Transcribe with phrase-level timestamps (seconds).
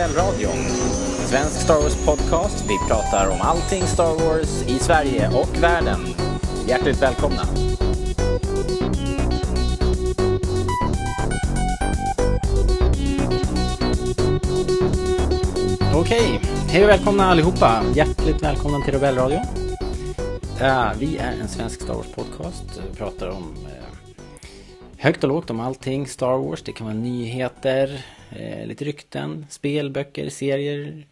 [0.00, 0.64] Rebellradion.
[1.28, 2.64] Svensk Star Wars podcast.
[2.68, 6.00] Vi pratar om allting Star Wars i Sverige och världen.
[6.66, 7.42] Hjärtligt välkomna.
[15.94, 17.82] Okej, hej och välkomna allihopa.
[17.94, 19.42] Hjärtligt välkomna till Rebellradion.
[20.60, 22.64] Uh, eh, vi är en svensk Star Wars podcast.
[22.90, 23.72] Vi pratar om uh,
[24.98, 26.62] högt och lågt om allting Star Wars.
[26.62, 31.06] Det kan vara nyheter, uh, lite rykten, spel, böcker, serier.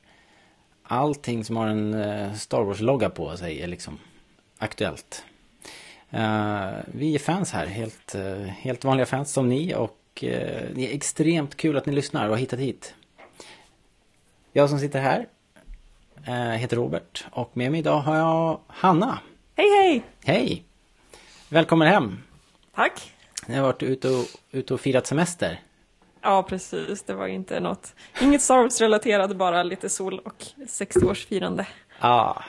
[0.83, 3.99] Allting som har en Star Wars-logga på sig är liksom
[4.59, 5.25] aktuellt.
[6.87, 8.17] vi är fans här, helt,
[8.49, 12.39] helt vanliga fans som ni och det är extremt kul att ni lyssnar och har
[12.39, 12.95] hittat hit.
[14.53, 15.27] Jag som sitter här
[16.57, 19.19] heter Robert och med mig idag har jag Hanna.
[19.57, 20.03] Hej hej!
[20.25, 20.65] Hej!
[21.49, 22.19] Välkommen hem!
[22.75, 23.13] Tack!
[23.47, 25.61] Ni har varit ute och, ute och firat semester.
[26.29, 27.03] Ja, precis.
[27.03, 31.65] Det var inte något, inget Star Wars-relaterat, bara lite sol och 60-årsfirande.
[32.01, 32.43] Ah.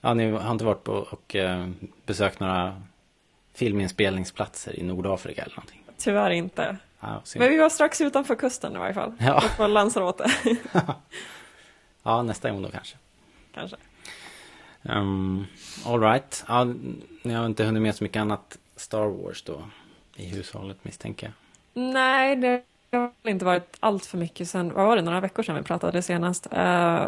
[0.00, 1.68] Ja, ni har inte varit på och eh,
[2.04, 2.82] besökt några
[3.54, 5.82] filminspelningsplatser i Nordafrika eller någonting?
[5.98, 6.76] Tyvärr inte.
[7.00, 9.12] Ah, Men vi var strax utanför kusten i varje fall.
[9.18, 9.36] Ja.
[9.36, 10.30] Och på Lanzarote.
[12.02, 12.96] ja, nästa gång då kanske.
[13.54, 13.76] Kanske.
[14.82, 15.46] Um,
[15.86, 16.44] Alright.
[16.48, 16.64] Ja,
[17.22, 19.62] ni har inte hunnit med så mycket annat Star Wars då
[20.16, 21.32] i hushållet misstänker jag.
[21.82, 25.56] Nej, det har inte varit allt för mycket sen, vad var det, några veckor sedan
[25.56, 26.46] vi pratade senast.
[26.52, 26.58] Uh,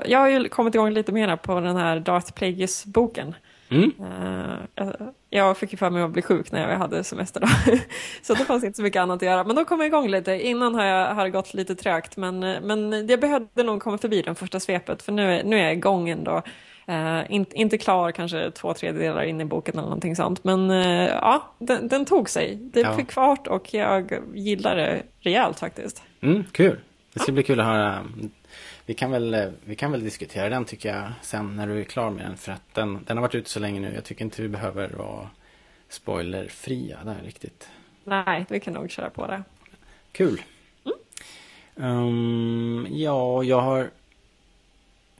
[0.07, 3.35] jag har ju kommit igång lite mera på den här Darth Plagueis-boken.
[3.71, 3.93] Mm.
[4.01, 7.47] Uh, jag fick ju för mig att bli sjuk när jag hade semester då.
[8.23, 9.45] så det fanns inte så mycket annat att göra.
[9.45, 10.33] Men då kom jag igång lite.
[10.33, 12.17] Innan har, jag, har det gått lite trögt.
[12.17, 15.03] Men, men jag behövde nog komma förbi den första svepet.
[15.03, 16.43] För nu, nu är jag igång ändå.
[16.89, 20.45] Uh, in, inte klar kanske två tredjedelar in i boken eller någonting sånt.
[20.45, 22.57] Men uh, ja, den, den, tog sig.
[22.57, 22.97] Det ja.
[22.97, 26.03] fick fart och jag gillar det rejält faktiskt.
[26.21, 26.81] Mm, kul.
[27.13, 27.35] Det ska ja.
[27.35, 28.07] bli kul att höra.
[28.87, 32.11] Vi kan, väl, vi kan väl diskutera den tycker jag sen när du är klar
[32.11, 32.37] med den.
[32.37, 33.93] För att den, den har varit ute så länge nu.
[33.95, 35.29] Jag tycker inte vi behöver vara
[35.89, 37.69] spoilerfria där riktigt.
[38.05, 39.43] Nej, vi kan nog köra på det.
[40.13, 40.43] Kul.
[41.77, 41.91] Mm.
[41.91, 43.91] Um, ja, jag har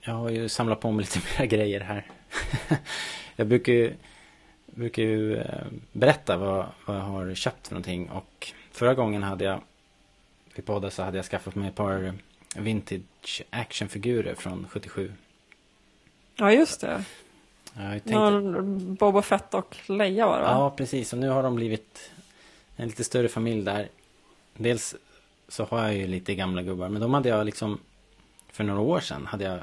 [0.01, 2.05] jag har ju samlat på mig lite mera grejer här.
[3.35, 3.93] jag brukar ju,
[4.65, 8.09] brukar ju eh, berätta vad, vad jag har köpt för någonting.
[8.09, 9.61] Och förra gången hade jag,
[10.55, 12.13] vid podden så hade jag skaffat mig ett par
[12.55, 15.13] vintage actionfigurer från 77.
[16.35, 17.03] Ja, just det.
[17.73, 18.61] Jag tänkte...
[18.99, 20.51] Boba Fett och Leia var det va?
[20.51, 21.13] Ja, precis.
[21.13, 22.11] Och nu har de blivit
[22.75, 23.89] en lite större familj där.
[24.53, 24.95] Dels
[25.47, 26.89] så har jag ju lite gamla gubbar.
[26.89, 27.79] Men de hade jag liksom
[28.51, 29.59] för några år sedan hade jag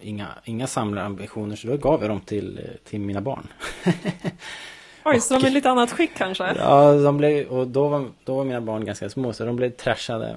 [0.00, 3.46] inga, inga samlarambitioner så då gav jag dem till, till mina barn.
[5.04, 6.54] Oj, så de är lite annat skick kanske?
[6.58, 9.70] Ja, de blev, och då var, då var mina barn ganska små så de blev
[9.70, 10.36] trashade.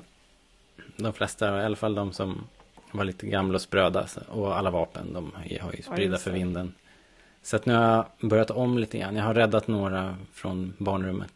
[0.97, 2.43] De flesta, i alla fall de som
[2.91, 4.07] var lite gamla och spröda.
[4.29, 5.31] Och alla vapen, de
[5.61, 6.73] har ju spridda för vinden.
[7.43, 7.83] Så att nu har
[8.19, 9.15] jag börjat om lite grann.
[9.15, 11.29] Jag har räddat några från barnrummet.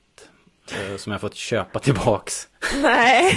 [0.72, 2.47] Eh, som jag fått köpa tillbaks.
[2.81, 3.31] Nej!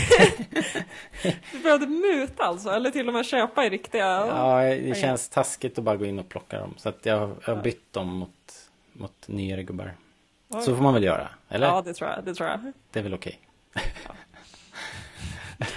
[1.52, 2.70] Du behövde muta alltså?
[2.70, 4.06] Eller till och med köpa i riktiga?
[4.06, 6.74] Ja, det känns taskigt att bara gå in och plocka dem.
[6.76, 9.94] Så att jag, har bytt dem mot, mot nyare gubbar.
[10.48, 10.62] Oj.
[10.62, 11.28] Så får man väl göra?
[11.48, 11.66] Eller?
[11.66, 12.24] Ja, det tror jag.
[12.24, 12.72] Det, tror jag.
[12.90, 13.40] det är väl okej.
[13.74, 13.82] Okay.
[14.06, 14.14] Ja.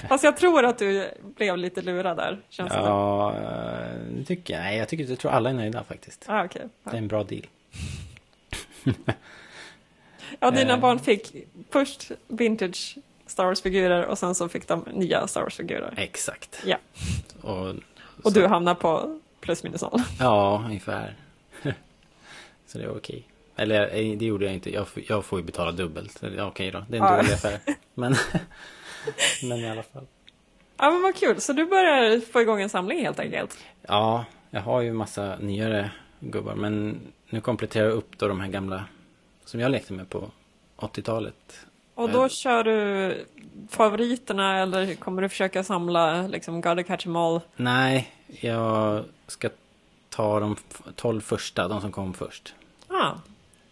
[0.08, 2.41] Fast jag tror att du blev lite lurad där.
[2.50, 4.64] Känns ja, det eh, tycker jag.
[4.64, 6.25] Nej, jag, tycker, jag tror alla är nöjda faktiskt.
[6.28, 6.64] Ah, okay.
[6.84, 7.47] Det är en bra deal.
[10.40, 10.80] Ja, dina eh.
[10.80, 11.36] barn fick
[11.70, 15.94] först vintage Star Wars-figurer och sen så fick de nya Star Wars-figurer.
[15.98, 16.64] Exakt.
[16.66, 16.78] Ja.
[17.42, 17.76] Och,
[18.24, 20.02] och du hamnar på plus minus noll.
[20.20, 21.16] Ja, ungefär.
[22.68, 23.28] så det var okej.
[23.56, 24.74] Eller eh, det gjorde jag inte.
[24.74, 26.24] Jag, jag får ju betala dubbelt.
[26.38, 26.86] Ja, okej då.
[26.90, 27.18] Det är en ja.
[27.18, 27.60] dålig affär.
[27.94, 28.16] Men,
[29.44, 30.08] men i alla fall.
[30.78, 31.42] Ja, men vad kul.
[31.42, 33.58] Så du börjar få igång en samling helt enkelt?
[33.82, 36.56] Ja, jag har ju massa nyare gubbar.
[36.56, 38.86] Men nu kompletterar jag upp då de här gamla
[39.45, 40.31] som jag lekte med på
[40.78, 41.66] 80-talet.
[41.95, 43.25] Och då kör du
[43.69, 47.41] favoriterna eller kommer du försöka samla liksom Gotta Catch Em All?
[47.55, 49.49] Nej, jag ska
[50.09, 50.55] ta de
[50.95, 52.53] 12 första, de som kom först.
[52.87, 53.11] Ah,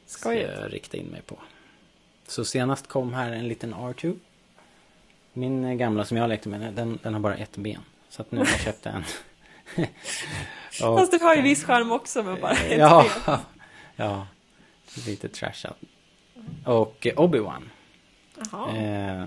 [0.06, 0.52] skojigt.
[0.52, 1.38] Ska jag rikta in mig på.
[2.28, 4.20] Så senast kom här en liten R2.
[5.34, 7.82] Min gamla som jag lekte med, den, den har bara ett ben.
[8.10, 9.04] Så att nu har jag köpt en.
[10.84, 13.38] och, Fast du har ju viss charm också med bara ett ja, ben.
[13.96, 14.28] Ja,
[15.08, 15.76] lite trashad.
[16.66, 17.70] Och Obi-Wan.
[18.54, 19.26] Eh,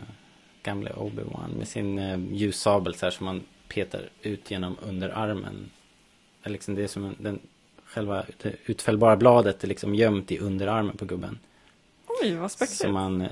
[0.62, 5.70] gamle Obi-Wan med sin eh, ljussabel så här som man petar ut genom underarmen.
[6.44, 7.38] Liksom det är som en, den,
[7.84, 11.38] själva det utfällbara bladet är liksom gömt i underarmen på gubben.
[12.22, 12.80] Oj, vad späckligt.
[12.80, 13.28] Så man eh,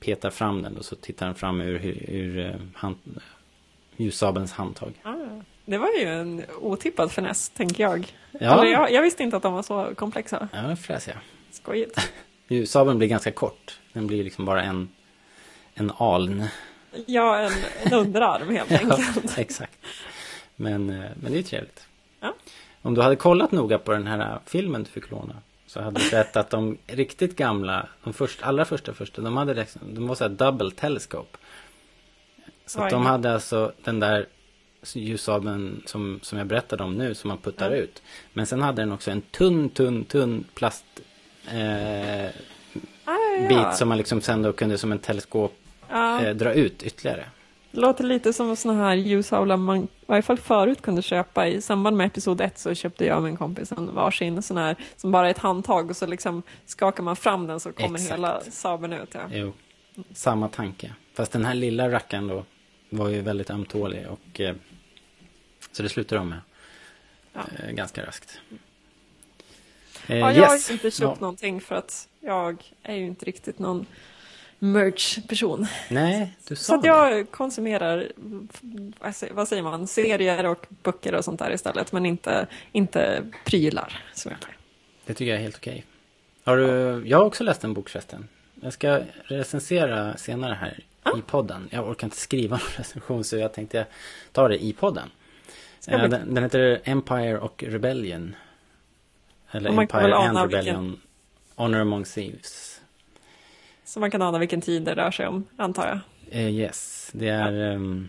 [0.00, 3.20] petar fram den och så tittar den fram ur, ur, eh, hand,
[3.96, 4.92] ljussabelns handtag.
[5.02, 5.14] Ah,
[5.64, 8.14] det var ju en otippad finess, tänker jag.
[8.32, 8.60] Ja.
[8.60, 10.48] Eller jag, jag visste inte att de var så komplexa.
[10.52, 11.20] Ja, fräsiga.
[11.50, 12.10] Skojigt.
[12.48, 13.80] Ljussabeln blir ganska kort.
[13.92, 14.88] Den blir liksom bara en,
[15.74, 16.44] en aln.
[17.06, 17.52] Ja, en,
[17.82, 19.00] en underarm helt enkelt.
[19.24, 19.78] ja, exakt.
[20.56, 21.86] Men, eh, men det är trevligt.
[22.20, 22.34] Ja.
[22.82, 25.36] Om du hade kollat noga på den här filmen du fick låna
[25.66, 29.54] så hade du sett att de riktigt gamla, de först, allra första första, de hade
[29.54, 31.38] liksom, de var så här double telescope.
[32.66, 34.26] Så de hade alltså den där
[34.94, 37.76] ljussabeln som, som jag berättade om nu som man puttar ja.
[37.76, 38.02] ut.
[38.32, 40.84] Men sen hade den också en tunn, tunn, tunn plast
[41.54, 42.30] eh,
[43.04, 45.58] ah, bit som man liksom sen då kunde som en teleskop
[45.88, 46.24] ja.
[46.24, 47.24] eh, dra ut ytterligare.
[47.70, 51.46] Låter lite som sådana här ljushavlar man i varje fall förut kunde köpa.
[51.46, 54.76] I samband med episod 1 så köpte jag och min kompis en varsin sån här
[54.96, 58.12] som bara är ett handtag och så liksom skakar man fram den så kommer Exakt.
[58.12, 59.14] hela sabeln ut.
[59.14, 59.20] Ja.
[59.30, 59.52] Jo,
[60.12, 60.92] samma tanke.
[61.14, 62.44] Fast den här lilla rackaren då
[62.90, 64.54] var ju väldigt ömtålig och eh,
[65.72, 66.38] så det slutar de med
[67.32, 67.40] ja.
[67.58, 68.40] eh, ganska raskt.
[70.08, 70.68] Eh, ja, jag yes.
[70.68, 71.16] har inte köpt ja.
[71.20, 73.86] någonting för att jag är ju inte riktigt någon
[74.58, 75.66] merch-person.
[75.90, 78.12] Nej, du sa Så att jag konsumerar,
[79.30, 84.02] vad säger man, serier och böcker och sånt där istället, men inte, inte prylar.
[84.14, 84.30] Så
[85.06, 85.84] det tycker jag är helt okej.
[86.44, 88.28] Har du, jag har också läst en bok förresten.
[88.60, 91.18] Jag ska recensera senare här ah.
[91.18, 91.68] i podden.
[91.70, 93.86] Jag orkar inte skriva någon recension så jag tänkte
[94.32, 95.10] ta det i podden.
[95.86, 98.36] Den, den, heter Empire och Rebellion.
[99.50, 100.84] Eller Empire and Rebellion.
[100.84, 101.00] Vilken...
[101.54, 102.80] Honor Among Thieves.
[103.84, 105.98] Så man kan ana vilken tid det rör sig om, antar jag.
[106.40, 107.52] Uh, yes, det är...
[107.52, 107.74] Ja.
[107.74, 108.08] Um,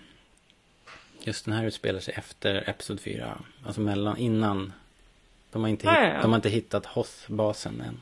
[1.20, 3.38] just den här utspelar sig efter Episod 4.
[3.66, 4.74] Alltså mellan, innan.
[5.52, 6.22] De har inte, ah, hitt, ja.
[6.22, 8.02] De har inte hittat Hoth-basen än.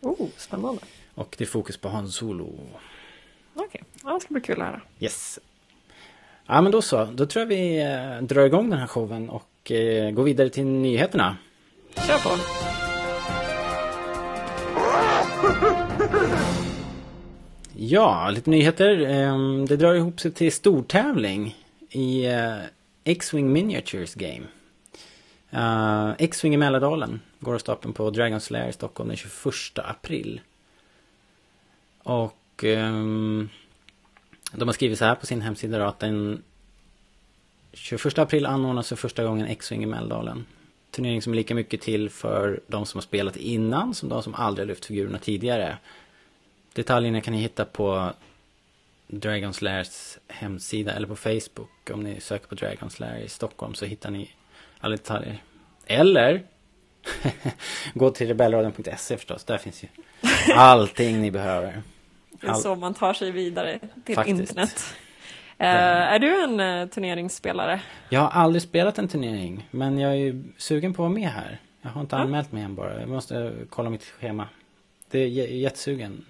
[0.00, 0.82] Oh, spännande.
[1.14, 2.44] Och det är fokus på Han Solo.
[3.54, 3.80] Okej, okay.
[4.04, 4.80] ja, det ska bli kul att höra.
[5.00, 5.38] Yes.
[6.46, 7.04] Ja, men då så.
[7.04, 10.66] Då tror jag vi eh, drar igång den här showen och eh, går vidare till
[10.66, 11.36] nyheterna.
[11.96, 12.30] Kör på.
[17.76, 19.00] Ja, lite nyheter.
[19.00, 21.56] Ehm, det drar ihop sig till stortävling
[21.90, 22.56] i eh,
[23.04, 24.46] X-Wing Miniatures Game.
[25.50, 30.40] Eh, X-Wing i Mälardalen går av stapeln på Dragon's Lair i Stockholm den 21 april.
[32.02, 33.48] Och um,
[34.52, 36.42] de har skrivit så här på sin hemsida då, att den
[37.72, 40.46] 21 april anordnas för första gången X-Wing i Mälardalen.
[40.96, 44.34] Turnering som är lika mycket till för de som har spelat innan som de som
[44.34, 45.78] aldrig har lyft figurerna tidigare.
[46.72, 48.12] Detaljerna kan ni hitta på
[49.06, 51.90] Dragons Lairs hemsida eller på Facebook.
[51.92, 54.30] Om ni söker på Dragons Lair i Stockholm så hittar ni
[54.78, 55.42] alla detaljer.
[55.86, 56.42] Eller
[57.94, 59.44] gå till rebellradion.se förstås.
[59.44, 59.88] Där finns ju
[60.54, 61.82] allting ni behöver.
[62.30, 62.60] Det är All...
[62.60, 64.40] så man tar sig vidare till Faktiskt.
[64.40, 64.94] internet.
[65.60, 67.80] Uh, är du en uh, turneringsspelare?
[68.08, 69.68] Jag har aldrig spelat en turnering.
[69.70, 71.58] Men jag är ju sugen på att vara med här.
[71.82, 73.00] Jag har inte anmält mig än bara.
[73.00, 74.48] Jag måste kolla mitt schema.
[75.10, 76.24] Det är jättesugen.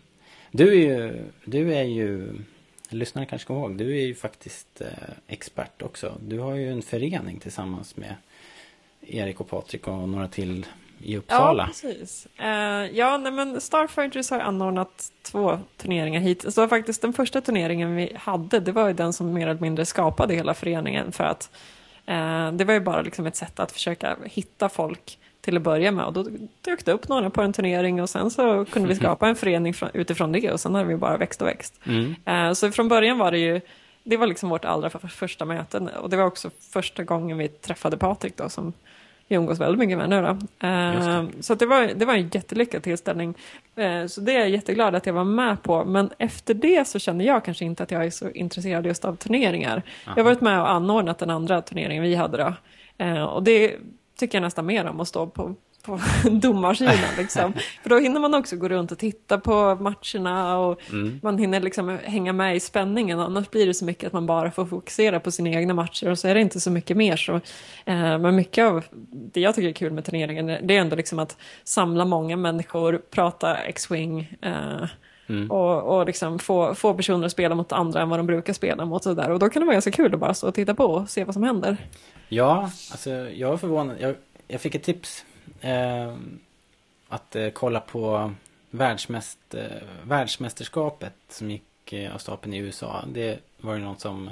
[0.51, 2.33] Du är ju, du är ju,
[2.89, 4.87] lyssnare kanske kommer ihåg, du är ju faktiskt eh,
[5.27, 6.19] expert också.
[6.21, 8.15] Du har ju en förening tillsammans med
[9.01, 10.67] Erik och Patrik och några till
[11.07, 11.63] i Uppsala.
[11.63, 12.27] Ja, precis.
[12.41, 12.47] Uh,
[12.99, 16.55] ja, nej, men Starfighters har anordnat två turneringar hit.
[16.55, 19.85] Så faktiskt den första turneringen vi hade, det var ju den som mer eller mindre
[19.85, 21.51] skapade hela föreningen för att
[22.09, 25.91] uh, det var ju bara liksom ett sätt att försöka hitta folk till att börja
[25.91, 26.05] med.
[26.05, 26.27] Och då
[26.61, 29.75] dök det upp några på en turnering och sen så kunde vi skapa en förening
[29.93, 31.81] utifrån det och sen har vi bara växt och växt.
[31.85, 32.15] Mm.
[32.29, 33.61] Uh, så från början var det ju
[34.03, 37.97] det var liksom vårt allra första möte och det var också första gången vi träffade
[37.97, 38.73] Patrik då som
[39.29, 40.29] vi umgås väldigt mycket med nu då.
[40.69, 43.35] Uh, så det, var, det var en jättelyckad tillställning.
[43.79, 45.85] Uh, så det är jag jätteglad att jag var med på.
[45.85, 49.17] Men efter det så känner jag kanske inte att jag är så intresserad just av
[49.17, 49.83] turneringar.
[50.07, 50.15] Aha.
[50.17, 52.55] Jag har varit med och anordnat den andra turneringen vi hade då.
[53.05, 53.77] Uh, och det
[54.19, 55.55] tycker jag nästan mer om att stå på
[55.87, 56.01] på
[56.31, 57.17] domarsidan.
[57.19, 57.53] Liksom.
[57.83, 61.21] För då hinner man också gå runt och titta på matcherna och mm.
[61.23, 63.21] man hinner liksom hänga med i spänningen.
[63.21, 66.19] Annars blir det så mycket att man bara får fokusera på sina egna matcher och
[66.19, 67.17] så är det inte så mycket mer.
[67.17, 67.35] Så,
[67.85, 71.19] eh, men mycket av det jag tycker är kul med turneringen det är ändå liksom
[71.19, 74.37] att samla många människor, prata X-Wing.
[74.43, 74.87] Eh,
[75.29, 75.51] Mm.
[75.51, 78.85] Och, och liksom få, få personer att spela mot andra än vad de brukar spela
[78.85, 79.07] mot.
[79.07, 79.31] Och, där.
[79.31, 81.25] och då kan det vara ganska kul att bara stå och titta på och se
[81.25, 81.77] vad som händer.
[82.29, 83.97] Ja, alltså jag är förvånad.
[84.01, 84.15] Jag,
[84.49, 85.25] jag fick ett tips
[85.61, 86.17] eh,
[87.09, 88.33] att eh, kolla på
[88.71, 89.65] världsmäst, eh,
[90.03, 93.05] världsmästerskapet som gick eh, av stapeln i USA.
[93.07, 94.31] Det var ju något som,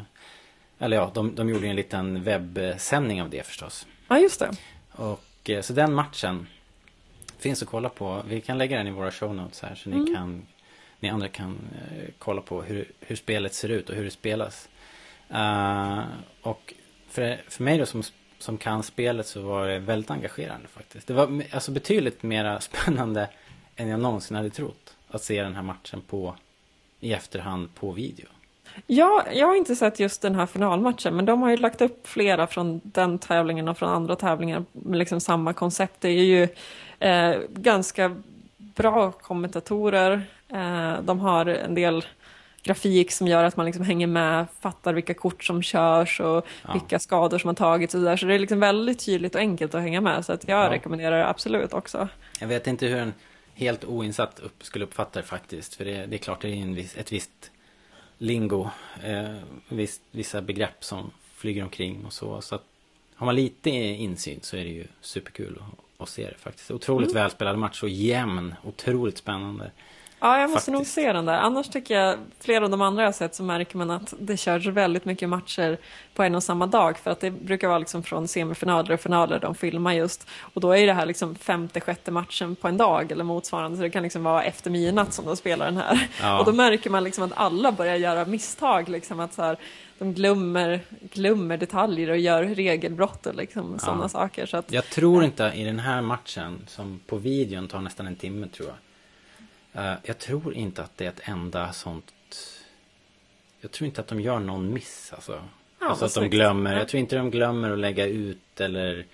[0.79, 3.87] eller ja, de, de gjorde en liten webbsändning av det förstås.
[4.09, 4.51] Ja, just det.
[4.93, 6.47] Och eh, så den matchen
[7.39, 8.23] finns att kolla på.
[8.29, 10.05] Vi kan lägga den i våra show notes här så mm.
[10.05, 10.47] ni kan
[11.05, 14.69] ni andra kan eh, kolla på hur, hur spelet ser ut och hur det spelas.
[15.31, 16.05] Uh,
[16.43, 16.75] och
[17.09, 18.03] för, för mig då som,
[18.45, 21.07] som kan spelet så var det väldigt engagerande faktiskt.
[21.07, 23.29] Det var alltså betydligt mer spännande
[23.77, 24.97] än jag någonsin hade trott.
[25.09, 26.35] Att se den här matchen på,
[27.01, 28.27] i efterhand på video.
[28.87, 32.07] Ja, jag har inte sett just den här finalmatchen, men de har ju lagt upp
[32.07, 36.01] flera från den tävlingen och från andra tävlingar med liksom samma koncept.
[36.01, 36.49] Det är ju
[36.99, 38.17] eh, ganska
[38.57, 40.23] bra kommentatorer.
[40.49, 42.05] Eh, de har en del
[42.65, 46.73] grafik som gör att man liksom hänger med, fattar vilka kort som körs och ja.
[46.73, 48.17] vilka skador som har tagits och så där.
[48.17, 50.25] Så det är liksom väldigt tydligt och enkelt att hänga med.
[50.25, 50.71] Så att jag ja.
[50.71, 52.09] rekommenderar det absolut också.
[52.41, 53.15] Jag vet inte hur en
[53.55, 55.75] helt oinsatt upp, skulle uppfatta det faktiskt.
[55.75, 57.51] För det, det är klart det är en viss, ett visst
[58.19, 58.69] lingo,
[59.03, 59.35] eh,
[59.69, 62.41] viss, vissa begrepp som flyger omkring och så.
[62.41, 62.63] Så att
[63.15, 66.71] har man lite insyn så är det ju superkul att, att se det faktiskt.
[66.71, 67.23] Otroligt mm.
[67.23, 69.71] välspelad match och jämn, otroligt spännande.
[70.25, 70.73] Ja, jag måste Faktiskt.
[70.73, 71.39] nog se den där.
[71.39, 74.67] Annars tycker jag, flera av de andra jag sett så märker man att det körs
[74.67, 75.79] väldigt mycket matcher
[76.15, 76.99] på en och samma dag.
[76.99, 80.29] För att det brukar vara liksom från semifinaler och finaler de filmar just.
[80.41, 83.77] Och då är det här liksom femte, sjätte matchen på en dag eller motsvarande.
[83.77, 86.09] Så det kan liksom vara efter midnatt som de spelar den här.
[86.21, 86.39] Ja.
[86.39, 88.89] Och då märker man liksom att alla börjar göra misstag.
[88.89, 89.57] Liksom att så här,
[89.99, 90.81] de glömmer,
[91.13, 93.79] glömmer detaljer och gör regelbrott och liksom ja.
[93.79, 94.47] sådana saker.
[94.47, 98.17] Så att, jag tror inte i den här matchen, som på videon tar nästan en
[98.17, 98.77] timme tror jag
[100.03, 102.13] jag tror inte att det är ett enda sånt...
[103.61, 105.45] Jag tror inte att de gör någon miss alltså.
[105.81, 106.77] Ja, alltså att de glömmer.
[106.77, 109.07] Jag tror inte de glömmer att lägga ut eller...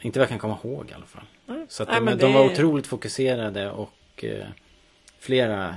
[0.00, 1.24] Inte vad jag kan komma ihåg i alla fall.
[1.48, 1.66] Mm.
[1.68, 4.44] Så att Nej, de, de var otroligt fokuserade och uh,
[5.18, 5.76] flera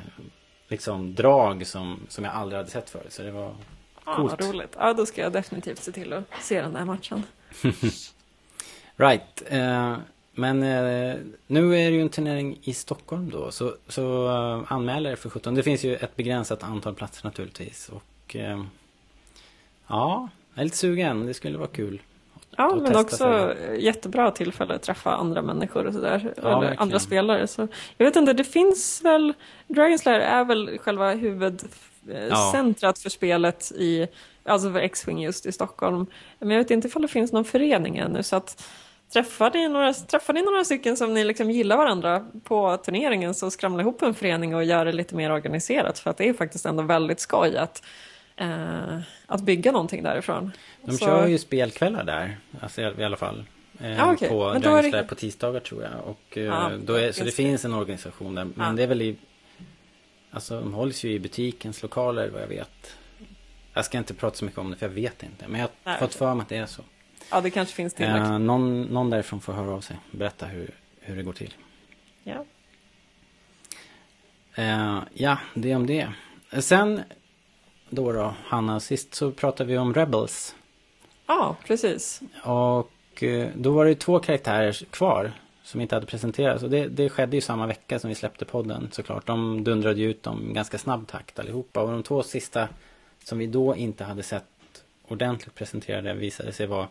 [0.68, 3.14] liksom drag som, som jag aldrig hade sett förut.
[3.14, 3.56] Så det var
[4.04, 4.36] coolt.
[4.40, 4.76] Ja, roligt.
[4.80, 7.24] Ja, då ska jag definitivt se till att se den där matchen.
[8.96, 9.44] right.
[9.52, 9.98] Uh,
[10.36, 11.16] men eh,
[11.48, 13.52] nu är det ju en turnering i Stockholm då.
[13.52, 15.56] Så, så uh, anmäl er för 17.
[15.56, 17.90] Det finns ju ett begränsat antal platser naturligtvis.
[17.90, 18.64] Och uh,
[19.88, 21.26] ja, jag är lite sugen.
[21.26, 22.02] Det skulle vara kul.
[22.58, 23.86] Ja, men också sig.
[23.86, 26.34] jättebra tillfälle att träffa andra människor och sådär.
[26.36, 26.80] Ja, eller verkligen.
[26.82, 27.48] andra spelare.
[27.48, 29.34] Så, jag vet inte, det finns väl...
[29.68, 33.02] Dragonslayer är väl själva huvudcentrat ja.
[33.04, 34.08] för spelet i...
[34.46, 36.06] Alltså för X-Wing just i Stockholm.
[36.40, 38.24] Men jag vet inte ifall det finns någon förening ännu.
[38.24, 38.64] Så att
[39.14, 43.52] Träffar ni några, träffar ni några stycken som ni liksom gillar varandra på turneringen så
[43.52, 46.66] skramla ihop en förening och gör det lite mer organiserat för att det är faktiskt
[46.66, 47.84] ändå väldigt skoj att,
[48.36, 50.52] eh, att bygga någonting därifrån.
[50.82, 51.06] De så...
[51.06, 53.46] kör ju spelkvällar där, alltså i alla fall.
[53.80, 54.30] Eh, ah, okay.
[54.30, 55.06] På det...
[55.10, 55.92] på tisdagar tror jag.
[56.06, 58.48] Och, eh, ah, då är, så det finns en organisation där.
[58.56, 58.74] Men ah.
[58.74, 59.16] det är väl i...
[60.32, 62.98] Alltså de hålls ju i butikens lokaler vad jag vet.
[63.74, 65.48] Jag ska inte prata så mycket om det för jag vet inte.
[65.48, 66.82] Men jag har fått för mig att det är så.
[67.30, 68.24] Ja, det kanske finns tillräckligt.
[68.24, 69.98] Eh, någon, någon därifrån får höra av sig.
[70.12, 71.54] Berätta hur, hur det går till.
[72.24, 72.46] Ja.
[74.56, 76.08] Eh, ja, det om det.
[76.60, 77.02] Sen
[77.90, 80.56] då då, Hanna, sist så pratade vi om Rebels.
[81.28, 82.22] Ja, precis.
[82.44, 85.32] Och eh, då var det två karaktärer kvar
[85.64, 86.64] som inte hade presenterats.
[86.64, 89.26] Och det, det skedde ju samma vecka som vi släppte podden såklart.
[89.26, 91.82] De dundrade ju ut dem i ganska snabb takt allihopa.
[91.82, 92.70] Och de två sista
[93.24, 94.46] som vi då inte hade sett
[95.08, 96.88] ordentligt presenterade visade sig vara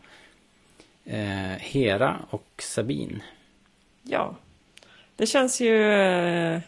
[1.04, 3.22] eh, Hera och Sabine.
[4.02, 4.36] Ja,
[5.16, 6.60] det känns ju eh,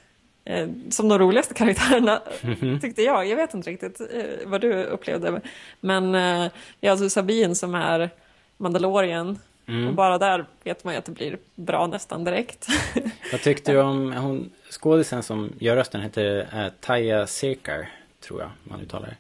[0.44, 2.80] eh som de roligaste karaktärerna mhm.
[2.80, 3.26] tyckte jag.
[3.26, 5.40] Jag vet inte riktigt eh, vad du upplevde.
[5.80, 8.10] Men eh, det är alltså Sabine som är
[8.56, 9.38] Mandalorian.
[9.66, 9.88] Mm.
[9.88, 12.66] Och bara där vet man ju att det blir bra nästan direkt.
[13.32, 17.88] Vad tyckte du om hon, skådisen som gör rösten heter äh, Taya Sirkar,
[18.20, 19.16] tror jag man uttalar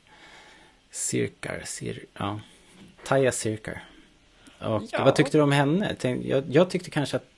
[0.94, 0.98] det.
[0.98, 2.40] Sirkar, Sir, ja.
[3.04, 3.84] Taya Sirkar.
[4.58, 5.04] Och ja.
[5.04, 5.96] vad tyckte du om henne?
[6.02, 7.28] Jag, jag tyckte kanske att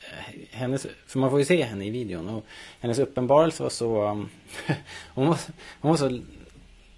[0.00, 2.46] eh, hennes, för man får ju se henne i videon och
[2.80, 4.28] hennes uppenbarelse var så um,
[5.14, 5.38] hon, var,
[5.80, 6.20] hon var så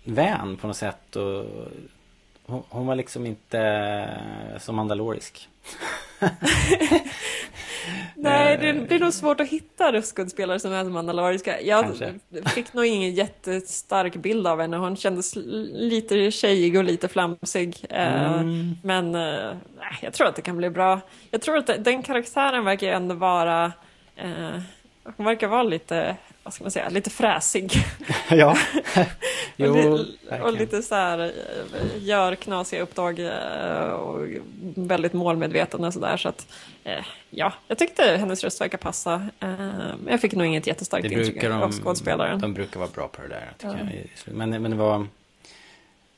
[0.04, 1.46] vän på något sätt och
[2.46, 5.48] hon, hon var liksom inte uh, så mandalorisk.
[8.14, 11.60] Nej, det, det är nog svårt att hitta röstskådespelare som är mandaloriska.
[11.60, 12.14] Jag Kanske.
[12.46, 14.76] fick nog ingen jättestark bild av henne.
[14.76, 15.36] Hon kändes
[15.72, 17.86] lite tjejig och lite flamsig.
[17.90, 18.74] Eh, mm.
[18.82, 19.56] Men äh,
[20.02, 21.00] jag tror att det kan bli bra.
[21.30, 23.72] Jag tror att den karaktären verkar ändå vara...
[24.16, 24.60] Eh,
[25.16, 27.72] hon verkar vara lite vad ska man säga, lite fräsig.
[28.30, 28.56] ja.
[29.56, 31.30] jo, och, li och, lite så här, eh,
[31.98, 34.26] gör knasiga uppdrag eh, och
[34.76, 36.16] väldigt målmedveten och sådär.
[36.16, 36.46] Så att,
[36.84, 39.28] eh, ja, jag tyckte hennes röst verkar passa.
[39.38, 42.40] Men jag fick nog inget jättestarkt intryck av skådespelaren.
[42.40, 43.76] De brukar vara bra på det där, ja.
[43.78, 44.34] jag.
[44.34, 45.06] Men, men det var,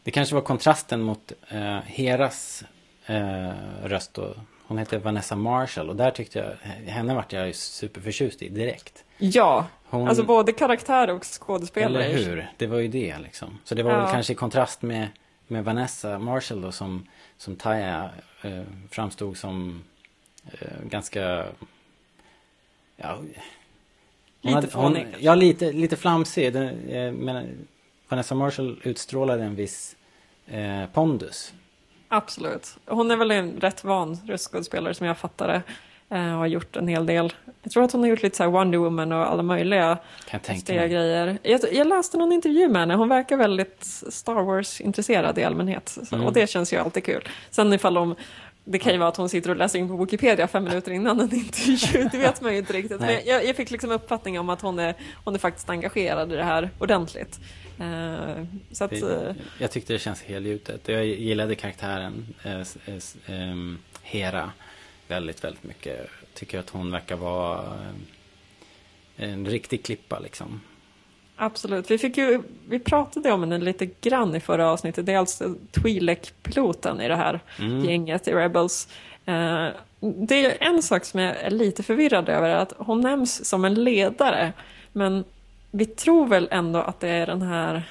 [0.03, 2.65] det kanske var kontrasten mot uh, Heras
[3.11, 3.51] uh,
[3.85, 4.19] röst.
[4.19, 9.05] Och, hon heter Vanessa Marshall och där tyckte jag, henne vart jag superförtjust i direkt.
[9.19, 10.09] Ja, hon...
[10.09, 12.05] alltså både karaktär och skådespelare.
[12.05, 13.59] Eller hur, det var ju det liksom.
[13.65, 13.99] Så det var ja.
[13.99, 15.09] väl kanske i kontrast med,
[15.47, 17.07] med Vanessa Marshall då som,
[17.37, 18.11] som Taya
[18.43, 19.85] eh, framstod som
[20.47, 21.47] eh, ganska
[22.97, 23.19] Ja,
[24.41, 26.53] lite hade, hon, Ja, lite, lite flamsig.
[26.53, 27.67] Den, eh, men
[28.09, 29.97] Vanessa Marshall utstrålade en viss
[30.47, 31.55] eh, pondus.
[32.09, 32.77] Absolut.
[32.87, 35.63] Hon är väl en rätt van röstskådespelare som jag fattar det.
[36.11, 37.33] Eh, och har gjort en hel del.
[37.63, 39.99] Jag tror att hon har gjort lite så Wonder Woman och alla möjliga
[40.47, 41.39] konstiga grejer.
[41.43, 42.95] Jag, jag, läste någon intervju med henne.
[42.95, 45.99] Hon verkar väldigt Star Wars-intresserad i allmänhet.
[46.09, 46.27] Så, mm.
[46.27, 47.29] Och det känns ju alltid kul.
[47.51, 48.15] Sen ifall de
[48.69, 51.21] det kan ju vara att hon sitter och läser in på Wikipedia fem minuter innan
[51.21, 53.01] en intervju, det vet man ju inte riktigt.
[53.01, 54.95] Men jag, jag, fick liksom uppfattning om att hon är,
[55.25, 57.41] hon är faktiskt engagerad i det här ordentligt.
[57.81, 60.89] Uh, så att, uh, jag tyckte det känns helgjutet.
[60.89, 62.63] Jag gillade karaktären uh,
[63.29, 64.53] um, Hera
[65.09, 66.11] väldigt, väldigt mycket.
[66.35, 67.79] Tycker att hon verkar vara
[69.17, 70.61] en riktig klippa liksom.
[71.37, 71.91] Absolut.
[71.91, 75.07] Vi, fick ju, vi pratade om henne lite grann i förra avsnittet.
[75.07, 77.85] Det är alltså Twi'lek-piloten i det här mm.
[77.85, 78.89] gänget i Rebels.
[79.29, 79.69] Uh,
[80.01, 83.75] det är en sak som jag är lite förvirrad över, att hon nämns som en
[83.75, 84.53] ledare.
[84.93, 85.25] Men
[85.71, 87.83] vi tror väl ändå att det är den här,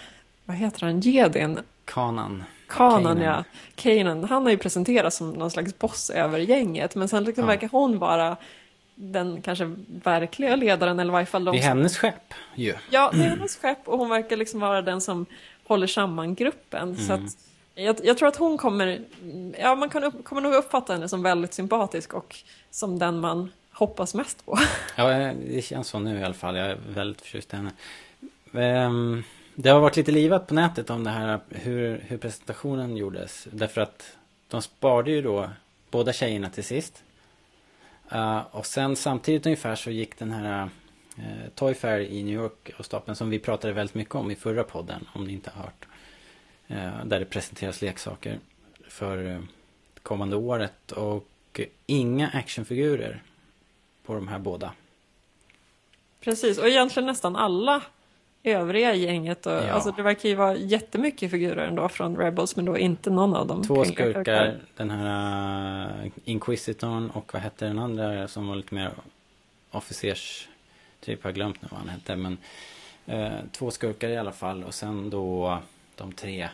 [0.46, 1.60] vad heter han, jedin?
[1.86, 2.44] Kanan.
[2.68, 3.44] Kanan, ja.
[3.76, 4.24] Kanan.
[4.24, 7.48] Han har ju presenterats som någon slags boss över gänget, men sen liksom ja.
[7.48, 8.38] verkar hon vara
[8.96, 11.68] den kanske verkliga ledaren eller i varje fall de Det är som...
[11.68, 12.74] hennes skepp ju.
[12.90, 15.26] Ja, det är hennes skepp och hon verkar liksom vara den som
[15.68, 16.90] håller samman gruppen.
[16.90, 17.08] Mm.
[17.08, 17.38] Så att
[17.76, 19.02] jag, jag, tror att hon kommer,
[19.60, 22.36] ja man kan upp, kommer nog uppfatta henne som väldigt sympatisk och
[22.72, 24.60] som den man hoppas mest på.
[24.96, 26.56] Ja, det känns så nu i alla fall.
[26.56, 27.72] Jag är väldigt förtjust i henne.
[28.86, 29.24] Um,
[29.56, 33.48] det har varit lite livat på nätet om det här hur, hur presentationen gjordes.
[33.52, 35.50] Därför att de sparade ju då
[35.92, 37.04] båda tjejerna till sist.
[38.14, 40.70] Uh, och sen samtidigt ungefär så gick den här
[41.18, 44.36] uh, Toy Fair i New York och stapeln som vi pratade väldigt mycket om i
[44.36, 45.86] förra podden, om ni inte har hört.
[46.72, 48.40] Uh, där det presenteras leksaker
[48.88, 49.40] för uh,
[50.03, 53.24] kommande året och inga actionfigurer
[54.06, 54.72] på de här båda.
[56.20, 57.82] Precis, och egentligen nästan alla
[58.53, 59.46] övriga gänget.
[59.46, 59.72] Och, ja.
[59.72, 63.48] alltså, det verkar ju vara jättemycket figurer ändå från Rebels men då inte någon av
[63.48, 63.64] dem.
[63.64, 68.92] Två skurkar, den här uh, Inquisitorn och vad hette den andra som var lite mer
[69.72, 70.48] officers
[71.00, 72.38] typ, jag har glömt nu vad han hette men
[73.10, 75.60] uh, två skurkar i alla fall och sen då
[75.96, 76.50] de tre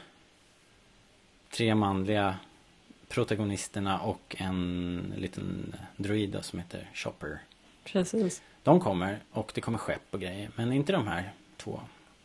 [1.51, 2.36] tre manliga
[3.08, 7.39] protagonisterna och en liten druid som heter Chopper.
[7.84, 8.41] Precis.
[8.63, 11.32] De kommer och det kommer skepp och grejer men inte de här
[11.63, 11.80] två.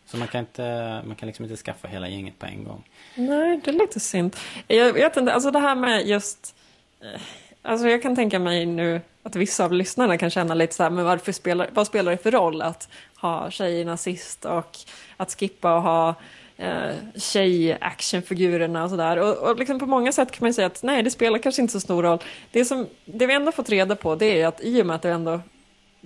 [0.06, 0.62] Så man kan, inte,
[1.06, 2.84] man kan liksom inte skaffa hela gänget på en gång.
[3.14, 4.36] Nej, det är lite synd.
[4.66, 6.54] Jag vet inte, alltså det här med just...
[7.00, 7.20] Eh,
[7.62, 10.90] alltså jag kan tänka mig nu att vissa av lyssnarna kan känna lite så här,
[10.90, 14.78] men varför spelar, vad spelar det för roll att ha tjejerna sist och
[15.16, 16.14] att skippa och ha
[16.56, 19.16] eh, tjej-actionfigurerna och sådär.
[19.16, 21.72] Och, och liksom på många sätt kan man säga att nej, det spelar kanske inte
[21.72, 22.18] så stor roll.
[22.50, 25.02] Det, som, det vi ändå fått reda på det är att i och med att
[25.02, 25.40] det ändå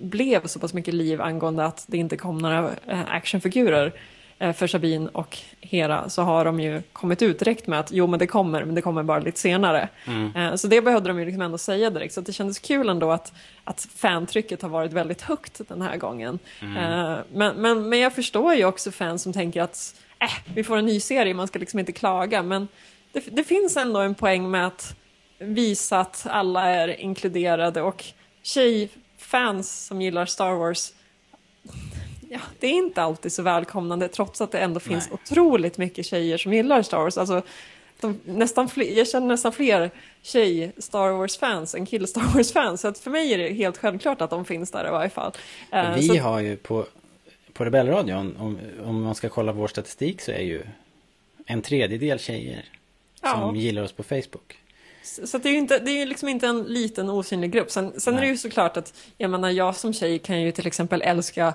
[0.01, 3.93] blev så pass mycket liv angående att det inte kom några eh, actionfigurer
[4.39, 8.07] eh, för Sabine och Hera så har de ju kommit ut direkt med att jo
[8.07, 9.89] men det kommer, men det kommer bara lite senare.
[10.07, 10.35] Mm.
[10.35, 13.11] Eh, så det behövde de ju liksom ändå säga direkt, så det kändes kul ändå
[13.11, 13.33] att,
[13.63, 16.39] att fantrycket har varit väldigt högt den här gången.
[16.61, 17.19] Mm.
[17.33, 20.85] Men, men, men jag förstår ju också fans som tänker att äh, vi får en
[20.85, 22.67] ny serie, man ska liksom inte klaga, men
[23.11, 24.95] det, det finns ändå en poäng med att
[25.39, 28.03] visa att alla är inkluderade och
[28.43, 28.89] tjej
[29.31, 30.93] fans som gillar Star Wars
[32.31, 35.19] ja, det är inte alltid så välkomnande trots att det ändå finns Nej.
[35.23, 37.17] otroligt mycket tjejer som gillar Star Wars.
[37.17, 37.41] Alltså,
[37.99, 39.91] de, nästan fler, jag känner nästan fler
[40.21, 42.81] tjej Star Wars-fans än kill Star Wars-fans.
[42.81, 45.31] Så att för mig är det helt självklart att de finns där i varje fall.
[45.73, 46.17] Uh, vi så...
[46.17, 46.85] har ju på,
[47.53, 50.63] på Rebellradion, om, om man ska kolla vår statistik så är ju
[51.45, 52.65] en tredjedel tjejer
[53.21, 53.31] ja.
[53.31, 54.60] som gillar oss på Facebook.
[55.03, 57.71] Så det är ju inte, det är liksom inte en liten osynlig grupp.
[57.71, 60.67] Sen, sen är det ju såklart att, jag menar jag som tjej kan ju till
[60.67, 61.53] exempel älska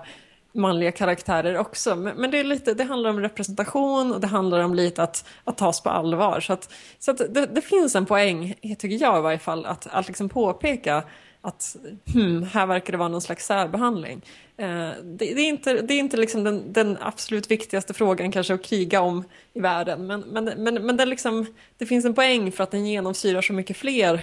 [0.57, 1.97] manliga karaktärer också.
[1.97, 5.25] Men, men, det, är lite, det handlar om representation och det handlar om lite att,
[5.45, 6.41] att tas på allvar.
[6.41, 9.87] Så, att, så att det, det finns en poäng, tycker jag i varje fall, att,
[9.87, 11.03] att liksom påpeka
[11.47, 11.77] att
[12.13, 14.23] hmm, här verkar det vara någon slags särbehandling.
[14.57, 18.55] Eh, det, det, är inte, det är inte liksom den, den, absolut viktigaste frågan kanske
[18.55, 21.47] att kriga om i världen, men, men, men, men det, liksom,
[21.79, 24.15] det finns en poäng för att den genomsyrar så mycket fler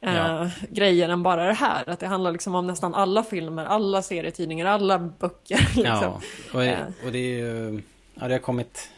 [0.00, 0.50] eh, ja.
[0.70, 1.88] grejer än bara det här.
[1.90, 5.58] Att det handlar liksom om nästan alla filmer, alla serietidningar, alla böcker.
[5.76, 5.84] Liksom.
[5.84, 6.20] Ja,
[6.52, 6.86] och, eh.
[7.06, 7.82] och det är ju,
[8.14, 8.90] ja, det har kommit,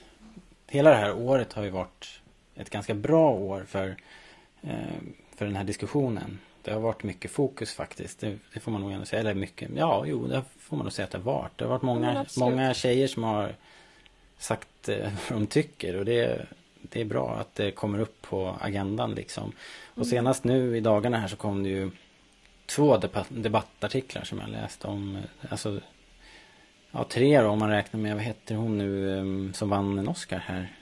[0.67, 2.21] hela det här året har ju varit
[2.55, 3.97] ett ganska bra år för
[4.63, 4.71] eh,
[5.41, 6.39] för den här diskussionen.
[6.63, 8.21] Det har varit mycket fokus faktiskt.
[8.21, 9.21] Det, det får man nog ändå säga.
[9.21, 11.59] Eller mycket, ja, jo, det får man nog säga att det har varit.
[11.59, 13.55] Det har varit många, många tjejer som har
[14.39, 15.97] sagt eh, vad de tycker.
[15.97, 16.47] Och det,
[16.83, 19.53] det är bra att det kommer upp på agendan liksom.
[19.91, 20.09] Och mm.
[20.09, 21.91] senast nu i dagarna här så kom det ju
[22.67, 25.19] två debattartiklar som jag läste om.
[25.49, 25.81] Alltså,
[26.91, 30.09] ja, tre då om man räknar med, vad heter hon nu um, som vann en
[30.09, 30.73] Oscar här?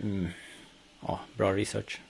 [0.00, 0.28] Mm,
[1.00, 2.00] ja, bra research.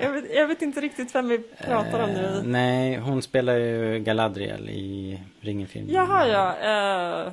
[0.00, 2.22] Jag, vet, jag, vet, inte riktigt vem vi pratar om nu.
[2.22, 5.94] Uh, nej, hon spelar ju Galadriel i Ringen-filmen.
[5.94, 7.26] Jaha, ja.
[7.26, 7.32] Uh,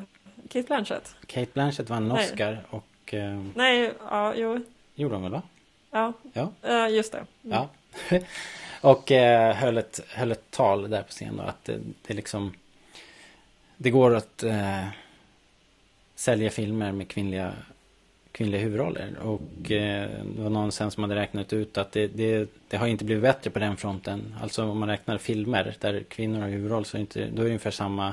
[0.49, 1.15] Kate Blanchett.
[1.25, 3.13] Kate Blanchett vann en Oscar och...
[3.13, 4.63] Uh, nej, ja, jo.
[4.95, 5.41] Gjorde hon väl va?
[5.91, 6.89] Ja, ja.
[6.89, 7.25] just det.
[7.43, 7.57] Mm.
[7.57, 7.69] Ja.
[8.81, 9.11] och
[9.55, 12.53] höll, ett, höll ett tal där på scen då, att det, det liksom...
[13.77, 14.43] Det går att
[16.15, 17.53] sälja filmer med kvinnliga
[18.35, 19.19] kvinnliga huvudroller.
[19.21, 22.87] Och eh, det var någon sen som hade räknat ut att det, det, det, har
[22.87, 24.35] inte blivit bättre på den fronten.
[24.41, 27.45] Alltså om man räknar filmer där kvinnor har huvudroll så är inte, då är det
[27.45, 28.07] ungefär samma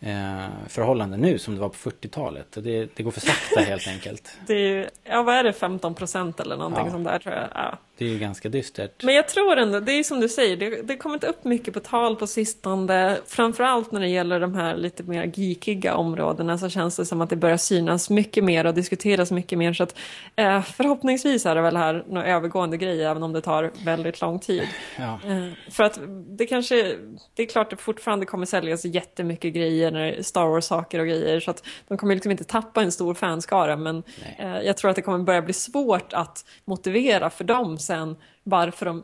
[0.00, 2.46] eh, förhållande nu som det var på 40-talet.
[2.50, 4.38] Det, det går för sakta helt enkelt.
[4.46, 6.92] Det är ju, ja vad är det, 15 procent eller någonting ja.
[6.92, 7.48] sånt där tror jag.
[7.54, 7.78] Ja.
[7.98, 9.04] Det är ju ganska dystert.
[9.04, 11.80] Men jag tror ändå, det är som du säger, det, det kommit upp mycket på
[11.80, 13.18] tal på sistone.
[13.26, 17.30] Framförallt när det gäller de här lite mer geekiga områdena så känns det som att
[17.30, 19.72] det börjar synas mycket mer och diskuteras mycket mer.
[19.72, 19.98] Så att
[20.36, 24.38] eh, förhoppningsvis är det väl här några övergående grejer även om det tar väldigt lång
[24.38, 24.68] tid.
[24.98, 25.18] Ja.
[25.26, 26.00] Eh, för att
[26.38, 26.96] det kanske,
[27.34, 31.50] det är klart att fortfarande kommer säljas jättemycket grejer när Star Wars-saker och grejer så
[31.50, 34.02] att de kommer liksom inte tappa en stor fanskara men
[34.38, 38.86] eh, jag tror att det kommer börja bli svårt att motivera för dem sen varför
[38.86, 39.02] de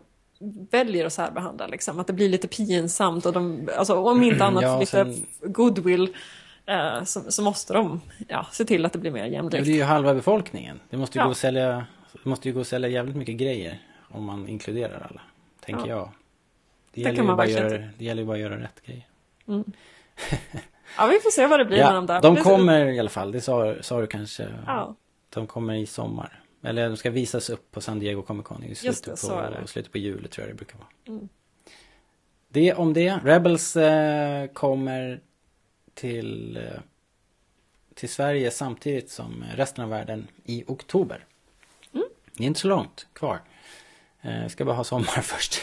[0.70, 1.66] väljer att särbehandla.
[1.66, 2.00] Liksom.
[2.00, 5.26] Att det blir lite pinsamt och de, alltså, om inte annat ja, lite sen...
[5.42, 6.16] goodwill
[6.66, 9.64] eh, så, så, måste de ja, se till att det blir mer jämlikt.
[9.64, 10.80] Det är ju halva befolkningen.
[10.90, 11.26] Det måste ju, ja.
[11.26, 15.06] gå, att sälja, det måste ju gå att sälja jävligt mycket grejer om man inkluderar
[15.10, 15.20] alla.
[15.60, 15.96] Tänker ja.
[15.96, 16.10] jag.
[16.94, 19.06] Det, det, gäller ju bara göra, det gäller ju bara att göra rätt grejer.
[19.48, 19.64] Mm.
[20.98, 22.22] ja, vi får se vad det blir ja, med de där.
[22.22, 24.48] De kommer i alla fall, det sa, sa du kanske.
[24.66, 24.96] Ja.
[25.34, 26.41] De kommer i sommar.
[26.62, 29.92] Eller de ska visas upp på San Diego Comic Con i slutet, det, på, slutet
[29.92, 30.88] på juli tror jag det brukar vara.
[31.08, 31.28] Mm.
[32.48, 33.20] Det om det.
[33.24, 35.20] Rebels eh, kommer
[35.94, 36.80] till, eh,
[37.94, 41.26] till Sverige samtidigt som resten av världen i oktober.
[41.94, 42.06] Mm.
[42.36, 43.40] Det är inte så långt kvar.
[44.20, 45.60] Eh, ska bara ha sommar först.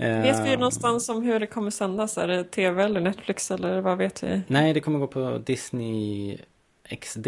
[0.00, 2.18] Eh, vet vi någonstans om hur det kommer sändas?
[2.18, 4.40] Är det tv eller Netflix eller vad vet vi?
[4.46, 6.38] Nej, det kommer gå på Disney
[7.00, 7.26] XD.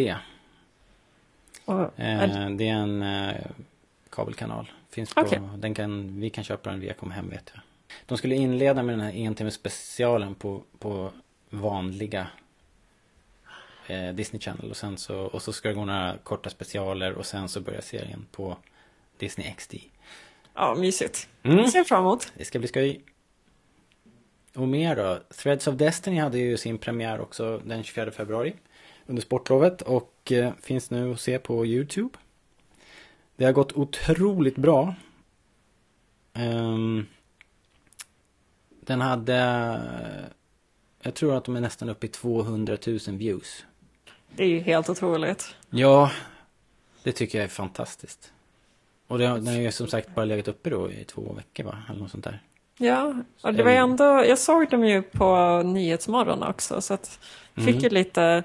[1.70, 3.34] Och, eh, det är en eh,
[4.10, 4.70] kabelkanal.
[4.90, 5.38] Finns på, okay.
[5.56, 7.62] den kan, vi kan köpa den via Kom Hem vet jag.
[8.06, 11.10] De skulle inleda med den här en specialen på, på
[11.50, 12.26] vanliga
[13.86, 17.26] eh, Disney Channel och sen så, och så ska det gå några korta specialer och
[17.26, 18.56] sen så börjar serien på
[19.18, 19.74] Disney XD.
[20.54, 21.28] Ja, mysigt.
[21.42, 21.66] Mm.
[21.66, 22.32] Ser fram emot.
[22.36, 23.00] Det ska bli skoj.
[24.54, 25.18] Och mer då?
[25.36, 28.54] Threads of Destiny hade ju sin premiär också den 24 februari
[29.10, 32.18] under sportlovet och eh, finns nu att se på Youtube.
[33.36, 34.94] Det har gått otroligt bra.
[36.34, 37.06] Um,
[38.80, 39.80] den hade,
[41.02, 43.64] jag tror att de är nästan uppe i 200 000 views.
[44.36, 45.54] Det är ju helt otroligt.
[45.70, 46.10] Ja,
[47.02, 48.32] det tycker jag är fantastiskt.
[49.06, 51.82] Och det, den har ju som sagt bara legat uppe då i två veckor va?
[51.88, 52.42] Eller något sånt där.
[52.78, 57.18] Ja, och det var ändå, jag såg dem ju på Nyhetsmorgon också så att
[57.54, 57.78] fick mm.
[57.78, 58.44] ju lite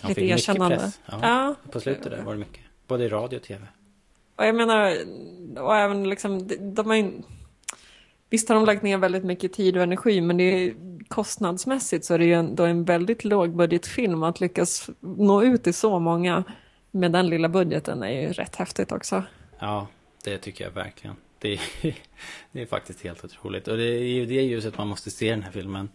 [0.00, 0.76] han lite fick erkännande.
[0.76, 1.00] Press.
[1.06, 1.54] Ja, ja.
[1.70, 2.60] På slutet där var det mycket.
[2.86, 3.66] Både i radio och tv.
[4.36, 4.96] Och jag menar,
[5.58, 7.12] och även liksom, de, de har ju,
[8.30, 10.74] Visst har de lagt ner väldigt mycket tid och energi men det är,
[11.08, 15.98] kostnadsmässigt så är det ju ändå en väldigt lågbudgetfilm att lyckas nå ut till så
[15.98, 16.44] många
[16.90, 19.22] med den lilla budgeten är ju rätt häftigt också.
[19.58, 19.86] Ja,
[20.24, 21.16] det tycker jag verkligen.
[21.38, 21.60] Det är,
[22.52, 25.42] det är faktiskt helt otroligt och det är ju det ljuset man måste se den
[25.42, 25.88] här filmen.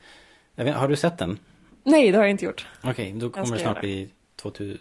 [0.56, 1.40] Vet, har du sett den?
[1.84, 2.68] Nej, det har jag inte gjort.
[2.82, 4.10] Okej, okay, då kommer det snart bli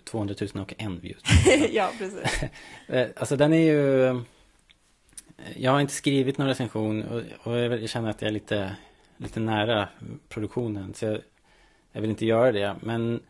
[0.05, 1.23] 200 000 och en views.
[1.71, 2.43] ja, precis.
[2.87, 4.21] Eh, alltså den är ju...
[5.57, 8.77] Jag har inte skrivit någon recension och, och jag känner att jag är lite,
[9.17, 9.89] lite nära
[10.29, 10.95] produktionen.
[10.95, 11.21] Så jag,
[11.93, 12.77] jag vill inte göra det.
[12.83, 13.23] Men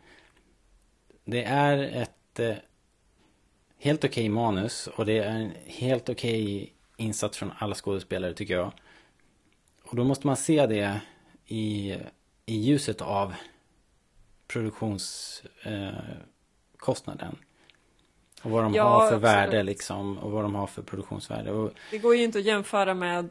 [1.25, 2.55] det är ett eh,
[3.77, 8.33] helt okej okay manus och det är en helt okej okay insats från alla skådespelare
[8.33, 8.71] tycker jag.
[9.83, 11.01] Och då måste man se det
[11.45, 11.95] i,
[12.45, 13.33] i ljuset av
[14.51, 17.27] produktionskostnaden.
[17.27, 17.33] Eh,
[18.43, 19.23] och vad de ja, har för absolut.
[19.23, 21.51] värde liksom och vad de har för produktionsvärde.
[21.51, 21.71] Och...
[21.91, 23.29] Det går ju inte att jämföra med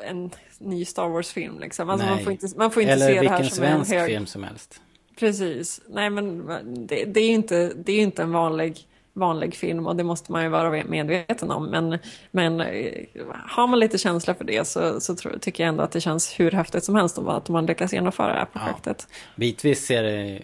[0.00, 1.90] en ny Star Wars-film liksom.
[1.90, 4.06] Alltså man får inte, man får inte Eller se det här som en hög...
[4.06, 4.80] film som helst.
[5.18, 5.80] Precis.
[5.88, 6.46] Nej men
[6.86, 8.88] det, det är ju inte, det är inte en vanlig
[9.20, 11.66] vanlig film och det måste man ju vara medveten om.
[11.66, 11.98] Men,
[12.30, 13.04] men eh,
[13.46, 16.40] har man lite känsla för det så, så tror, tycker jag ändå att det känns
[16.40, 19.06] hur häftigt som helst att man lyckas genomföra det här projektet.
[19.10, 19.16] Ja.
[19.36, 20.42] Bitvis ser det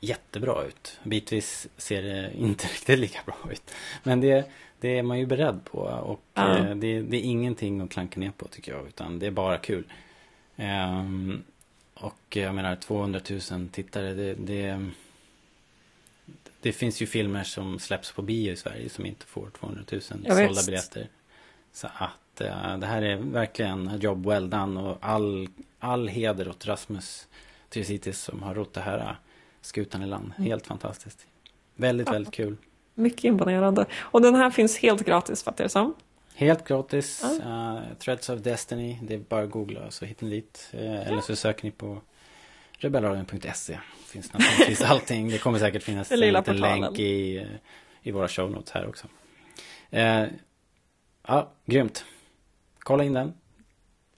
[0.00, 0.98] jättebra ut.
[1.02, 3.70] Bitvis ser det inte riktigt lika bra ut.
[4.02, 6.58] Men det, det är man ju beredd på och ja.
[6.58, 9.58] Eh, det, det, är ingenting att klanka ner på tycker jag utan det är bara
[9.58, 9.84] kul.
[10.56, 11.42] Um,
[11.94, 14.86] och jag menar 200 000 tittare det, det,
[16.62, 20.00] det finns ju filmer som släpps på bio i Sverige som inte får 200 000
[20.02, 21.08] sålda biljetter.
[21.72, 25.48] Så att uh, det här är verkligen jobb well done och all,
[25.78, 27.28] all heder åt Rasmus
[27.70, 29.12] Trisitis som har rott det här uh,
[29.60, 30.32] skutan i land.
[30.36, 30.48] Mm.
[30.50, 31.26] Helt fantastiskt.
[31.74, 32.12] Väldigt, ja.
[32.12, 32.56] väldigt kul.
[32.94, 33.86] Mycket imponerande.
[34.00, 35.94] Och den här finns helt gratis fattar jag som.
[36.34, 37.24] Helt gratis.
[37.42, 37.48] Ja.
[37.48, 38.98] Uh, Threads of Destiny.
[39.02, 40.68] Det är bara att googla så hittar ni dit.
[40.72, 42.00] Eller så söker ni på
[42.84, 43.78] rebellradion.se.
[44.06, 45.28] Finns naturligtvis allting.
[45.28, 47.46] Det kommer säkert finnas en liten länk i,
[48.02, 49.06] i våra show notes här också.
[49.92, 50.24] Uh,
[51.26, 52.04] ja, grymt.
[52.78, 53.34] Kolla in den.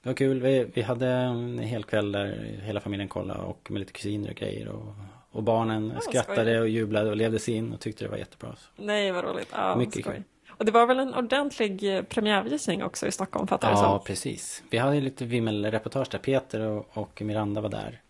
[0.03, 0.40] Det var kul.
[0.40, 4.37] Vi, vi hade en hel kväll där hela familjen kollade och med lite kusiner och
[4.37, 4.68] grejer.
[4.68, 4.94] Och
[5.35, 8.57] och barnen ja, skrattade och jublade och levde sig in och tyckte det var jättebra.
[8.57, 8.83] Så.
[8.83, 9.48] Nej, vad roligt.
[9.53, 10.14] Ja, Mycket skoj.
[10.14, 10.22] Kul.
[10.48, 14.62] Och det var väl en ordentlig eh, premiärvisning också i Stockholm, fattar jag Ja, precis.
[14.70, 16.18] Vi hade lite vimmelreportage där.
[16.18, 18.00] Peter och, och, Miranda var där.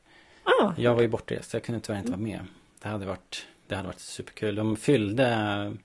[0.44, 2.40] Ah, jag var ju bortrest, så jag kunde tyvärr inte vara med.
[2.82, 4.54] Det hade varit, det hade varit superkul.
[4.54, 5.76] De fyllde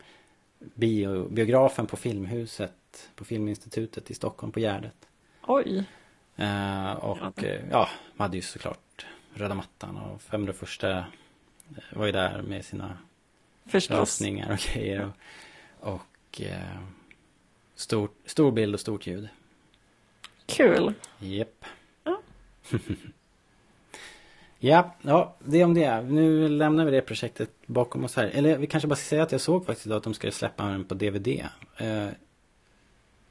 [0.60, 5.08] bio, biografen på Filmhuset, på Filminstitutet i Stockholm, på Gärdet.
[5.48, 5.78] Oj.
[6.40, 11.06] Uh, och ja, uh, ja, man hade ju såklart röda mattan och 501
[11.94, 12.98] var ju där med sina
[13.66, 15.12] röstningar och grejer.
[15.80, 16.80] Och, och eh,
[17.76, 19.30] stor, stor bild och stort ljud.
[20.46, 20.94] Kul.
[21.20, 21.66] Japp.
[22.04, 22.22] Ja.
[24.60, 26.02] ja, ja, det om det.
[26.02, 28.26] Nu lämnar vi det projektet bakom oss här.
[28.26, 30.66] Eller vi kanske bara ska säga att jag såg faktiskt idag att de ska släppa
[30.66, 31.28] den på DVD.
[31.78, 32.08] Eh,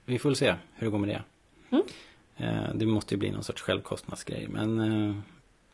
[0.04, 1.22] vi får väl se hur det går med det.
[1.70, 1.84] Mm.
[2.36, 4.48] Eh, det måste ju bli någon sorts självkostnadsgrej.
[4.48, 5.16] Men eh,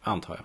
[0.01, 0.45] antar jag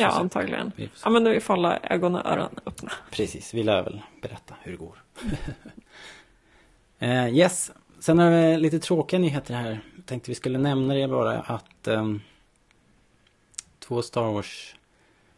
[0.00, 0.20] ja, se.
[0.20, 0.72] antagligen.
[1.04, 2.92] Ja, men vi får hålla ögon och öron öppna.
[3.10, 5.02] Precis, vi lär väl berätta hur det går.
[7.02, 9.80] uh, yes, sen har vi lite tråkiga nyheter här.
[10.06, 12.20] Tänkte vi skulle nämna det bara att um,
[13.88, 14.74] två Star Wars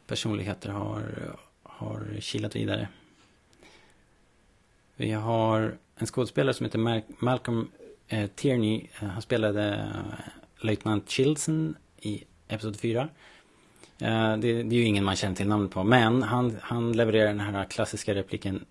[0.07, 2.89] personligheter har, har kilat vidare.
[4.97, 7.71] Vi har en skådespelare som heter Mal Malcolm
[8.09, 8.87] eh, Tierney.
[8.95, 13.09] Han spelade eh, Lieutenant Chilson i Episod 4.
[14.03, 15.85] Uh, det, det, är ju ingen man känner till namnet på.
[15.85, 18.65] Men han, han levererar den här klassiska repliken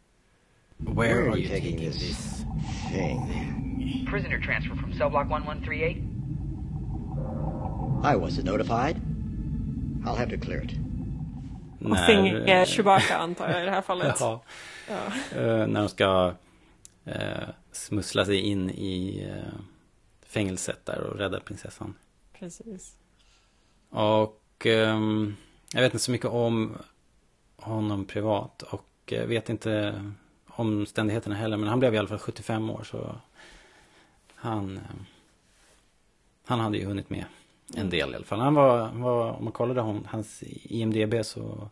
[0.77, 2.45] Where, Where are you taking, taking this
[2.91, 4.05] thing?
[4.11, 5.97] Prisoner transfer from cell block 1138.
[8.03, 9.08] I wasn't notified.
[10.05, 10.71] I'll have to clear it.
[11.85, 14.15] Och finger Chewbacca antar jag i det här fallet.
[14.19, 14.43] ja.
[14.87, 14.95] ja.
[15.41, 16.33] Uh, när de ska
[17.07, 19.59] uh, smussla sig in i uh,
[20.25, 21.93] fängelset där och rädda prinsessan.
[22.39, 22.95] Precis.
[23.89, 25.35] Och och um,
[25.73, 26.77] jag vet inte så mycket om
[27.55, 30.03] honom privat och uh, vet inte
[30.47, 31.57] omständigheterna heller.
[31.57, 33.15] Men han blev i alla fall 75 år så
[34.35, 34.83] han, uh,
[36.45, 37.25] han hade ju hunnit med
[37.75, 38.39] en del i alla fall.
[38.39, 41.69] Han var, var om man kollade hon, hans IMDB så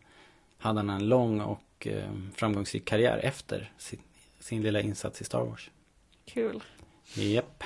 [0.57, 2.03] hade han en lång och uh,
[2.36, 3.99] framgångsrik karriär efter sin,
[4.39, 5.69] sin lilla insats i Star Wars.
[6.25, 6.63] Kul.
[7.13, 7.63] Japp.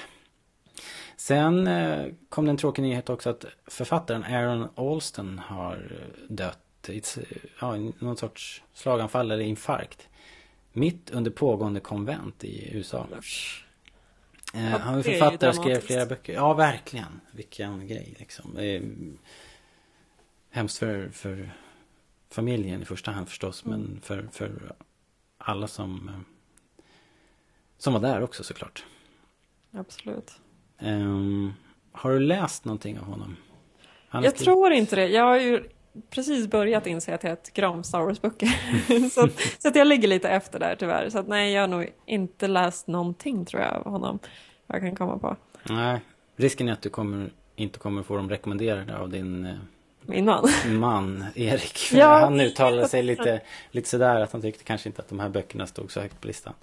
[1.22, 6.90] Sen eh, kom det en tråkig nyhet också att författaren Aaron Alston har eh, dött
[6.90, 7.02] i
[7.60, 10.08] ja, någon sorts slaganfall eller infarkt.
[10.74, 13.08] Mitt under pågående konvent i USA.
[14.54, 16.34] Eh, han var författare och skrev flera böcker.
[16.34, 17.22] Ja, verkligen.
[17.32, 18.58] Vilken grej liksom.
[18.58, 18.82] Är
[20.50, 21.52] hemskt för, för
[22.30, 23.66] familjen i första hand förstås.
[23.66, 23.80] Mm.
[23.80, 24.76] Men för, för
[25.38, 26.84] alla som, eh,
[27.78, 28.86] som var där också såklart.
[29.72, 30.32] Absolut.
[30.80, 31.54] Um,
[31.92, 33.36] har du läst någonting av honom?
[34.12, 35.08] Jag tror inte det.
[35.08, 35.70] Jag har ju
[36.10, 39.10] precis börjat inse att jag tycker om Star Wars-böcker.
[39.10, 39.28] så,
[39.60, 41.10] så att jag ligger lite efter där tyvärr.
[41.10, 44.20] Så att nej, jag har nog inte läst någonting tror jag av honom.
[44.68, 45.36] Vad jag kan komma på.
[45.74, 46.00] Nej,
[46.36, 49.56] risken är att du kommer, inte kommer få dem rekommenderade av din eh,
[50.06, 50.50] min man.
[50.68, 51.80] Man, Erik.
[51.94, 52.20] Ja.
[52.20, 55.68] Han uttalade sig lite, lite sådär att han tyckte kanske inte att de här böckerna
[55.68, 56.54] stod så högt på listan.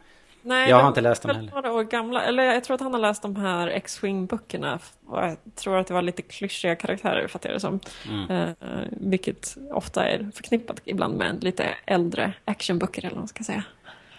[0.43, 1.53] Nej, jag har inte läst dem heller.
[1.53, 2.23] Några år gamla.
[2.23, 4.79] Eller jag tror att han har läst de här X-Wing böckerna.
[5.07, 7.81] Och jag tror att det var lite klyschiga karaktärer fattar jag det som.
[8.09, 8.31] Mm.
[8.31, 8.55] Eh,
[8.91, 13.65] vilket ofta är förknippat ibland med lite äldre actionböcker eller vad man ska säga.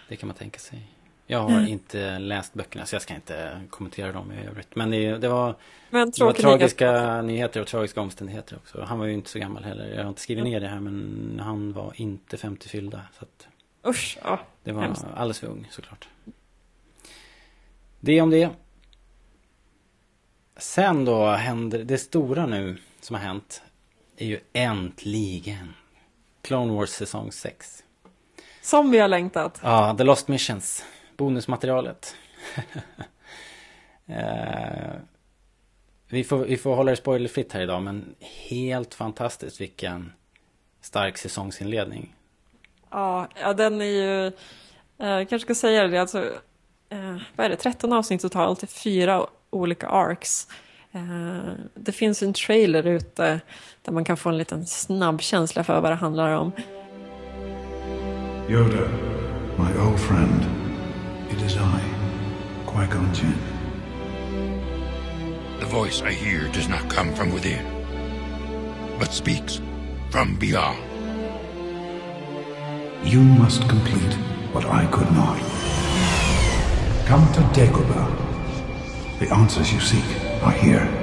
[0.08, 0.88] Det kan man tänka sig.
[1.30, 1.68] Jag har mm.
[1.68, 4.76] inte läst böckerna så jag ska inte kommentera dem i övrigt.
[4.76, 5.54] Men det, det var,
[5.90, 7.22] men det var tragiska nyheter.
[7.22, 8.82] nyheter och tragiska omständigheter också.
[8.82, 9.94] Han var ju inte så gammal heller.
[9.94, 13.00] Jag har inte skrivit ner det här men han var inte 50 fyllda.
[13.18, 13.48] Så att...
[13.86, 14.40] Usch, ja.
[14.64, 15.04] Det var hemskt.
[15.14, 16.08] alldeles för ung såklart.
[18.00, 18.50] Det om det.
[20.56, 23.62] Sen då händer det stora nu som har hänt.
[24.16, 25.74] Är ju äntligen
[26.42, 27.84] Clone Wars säsong 6.
[28.62, 29.60] Som vi har längtat.
[29.62, 30.84] Ja, The Lost Missions.
[31.16, 32.16] Bonusmaterialet.
[34.06, 34.92] eh,
[36.08, 40.12] vi, får, vi får hålla det spoilerfritt här idag men helt fantastiskt vilken
[40.80, 42.14] stark säsongsinledning.
[42.90, 44.26] Ja, ja den är ju...
[44.98, 46.24] Eh, jag kanske ska säga det, alltså...
[46.90, 47.56] Eh, vad är det?
[47.56, 50.46] 13 avsnitt totalt, fyra olika arcs.
[50.92, 53.40] Eh, det finns en trailer ute
[53.82, 56.52] där man kan få en liten snabb känsla för vad det handlar om.
[58.48, 58.88] Yoda,
[59.56, 60.44] my old friend,
[61.30, 61.80] it is I,
[62.66, 63.38] Qui-Gon Jinn.
[65.60, 67.64] The voice I hear does not come from within,
[68.98, 69.60] but speaks
[70.10, 70.89] from beyond.
[73.02, 74.14] You must complete
[74.52, 75.38] what I could not.
[77.06, 79.18] Come to Dagobah.
[79.18, 80.04] The answers you seek
[80.42, 80.99] are here.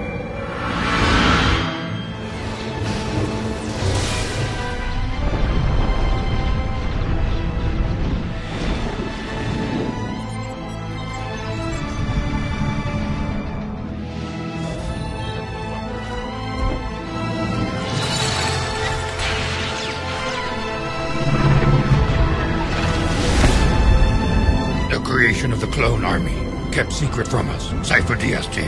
[27.17, 28.61] Secret from us, Cypher DST.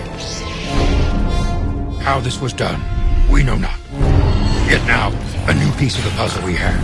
[2.02, 2.82] How this was done,
[3.30, 3.78] we know not.
[4.68, 5.10] Yet now,
[5.48, 6.80] a new piece of the puzzle we have.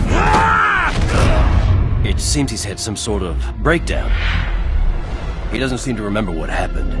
[2.06, 4.12] It seems he's had some sort of breakdown.
[5.50, 6.92] He doesn't seem to remember what happened.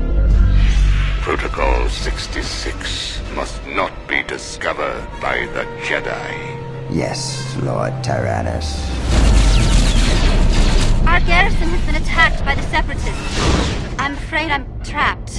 [1.20, 6.90] Protocol 66 must not be discovered by the Jedi.
[6.90, 8.84] Yes, Lord Tyrannus.
[11.06, 13.85] Our garrison has been attacked by the Separatists.
[14.06, 15.32] I'm afraid I'm trapped.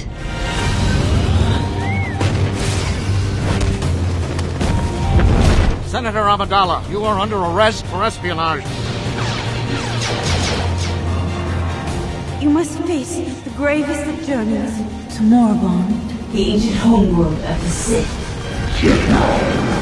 [5.88, 8.62] Senator Amidala, you are under arrest for espionage.
[12.42, 14.76] You must face the gravest of journeys
[15.16, 19.77] to Moribond, the ancient homeworld of the Sith.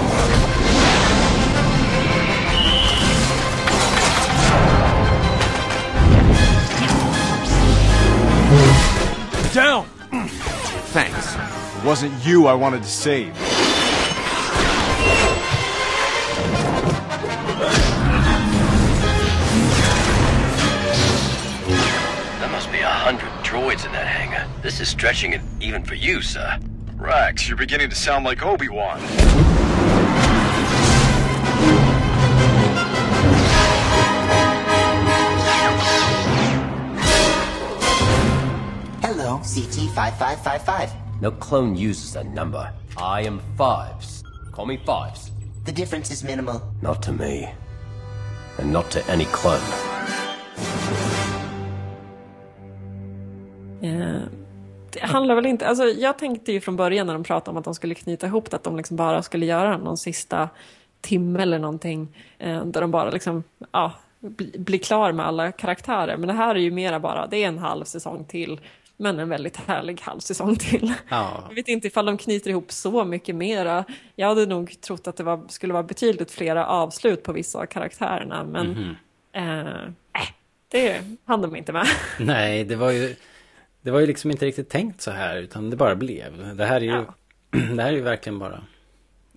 [9.57, 9.87] Down!
[10.93, 11.35] Thanks.
[11.35, 13.35] It wasn't you I wanted to save.
[22.39, 24.47] There must be a hundred droids in that hangar.
[24.61, 26.59] This is stretching it even for you, sir.
[26.97, 29.01] Rex, you're beginning to sound like Obi-Wan.
[39.43, 40.89] CT5555.
[41.23, 42.71] No clone uses a number.
[42.99, 44.23] I am Fives.
[44.53, 45.31] Call me Fives.
[45.65, 46.61] The difference is minimal.
[46.83, 47.49] Not to me.
[48.59, 49.61] And not to any clone.
[53.83, 54.23] Yeah.
[55.01, 57.65] det handlar väl inte, alltså jag tänkte ju från början när de pratade om att
[57.65, 60.49] de skulle knyta ihop det, att de liksom bara skulle göra någon sista
[61.01, 66.17] timme eller någonting, eh, där de bara liksom, ja, blir bli klar med alla karaktärer.
[66.17, 68.61] Men det här är ju mera bara, det är en halv säsong till,
[68.97, 70.95] men en väldigt härlig halv säsong till.
[71.09, 71.45] Ja.
[71.49, 73.85] Jag vet inte ifall de knyter ihop så mycket mera.
[74.15, 77.67] Jag hade nog trott att det var, skulle vara betydligt flera avslut på vissa av
[77.67, 78.97] karaktärerna, men Mhm.
[79.33, 80.29] eh, äh,
[80.69, 81.87] det hann de inte med.
[82.21, 83.17] Nej, det var ju
[83.83, 86.57] Det var ju liksom inte riktigt tänkt så här utan det bara blev.
[86.57, 87.05] Det här är ju
[87.77, 88.63] Det här är ju verkligen bara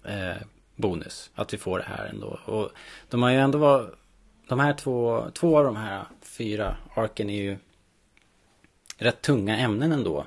[0.06, 0.42] eh,
[0.76, 2.40] bonus att vi får det här ändå.
[2.46, 2.70] Och
[3.10, 3.90] de har ju ändå varit
[4.48, 7.58] De här två, två av de här fyra arken är ju
[9.00, 10.26] rätt tunga ämnen ändå.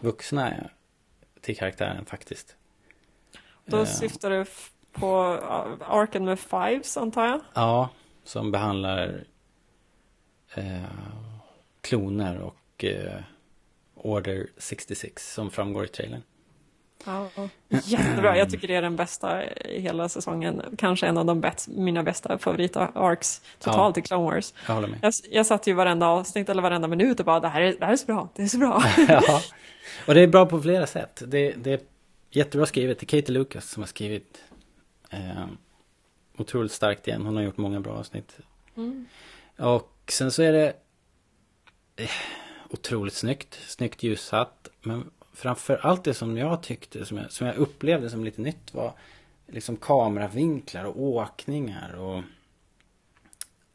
[0.00, 0.54] Vuxna
[1.40, 2.56] till karaktären faktiskt.
[3.64, 4.44] Då Eh, syftar du
[4.92, 7.40] på uh, arken med fives antar jag?
[7.54, 7.88] Ja,
[8.24, 9.24] som behandlar
[10.54, 10.82] eh,
[11.80, 13.20] kloner och eh,
[13.94, 16.22] Order 66 som framgår i trailern.
[17.04, 17.28] Ja.
[17.68, 20.62] Jättebra, jag tycker det är den bästa i hela säsongen.
[20.78, 24.00] Kanske en av de bäst, mina bästa favorit-arcs totalt Ja.
[24.00, 24.54] i Clone Wars.
[24.66, 24.98] Jag håller med.
[25.02, 27.84] Jag, jag satt ju varenda avsnitt eller varenda minut och bara det här är, det
[27.84, 28.82] här är så bra, det är så bra.
[29.08, 29.40] ja.
[30.06, 31.22] Och det är bra på flera sätt.
[31.26, 31.80] Det, det är
[32.30, 32.98] jättebra skrivet.
[32.98, 34.42] Det är Katie Lucas som har skrivit
[35.10, 35.44] eh,
[36.36, 37.26] otroligt starkt igen.
[37.26, 38.38] Hon har gjort många bra avsnitt.
[38.76, 39.06] Mm.
[39.58, 40.72] Och sen så är det
[41.96, 42.10] eh,
[42.70, 43.58] otroligt snyggt.
[43.66, 44.68] Snyggt ljussatt.
[44.82, 48.74] Men framför allt det som jag tyckte, som jag, som jag upplevde som lite nytt
[48.74, 48.92] var
[49.46, 52.22] liksom kameravinklar och åkningar och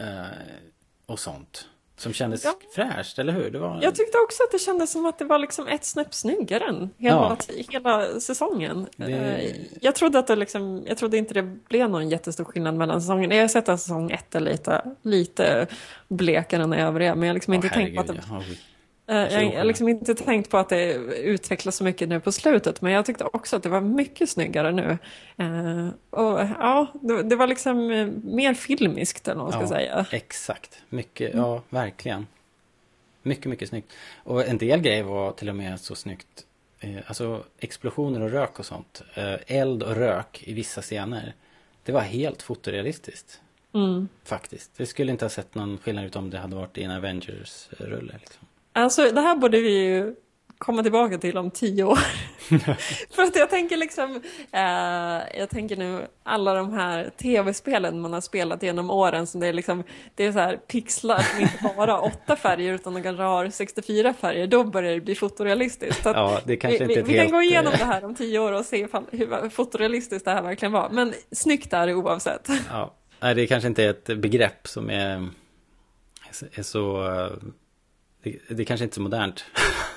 [0.06, 0.26] eh,
[1.06, 1.68] och sånt.
[1.98, 2.54] Som kändes Ja.
[2.76, 3.50] fräscht, eller hur?
[3.52, 3.80] Det var...
[3.84, 6.90] Jag tyckte också att det kändes som att det var liksom ett snäpp snyggare än
[6.98, 7.38] hela,
[7.70, 8.88] hela säsongen.
[8.98, 12.76] Det- Eh, Jag trodde att det liksom, jag trodde inte det blev någon jättestor skillnad
[12.76, 13.36] mellan säsongerna.
[13.36, 15.68] Jag har sett att säsong ett är lite, lite
[16.08, 18.44] blekare än övriga, men jag liksom Åh, inte tänkt på att det, ja.
[19.08, 22.82] Eh, Jag har liksom inte tänkt på att det utvecklas så mycket nu på slutet,
[22.82, 24.98] men jag tyckte också att det var mycket snyggare nu.
[25.38, 26.88] Eh, och ja,
[27.24, 30.06] det, var liksom eh, mer filmiskt eller vad man ska Ja, säga.
[30.12, 32.28] Exakt, mycket, ja verkligen.
[33.24, 33.94] Mycket, mycket snyggt.
[34.24, 36.46] Och en del grejer var till och med så snyggt.
[37.08, 39.02] Alltså explosioner och rök och sånt.
[39.48, 41.34] Eld och rök i vissa scener.
[41.84, 43.42] Det var helt fotorealistiskt.
[43.74, 44.08] Mm.
[44.24, 44.72] Faktiskt.
[44.78, 48.14] Det skulle inte ha sett någon skillnad ut om det hade varit i en Avengers-rulle.
[48.20, 48.45] Liksom.
[48.78, 50.16] Alltså det här borde vi ju
[50.58, 52.00] komma tillbaka till om tio år.
[53.16, 54.22] För att jag tänker liksom,
[54.52, 59.48] eh, jag tänker nu alla de här tv-spelen man har spelat genom åren som det
[59.48, 59.84] är liksom,
[60.16, 63.50] det är så här pixlar som inte bara har åtta färger utan de kanske har
[63.50, 66.04] 64 färger, då börjar det bli fotorealistiskt.
[66.04, 68.06] Så Ja, det kanske vi, inte vi, vi kan helt, gå igenom eh, det här
[68.06, 70.90] om tio år och se ifall, hur fotorealistiskt det här verkligen var.
[70.90, 72.50] Men snyggt är det oavsett.
[72.70, 72.94] Ja.
[73.20, 75.30] Nej, det kanske inte är ett begrepp som är,
[76.56, 77.04] är så...
[78.26, 79.46] Det, det kanske inte är så modernt.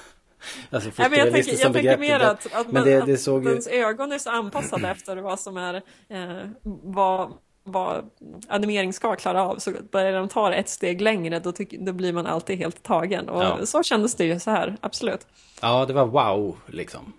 [0.70, 3.16] alltså Nej, men jag tänker, jag tänker mer att, att, men man, det, att det
[3.18, 5.74] såg ens ögon är så anpassade efter vad som är
[6.08, 6.44] eh,
[6.82, 7.32] vad,
[7.64, 8.10] vad
[8.48, 9.58] animering ska klara av.
[9.58, 13.28] Så börjar de ta ett steg längre då, tyck, då blir man alltid helt tagen.
[13.28, 13.66] Och Ja.
[13.66, 15.26] så kändes det ju så här, absolut.
[15.62, 17.12] Ja, det var wow liksom.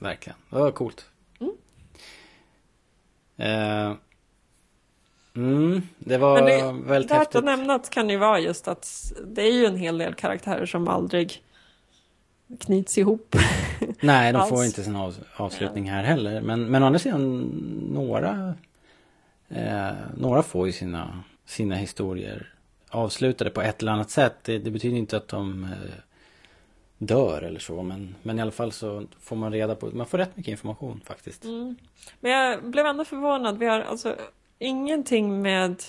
[0.00, 0.38] Verkligen.
[0.50, 1.06] Det var coolt.
[1.40, 1.52] Mm.
[3.36, 3.96] Eh,
[5.36, 7.36] mm, det var Men det, väldigt värt häftigt.
[7.36, 10.88] att nämna kan ju vara just att det är ju en hel del karaktärer som
[10.88, 11.42] aldrig
[12.60, 13.36] knyts ihop.
[14.00, 16.40] Nej, de får inte sin av, avslutning här heller.
[16.40, 17.40] Men, men å andra sidan,
[17.92, 18.54] några,
[19.48, 22.54] eh, några får ju sina, sina historier
[22.90, 24.34] avslutade på ett eller annat sätt.
[24.42, 25.70] Det, det betyder inte att de eh,
[26.98, 27.82] dör eller så.
[27.82, 31.00] Men, men i alla fall så får man reda på, man får rätt mycket information
[31.04, 31.44] faktiskt.
[31.44, 31.76] Mm.
[32.20, 33.58] Men jag blev ändå förvånad.
[33.58, 34.16] Vi har alltså
[34.62, 35.82] ingenting med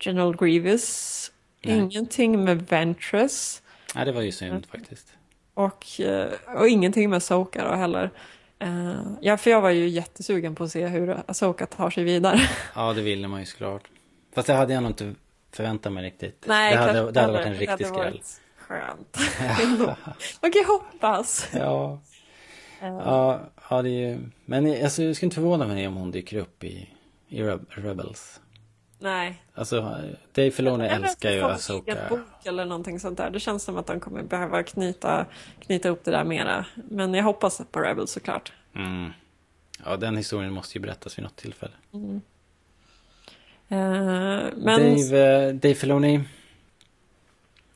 [0.00, 1.76] General Grievous, Nej.
[1.78, 3.62] ingenting med Ventress
[3.94, 5.12] Nej, det var ju synd faktiskt.
[5.54, 8.10] och, eh, och ingenting med Soka då heller.
[8.58, 12.40] Eh, ja, för jag var ju jättesugen på att se hur Asoka tar sig vidare.
[12.74, 13.82] Ja, det ville man ju såklart.
[14.34, 15.14] Fast det hade jag nog inte
[15.52, 16.44] förväntat mig riktigt.
[16.46, 18.22] Nej, det hade, det hade varit en riktig skräll.
[18.58, 19.18] Skönt.
[19.62, 19.84] Ändå.
[20.42, 21.48] Man kan ju hoppas.
[21.52, 22.00] Ja.
[22.80, 23.40] Eh, Ja,
[23.70, 24.18] ja det är ju...
[24.44, 26.88] Men alltså, jag skulle inte förvåna mig om hon dyker upp i,
[27.28, 28.40] i Reb- Rebels.
[28.98, 29.42] Nej.
[29.54, 29.80] Alltså,
[30.32, 31.92] Dave Filoni älskar ju en Asoka.
[31.92, 33.30] egen bok eller någonting sånt där.
[33.30, 35.26] Det känns som att de kommer behöva knyta,
[35.60, 36.66] knyta upp det där mera.
[36.74, 38.52] Men jag hoppas på Rebels såklart.
[38.74, 39.10] Mm.
[39.84, 41.72] Ja, den historien måste ju berättas vid något tillfälle.
[41.92, 42.20] Mm.
[43.68, 46.24] Eh, men Dave, eh, Dave Filoni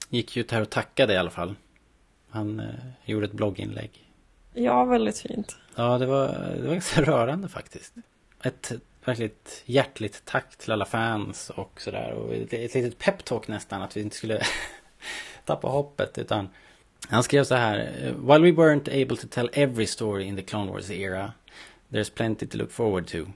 [0.09, 1.55] gick ju ut här och tackade i alla fall.
[2.31, 2.67] Han eh,
[3.05, 3.91] gjorde ett blogginlägg.
[4.55, 5.57] ja, väldigt fint.
[5.75, 7.95] Ja, det var, det var ganska rörande faktiskt.
[8.43, 8.73] Ett
[9.05, 12.13] verkligt hjärtligt tack till alla fans och sådär.
[12.13, 14.43] Och ett, ett litet peptalk nästan att vi inte skulle
[15.45, 16.19] tappa hoppet.
[16.19, 16.49] Utan
[17.09, 17.77] han skrev så här.
[18.19, 21.33] While we weren't able to tell every story in the Clone Wars era,
[21.93, 23.27] there's plenty to look forward to.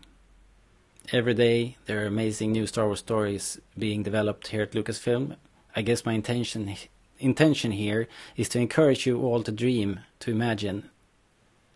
[1.13, 5.37] Every day there are amazing new Star Wars stories being developed here at Lucasfilm.
[5.77, 6.77] I guess my intention
[7.19, 8.07] intention here
[8.37, 10.91] is to encourage you all to dream, to imagine,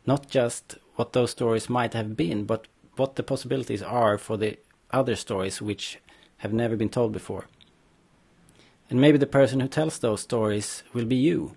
[0.07, 2.67] not just what those stories might have been, but
[2.99, 4.59] what the possibilities are for the
[4.91, 5.99] other stories which
[6.39, 7.47] have never been told before.
[8.91, 11.57] And maybe the person who tells those stories will be you.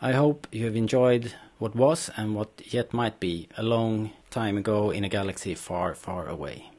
[0.00, 4.58] I hope you have enjoyed what was and what yet might be a long time
[4.58, 6.70] ago in a galaxy far, far away.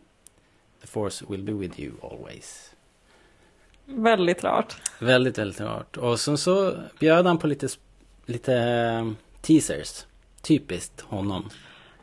[0.81, 2.73] The force will be with you always.
[3.85, 4.75] Väldigt rart.
[4.99, 5.97] Väldigt, väldigt rart.
[5.97, 7.67] Och sen så bjöd han på lite,
[8.25, 9.11] lite eh,
[9.41, 10.05] teasers.
[10.41, 11.49] Typiskt honom.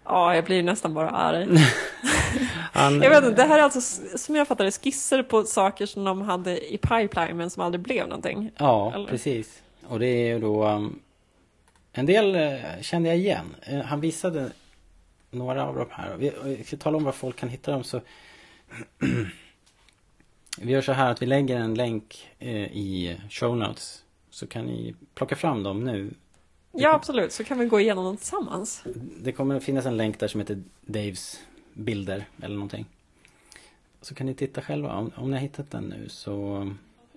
[0.05, 1.49] Ja, jag blir nästan bara arg.
[2.73, 3.81] Han, Jag vet inte, det här är alltså
[4.19, 7.81] som jag fattar det skisser på saker som de hade i pipeline men som aldrig
[7.81, 8.51] blev någonting.
[8.57, 9.07] Ja, Eller?
[9.07, 9.63] precis.
[9.89, 10.67] Och det är ju då...
[10.69, 11.01] Um,
[11.93, 13.57] en del eh, kände jag igen.
[13.63, 14.53] Eh, han visade
[15.31, 16.17] några av de här.
[16.17, 18.01] Vi, jag ska tala om var folk kan hitta dem så...
[20.59, 24.05] vi gör så här att vi lägger en länk eh, i show notes.
[24.31, 26.11] Så kan ni plocka fram dem nu.
[26.77, 28.83] Ja, absolut, så kan vi gå igenom dem tillsammans.
[29.20, 31.41] Det kommer att finnas en länk där som heter Daves
[31.72, 32.87] bilder eller någonting.
[34.01, 34.97] Så kan ni titta själva.
[34.97, 36.68] Om, om ni har hittat den nu så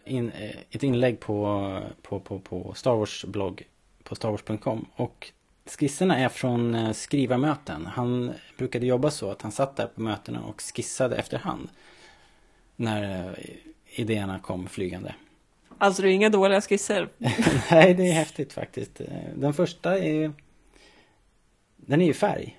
[0.06, 3.64] in, eh, ett inlägg på, på, på, på Star Wars blogg
[4.04, 4.86] på starwars.com.
[4.96, 5.32] Och
[5.66, 7.86] skisserna är från eh, skrivarmöten.
[7.86, 11.70] Han brukade jobba så att han satt där på mötena och skissade efterhand.
[12.76, 13.46] När, eh,
[13.86, 15.14] idéerna kom flygande.
[15.78, 17.10] Alltså det är inga dåliga skisser.
[17.72, 19.02] Nej, det är häftigt faktiskt.
[19.36, 20.34] Den första är
[21.76, 22.58] Den är ju färg.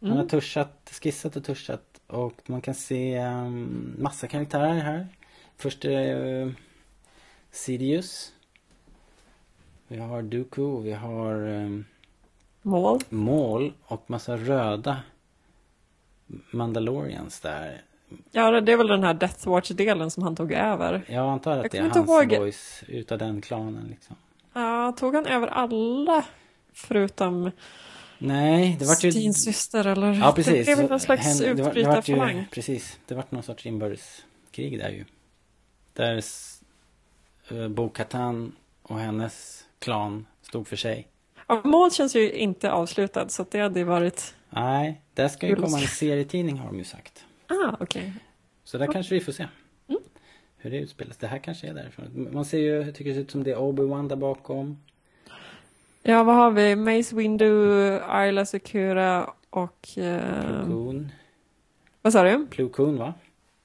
[0.00, 0.28] Han har Mm.
[0.28, 5.06] tuschat, skissat och tuschat och man kan se um, massa karaktärer här.
[5.56, 6.52] Först är det uh,
[7.50, 8.32] Sidious.
[9.88, 11.84] Vi har Dooku vi har um,
[12.62, 13.00] Mål.
[13.08, 15.02] Maul och massa röda
[16.50, 17.82] Mandalorians där.
[18.32, 21.04] Ja, det är väl den här Death Watch-delen som han tog över.
[21.08, 24.16] Jag antar Jag att det är hans ihåg- boys utav den klanen liksom.
[24.52, 26.24] Ja, tog han över alla
[26.72, 27.50] förutom
[28.18, 29.10] Nej, det vart ju...
[29.10, 30.12] din syster eller?
[30.12, 30.66] Ja, precis.
[30.66, 32.46] Det blev någon slags var- utbrytarfalang.
[32.50, 32.98] Precis.
[33.06, 35.04] Det vart någon sorts inbördeskrig där ju.
[35.92, 36.22] Där
[37.52, 38.52] uh, Bo-Katan
[38.82, 41.08] och hennes klan stod för sig.
[41.46, 44.34] Ja, mål känns ju inte avslutad så det hade ju varit...
[44.50, 47.24] Nej, där ska ju komma en serietidning har de ju sagt.
[47.48, 48.12] Ah, okej.
[48.64, 49.46] Så där kanske vi får se.
[49.88, 50.00] Mm.
[50.56, 51.16] Hur det utspelas.
[51.16, 52.28] Det här kanske är därifrån.
[52.32, 54.78] Man ser ju, tycker det ser ut som det är Obi-Wan där bakom.
[56.02, 56.76] Ja, vad har vi?
[56.76, 59.98] Mace Windu, Ayla Secura och...
[59.98, 61.12] Eh, Coon.
[62.02, 62.46] vad sa du?
[62.50, 63.14] Plo Koon va?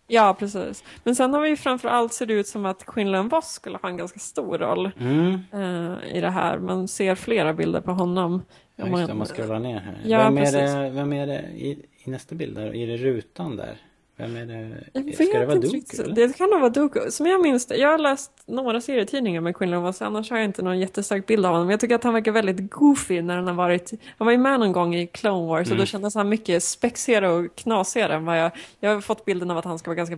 [0.07, 0.83] Ja, precis.
[1.03, 3.89] Men sen har vi ju framförallt ser det ut som att Quinlan Voss skulle ha
[3.89, 5.39] en ganska stor roll Mm.
[5.53, 6.57] eh, i det här.
[6.59, 8.41] Man ser flera bilder på honom.
[8.75, 9.97] Ja, just det, om man scrollar ner här.
[10.05, 10.53] Ja, vem, är precis.
[10.73, 12.75] det, vem är det i, i nästa bild där?
[12.75, 13.77] Är det rutan där?
[14.19, 14.83] Vem är det?
[14.93, 16.15] Jag Ska det vara eller?
[16.15, 17.11] Det kan nog vara Duke.
[17.11, 20.45] Som jag minns det, jag har läst några serietidningar med Quinlan Voss, annars har jag
[20.45, 21.67] inte någon jättestark bild av honom.
[21.67, 24.37] Men jag tycker att han verkar väldigt goofy när han har varit, han var ju
[24.37, 25.79] med någon gång i Clone Wars och Mm.
[25.79, 29.57] då kändes han mycket spexigare och knasigare än vad jag, jag har fått bilden av
[29.57, 30.17] att han ska vara ganska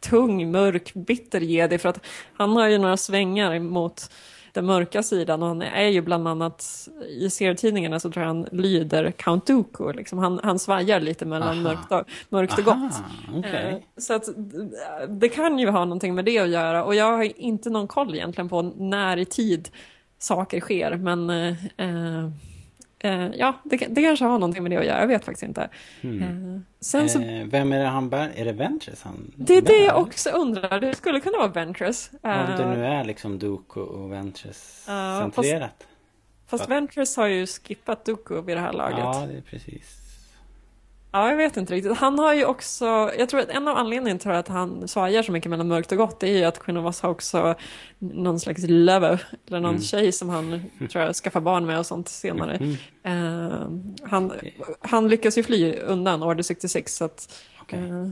[0.00, 2.00] tung, mörk, bitter jedi för att
[2.32, 4.10] han har ju några svängar mot
[4.52, 8.46] den mörka sidan och han är ju bland annat i serietidningarna så tror jag han
[8.52, 9.92] lyder Count Dooku.
[9.92, 10.18] Liksom.
[10.18, 11.62] Han, han svajar lite mellan Aha.
[11.62, 13.02] mörkt och, mörkt och Aha, gott.
[13.38, 13.70] okej.
[13.70, 14.28] Eh, Så att
[15.08, 18.14] det kan ju ha någonting med det att göra och jag har inte någon koll
[18.14, 19.68] egentligen på när i tid
[20.18, 22.30] saker sker men eh, eh,
[23.10, 25.68] ja, det, det kanske har någonting med det att göra, jag vet faktiskt inte.
[26.02, 28.32] Eh, sen så, Eh, vem är det han bär?
[28.34, 32.10] Är det Ventress han det är det jag också undrar, det skulle kunna vara Ventress.
[32.12, 35.86] Om det Eh, nu är liksom Dooku och Ventress Ja, centrerat.
[36.46, 38.98] Fast Ventress har ju skippat Dooku vid det här laget.
[38.98, 40.01] Ja, det är precis.
[41.14, 41.96] Ja, jag vet inte riktigt.
[41.96, 42.84] Han har ju också,
[43.18, 45.98] jag tror att en av anledningarna till att han svajar så mycket mellan mörkt och
[45.98, 47.54] gott det är ju att Queen of Us har också
[47.98, 49.82] någon slags lover, eller någon Mm.
[49.82, 52.58] tjej som han tror jag skaffar barn med och sånt senare.
[52.60, 52.76] Mhm.
[53.02, 54.32] Eh, han,
[54.80, 57.44] han lyckas ju fly undan Order 66 så att...
[57.68, 58.08] eh,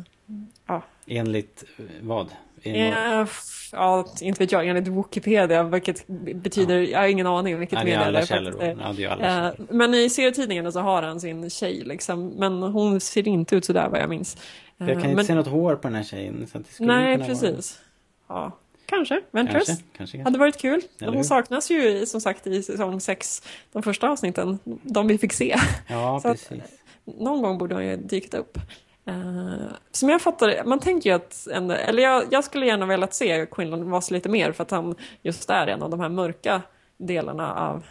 [0.66, 0.83] ja.
[1.07, 2.28] Enligt eh, vad?
[2.62, 3.26] Enligt- Eh,
[3.72, 7.91] ja, inte vet jag, enligt Wikipedia, vilket betyder, jag har ingen aning vilket Ja, det
[7.91, 8.64] medel alla källor att, då.
[8.64, 12.26] eh, Ja, det är alla eh, Men i serietidningarna så har han sin tjej liksom,
[12.28, 14.37] men hon ser inte ut sådär vad jag minns.
[14.76, 16.47] Jag kan inte men, se något hår på den här tjejen.
[16.53, 17.81] Så att det Nej, precis.
[18.28, 19.20] Ja, kanske.
[19.31, 19.66] Ventress.
[19.66, 20.18] Kanske, kanske, kanske.
[20.22, 20.81] Hade varit kul.
[21.01, 25.33] Eller Hon saknas ju som sagt i säsong 6, de första avsnitten, de vi fick
[25.33, 25.57] se.
[25.89, 26.62] Ja, Så att, precis.
[27.05, 28.59] någon gång borde hon ju dykt upp.
[29.07, 32.87] Eh, som jag fattar det, man tänker ju att, en, eller jag, jag skulle gärna
[32.87, 36.09] velat se Quinlan Voss lite mer för att han just är en av de här
[36.09, 36.63] mörka
[36.97, 37.85] delarna av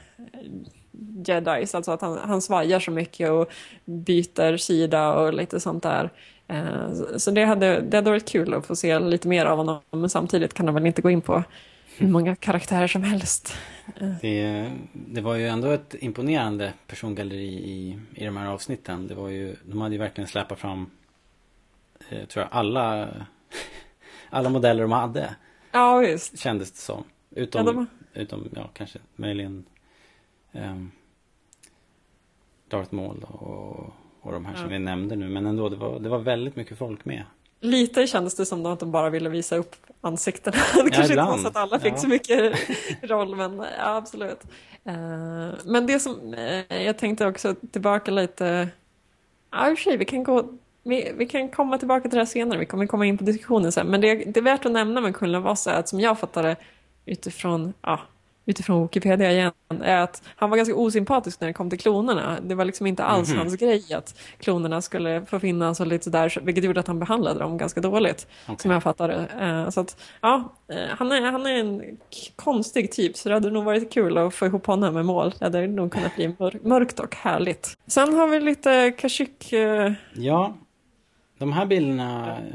[1.25, 3.49] Jedis, alltså att han, han svajar så mycket och
[3.85, 6.09] byter sida och lite sånt där.
[6.93, 9.81] Så- Så det hade, det hade varit kul att få se lite mer av honom,
[9.91, 11.43] men samtidigt kan han väl inte gå in på
[11.97, 13.53] hur många karaktärer som helst.
[14.01, 14.09] Eh.
[14.21, 19.07] Det, det var ju ändå ett imponerande persongalleri i, i de här avsnitten.
[19.07, 20.89] Det var ju, de hade ju verkligen släpat fram,
[22.09, 23.07] tror jag, alla,
[24.29, 25.35] alla modeller de hade.
[25.71, 26.39] Ja, visst.
[26.39, 27.03] Kändes det som.
[27.35, 29.65] Utom, Ja, de- utom ja, kanske möjligen
[30.51, 30.91] um,
[32.67, 34.69] Darth Maul och, och de här som Ja.
[34.69, 35.29] vi nämnde nu.
[35.29, 37.23] Men ändå, det var, det var väldigt mycket folk med.
[37.61, 40.57] Lite kändes det som att de bara ville visa upp ansiktena.
[40.83, 41.41] Det kanske inte var ibland.
[41.41, 41.97] så att alla fick Ja.
[41.97, 42.55] så mycket
[43.01, 44.43] roll, men ja, absolut.
[44.83, 48.69] Eh, men det som, eh, jag tänkte också tillbaka lite,
[49.51, 50.53] ja i och för sig, vi kan gå
[50.89, 53.71] vi, vi kan komma tillbaka till det här senare, vi kommer komma in på diskussionen
[53.71, 53.87] sen.
[53.87, 56.55] Men det, det är värt att nämna med Kullen Vasa att som jag fattade
[57.05, 57.99] utifrån, ja,
[58.45, 59.51] utifrån Wikipedia igen,
[59.83, 62.37] är att han var ganska osympatisk när det kom till klonerna.
[62.47, 63.37] Det var liksom inte alls Mhm.
[63.37, 67.39] hans grej att klonerna skulle få finnas och lite sådär, vilket gjorde att han behandlade
[67.39, 68.27] dem ganska dåligt,
[68.57, 69.27] som jag fattade.
[69.41, 71.83] Eh, Så att, ja, eh, han är, han är en
[72.35, 75.33] konstig typ, så det hade nog varit kul att få ihop honom med mål.
[75.39, 77.77] Det hade nog kunnat bli mör- mörkt och härligt.
[77.87, 79.53] Sen har vi lite Kashyyyk...
[79.53, 80.53] eh, Ja,
[81.39, 82.45] de här bilderna eh,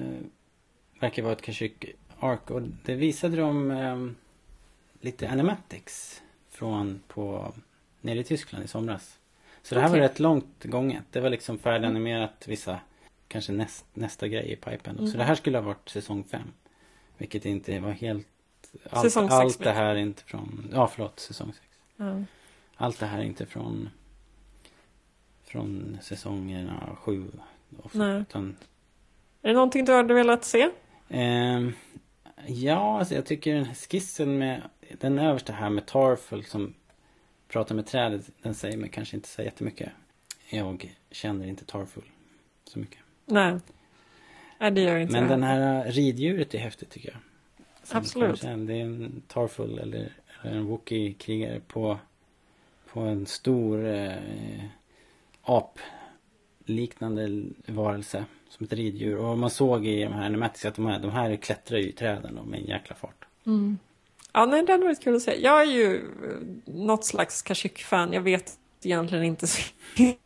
[1.00, 1.84] verkar vara ett Kashyyyk
[2.20, 4.06] Ark och det visade de eh,
[5.00, 7.52] lite animatics från på
[8.00, 9.18] nere i Tyskland i somras.
[9.62, 11.04] Så det här var rätt långt gånget.
[11.10, 12.80] Det var liksom färdiganimerat vissa,
[13.28, 14.98] kanske näst, nästa grej i pipen.
[14.98, 15.10] Mm.
[15.10, 16.52] Så det här skulle ha varit säsong fem.
[17.18, 18.26] Vilket inte var helt...
[18.90, 20.70] Allt, Säsong sex allt det här är inte från...
[20.72, 21.20] Ja, förlåt.
[21.20, 21.66] Säsong sex.
[21.96, 22.22] Ja.
[22.76, 23.88] Allt det här är inte från...
[25.44, 27.24] Från säsongerna sju.
[27.82, 28.20] och- Nej.
[28.20, 28.56] Utan,
[29.44, 30.70] Är det någonting du hade velat se?
[31.08, 31.72] ehm,
[32.46, 34.62] ja, alltså jag tycker den här skissen med...
[35.00, 36.74] Den översta här med Tarful som
[37.48, 38.30] pratar med trädet.
[38.42, 39.88] Den säger mig kanske inte så jättemycket.
[40.50, 42.04] Jag känner inte Tarful
[42.64, 42.98] så mycket.
[43.26, 43.58] Nej.
[44.58, 45.30] Nej, det gör inte Men jag.
[45.30, 47.18] den här riddjuret är häftigt tycker jag.
[47.82, 48.40] Som Absolut.
[48.40, 48.66] sen.
[48.66, 51.98] Det är en Tarful eller, eller en Wookie-krigare på,
[52.92, 54.12] på en stor eh,
[55.42, 58.24] apliknande varelse.
[58.56, 59.16] Som ett riddjur.
[59.16, 61.92] Och man såg i de här animatics att de här, de här klättrar ju i
[61.92, 63.24] träden med en jäkla fart.
[63.46, 63.78] Mm.
[64.32, 65.42] Ja, nej, det hade varit kul att se.
[65.42, 68.12] Jag är ju eh, något slags Kashyyyk-fan.
[68.12, 68.52] Jag vet
[68.86, 69.62] egentligen inte så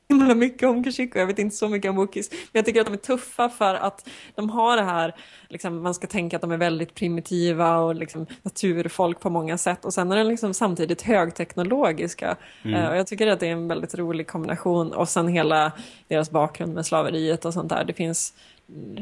[0.09, 2.31] himla mycket om och jag vet inte så mycket om Wookiees.
[2.31, 5.15] Men jag tycker att de är tuffa för att de har det här,
[5.49, 9.85] liksom, man ska tänka att de är väldigt primitiva och liksom, naturfolk på många sätt.
[9.85, 12.37] Och sen är de liksom samtidigt högteknologiska.
[12.63, 12.83] Mm.
[12.83, 14.93] Eh, och jag tycker att det är en väldigt rolig kombination.
[14.93, 15.73] Och sen hela
[16.09, 17.85] deras bakgrund med slaveriet och sånt där.
[17.85, 18.35] Det finns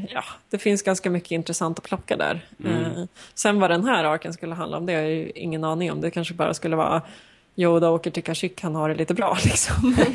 [0.08, 2.40] Ja, det finns ganska mycket intressant att plocka där.
[2.64, 2.84] Mm.
[2.84, 3.04] Eh,
[3.34, 6.00] sen vad den här arken skulle handla om, det har jag ju ingen aning om.
[6.00, 7.02] Det kanske bara skulle vara
[7.56, 9.96] Yoda åker till Kashyyyk, han har det lite bra liksom.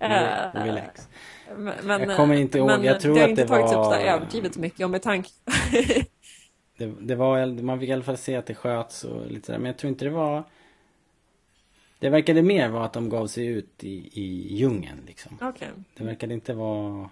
[0.00, 0.08] Eh,
[0.54, 1.08] Relax.
[1.56, 3.76] men, men, Jag kommer inte ihåg, jag tror det har att inte det tagits upp
[3.76, 5.30] var- överdrivet mycket och med tanke...
[6.76, 9.58] Det, det var, man fick i alla fall se att det sköts och lite sådär.
[9.58, 10.44] Men jag tror inte det var...
[11.98, 15.38] Det verkade mer vara att de gav sig ut i, i djungeln liksom.
[15.40, 15.68] Okej.
[15.96, 17.10] Det verkade inte vara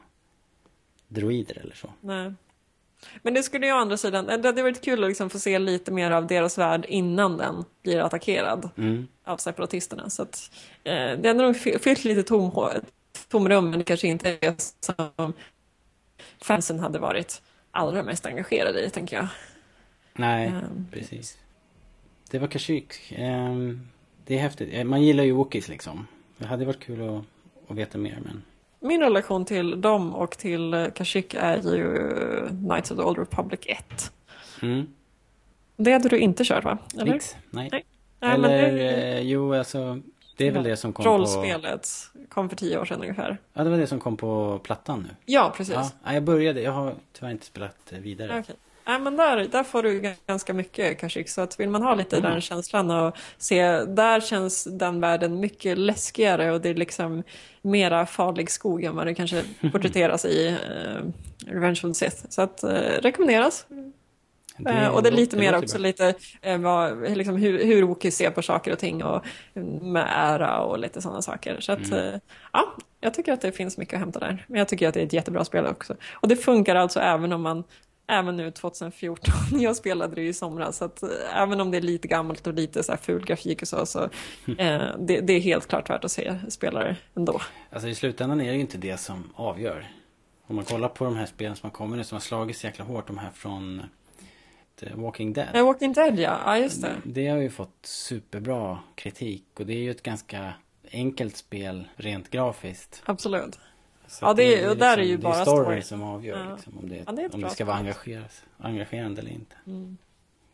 [1.08, 1.90] droider eller så.
[2.00, 2.32] Nej.
[3.22, 5.58] Men det skulle ju å andra sidan, det hade varit kul att liksom få se
[5.58, 9.06] lite mer av deras värld innan den blir attackerad Mm.
[9.24, 10.10] av separatisterna.
[10.10, 10.50] Så att,
[10.84, 12.70] eh, det hade nog fy- fyllt lite tom,
[13.28, 15.32] tomrum, men det kanske inte är som
[16.42, 19.26] fansen hade varit allra mest engagerade i, tänker jag.
[20.14, 21.38] Nej, Ehm, precis.
[22.30, 23.12] Det var Kashyyyk.
[23.16, 23.88] Ehm,
[24.26, 24.68] det är häftigt.
[24.72, 26.06] Eh, Man gillar ju Wookiees liksom.
[26.38, 27.24] Det hade varit kul att,
[27.70, 28.42] att veta mer men...
[28.86, 33.18] Min relation till dem och till eh, Kashyyyk är ju eh, Knights of the Old
[33.18, 34.12] Republic 1.
[34.62, 34.86] Mm.
[35.76, 36.78] Det hade du inte kört va?
[37.00, 37.12] Eller?
[37.12, 37.36] Nix.
[37.50, 37.68] Nej.
[37.72, 37.84] Nej.
[38.20, 40.00] Nej, men Eller, det- eh, jo alltså.
[40.36, 41.10] Det är väl det som kom på...
[41.10, 41.88] Rollspelet
[42.28, 43.38] kom för tio år sedan ungefär.
[43.52, 45.14] Ja, det var det som kom på plattan nu.
[45.26, 45.74] Ja, precis.
[45.74, 46.60] Ja, ja, jag började.
[46.60, 48.38] Jag har tyvärr inte spelat vidare.
[48.40, 48.54] Okej.
[48.86, 51.28] Nej, men där, där får du ganska mycket Kashyyyk.
[51.28, 52.30] Så att vill man ha lite Mm.
[52.30, 57.22] den känslan och se, där känns den världen mycket läskigare och det är liksom
[57.62, 61.04] mera farlig skog än vad det kanske porträtteras i eh,
[61.52, 62.16] Revenge of the Sith.
[62.28, 62.70] Så att eh,
[63.02, 63.66] rekommenderas.
[64.58, 65.82] Det Eh, och det är lite mer också bra.
[65.82, 69.24] lite eh, vad, liksom hur, hur Wookiees ser på saker och ting och
[69.82, 71.60] med ära och lite sådana saker.
[71.60, 71.98] Så att, Mm.
[72.14, 72.20] eh,
[72.52, 74.44] ja, jag tycker att det finns mycket att hämta där.
[74.48, 75.96] Men jag tycker att det är ett jättebra spel också.
[76.14, 77.64] Och det funkar alltså även om man,
[78.06, 81.76] även nu 2014, jag spelade det ju i somras, så att eh, även om det
[81.76, 84.02] är lite gammalt och lite så här ful grafik och så, så
[84.58, 87.40] eh, det, det är helt klart värt att se spelare ändå.
[87.70, 89.90] Alltså i slutändan är det ju inte det som avgör.
[90.46, 92.66] Om man kollar på de här spelen som har kommit nu som har slagit så
[92.66, 93.06] jäkla hårt.
[93.06, 93.82] De här från
[94.80, 95.56] The Walking Dead.
[95.56, 96.96] Eh, Walking Dead ja, ja just det.
[97.04, 99.44] Det har ju fått superbra kritik.
[99.58, 100.54] Och det är ju ett ganska
[100.92, 103.02] enkelt spel rent grafiskt.
[103.04, 103.58] Absolut.
[104.08, 105.82] Så Ja, att det är- och där är ju det bara storyn story.
[105.82, 106.54] som avgör Ja.
[106.54, 107.76] liksom, om det, Ja, det är om det ska vara
[108.58, 109.56] engagerande eller inte.
[109.66, 109.96] Mm.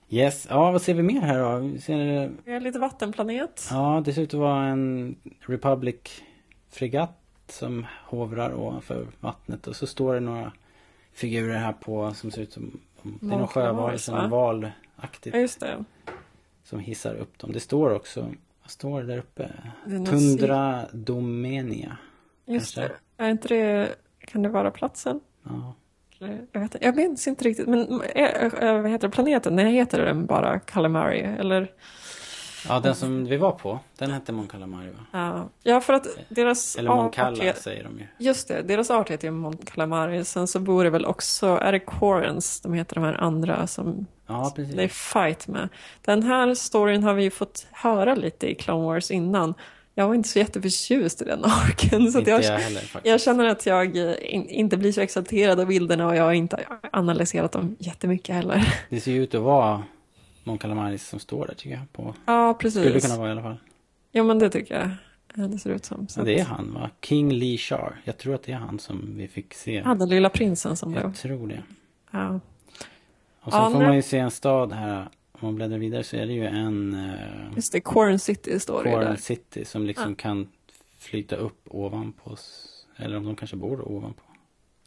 [0.09, 1.79] Yes, ja vad ser vi mer här då?
[1.81, 3.69] Ser, Vi har lite vattenplanet.
[3.71, 5.97] ja, det ser ut att vara en Republic
[6.71, 9.67] fregatt som hovrar ovanför vattnet.
[9.67, 10.53] Och så står det några
[11.13, 14.37] figurer här på som ser ut som om det är någon sjövarelse, någon va?
[14.37, 15.35] valaktigt.
[15.35, 15.85] Ja, just det.
[16.65, 17.53] Som hissar upp dem.
[17.53, 18.21] Det står också,
[18.63, 19.51] vad står det där uppe?
[19.87, 21.97] Det är Tundra Domenia.
[22.47, 22.81] Just Kanske.
[22.95, 22.99] det.
[23.23, 23.95] Är inte det,
[24.27, 25.21] kan det vara platsen?
[25.43, 25.75] Ja.
[26.53, 30.27] Jag, vet, jag minns inte riktigt, men äh, äh, vad heter planeten, nej heter den
[30.27, 31.21] bara Calamari?
[31.21, 31.71] Eller,
[32.69, 35.07] ja, den som vi var på, den hette Mon Calamari va?
[35.11, 35.49] ja.
[35.63, 38.07] ja, för att deras Eller Mon Cala säger de ju.
[38.19, 40.25] Just det, deras art heter ju Mon Calamari.
[40.25, 44.07] Sen så bor det väl också, är det Corens, de heter de här andra som
[44.27, 44.75] Ja, precis.
[44.75, 45.69] det är fight med.
[46.03, 49.55] Den här storyn har vi ju fått höra lite i Clone Wars innan.
[49.95, 52.13] Jag var inte så jätteförtjust i den arken.
[52.13, 55.67] Så jag, jag heller, jag känner att jag eh, in, inte blir så exalterad av
[55.67, 58.75] bilderna och jag har inte analyserat dem jättemycket heller.
[58.89, 59.83] Det ser ju ut att vara
[60.45, 61.93] Mon Calamari som står där tycker jag.
[61.93, 62.15] På.
[62.27, 62.83] Ja, precis.
[62.83, 63.57] Skulle kunna vara i alla fall.
[64.13, 64.85] Ja, men det tycker jag
[65.45, 66.07] eh, det ser ut som.
[66.17, 66.91] Men det är han va?
[67.03, 68.01] King Lee Shar.
[68.05, 69.83] Jag tror att det är han som vi fick se.
[69.85, 71.03] Ja, den lilla prinsen som blev.
[71.05, 71.63] Jag tror det.
[72.11, 72.41] Ja.
[73.41, 73.87] Och så Ja, får nej.
[73.87, 75.09] man ju se en stad här.
[75.43, 78.85] Om man bläddrar vidare så är det ju en uh, Just det, Corn City står
[78.85, 79.17] det Coral där.
[79.17, 80.15] City som liksom Ja.
[80.17, 80.49] kan
[80.99, 82.69] flyta upp ovanpå oss.
[82.97, 84.23] Eller om de kanske bor ovanpå.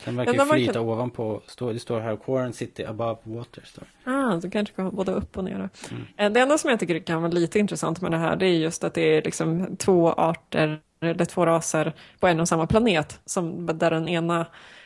[0.06, 1.42] Den verkar de flyta verkar- ovanpå.
[1.48, 3.64] Står, det står här Quarren City above water.
[3.66, 3.84] Står.
[4.04, 5.56] Ah, så kanske kan både upp och ner.
[5.92, 6.04] Mm.
[6.18, 8.58] Eh, Det enda som jag tycker kan vara lite intressant med det här, det är
[8.58, 13.20] just att det är liksom två arter, eller två raser på en och samma planet,
[13.26, 14.46] som, där den ena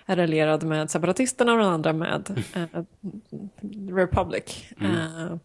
[0.10, 2.84] är relierad med separatisterna och den andra med eh,
[3.92, 4.66] Republic.
[4.80, 4.96] Mm.
[4.96, 5.38] Eh,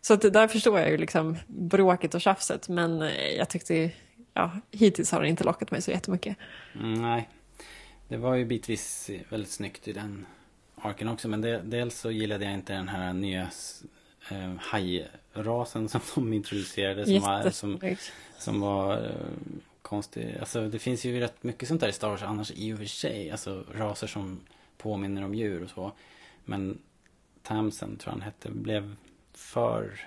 [0.00, 3.90] så att där förstår jag ju liksom bråket och tjafset, men eh, jag tyckte,
[4.34, 6.36] ja, hittills har det inte lockat mig så jättemycket.
[6.74, 7.28] Mm, nej.
[8.08, 10.26] Det var ju bitvis väldigt snyggt i den
[10.82, 11.28] arken också.
[11.28, 13.50] Men det, dels så gillade jag inte den här nya
[14.30, 17.06] eh, hajrasen som de introducerade.
[17.06, 17.96] Som var, som,
[18.38, 19.10] som var eh,
[19.88, 20.36] konstig.
[20.40, 22.84] Alltså det finns ju rätt mycket sånt där i Star Wars annars i och för
[22.84, 23.30] sig.
[23.30, 24.40] Alltså raser som
[24.78, 25.92] påminner om djur och så.
[26.44, 26.78] Men
[27.42, 28.96] Tamsen tror jag han hette blev
[29.34, 30.00] för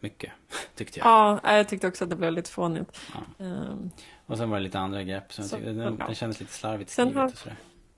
[0.00, 0.32] mycket
[0.74, 1.06] tyckte jag.
[1.08, 3.00] Ja, jag tyckte också att det blev lite fånigt.
[3.14, 3.44] Ja.
[3.44, 3.90] Ehm,
[4.26, 5.32] Och sen var det lite andra grepp.
[5.32, 7.56] Så Så, den, den kändes lite slarvigt skrivet har- och sådär.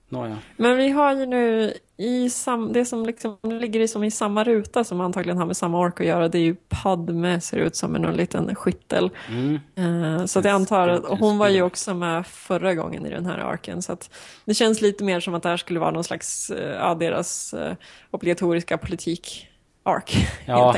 [0.09, 0.37] Nåja.
[0.57, 4.43] Men vi har ju nu i sam, det som liksom ligger i, som i samma
[4.43, 7.75] ruta som antagligen har med samma ork att göra, det är ju Padme ser ut
[7.75, 9.09] som en liten skyttel.
[9.29, 9.59] Mm.
[9.75, 13.25] Eh, så att jag antar att, hon var ju också med förra gången i den
[13.25, 13.81] här arken.
[13.81, 14.09] Så att
[14.45, 17.53] det känns lite mer som att det här skulle vara någon slags, eh, ja, deras
[17.53, 17.75] eh,
[18.11, 20.27] obligatoriska politik-ark.
[20.45, 20.75] Ja.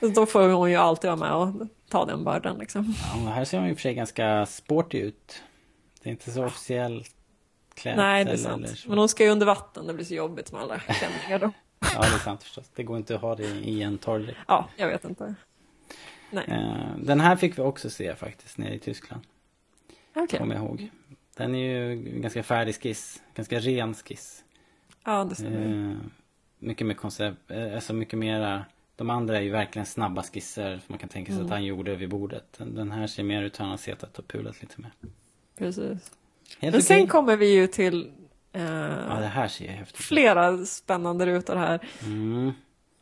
[0.14, 2.94] då får hon ju alltid vara med och ta den bördan liksom.
[3.14, 5.42] Ja, här ser hon ju i och för sig ganska sporty ut.
[6.02, 7.04] Det är inte så officiell
[7.74, 7.96] klädsel.
[8.04, 8.78] Nej, det är eller sant.
[8.78, 8.88] så.
[8.88, 11.50] Men hon ska ju under vatten, det blir så jobbigt med alla klänningar då.
[11.94, 12.70] Ja, det är sant förstås.
[12.74, 14.38] Det går inte att ha det i en torrdräkt.
[14.48, 15.34] Ja, jag vet inte.
[16.30, 19.22] Nej, Eh, Den här fick vi också se faktiskt nere i Tyskland.
[20.14, 20.38] okej.
[20.38, 20.90] Kommer jag ihåg.
[21.36, 23.22] Den är ju ganska färdig skiss.
[23.34, 24.44] Ganska ren skiss.
[25.04, 25.90] Ja, det stämmer.
[25.90, 25.96] Eh,
[26.58, 28.64] mycket mer koncept, eh, alltså mycket mera
[28.96, 31.46] de andra är ju verkligen snabba skisser som man kan tänka sig Mm.
[31.46, 32.54] att han gjorde vid bordet.
[32.58, 34.90] Den, här ser mer ut som han har setat och pulat lite med.
[35.58, 36.12] Precis.
[36.58, 37.08] Helt Men sen okej.
[37.08, 38.10] kommer vi ju till
[38.52, 38.62] eh,
[39.08, 41.80] Ja, det här ser häftigt flera spännande rutor här.
[42.04, 42.52] Mm,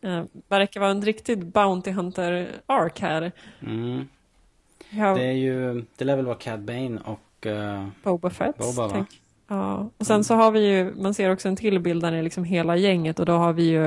[0.04, 3.32] Eh, verkar vara en riktigt Bounty Hunter-ark här.
[3.60, 4.08] mm.
[4.90, 8.58] Ja, Det är ju, det lär väl vara Cad Bane och uh, Boba Fett.
[8.58, 8.90] Boba va?
[8.92, 9.08] tänk.
[9.48, 12.18] Ja, och sen så har vi ju, man ser också en till bild där det
[12.18, 13.86] är liksom hela gänget och då har vi ju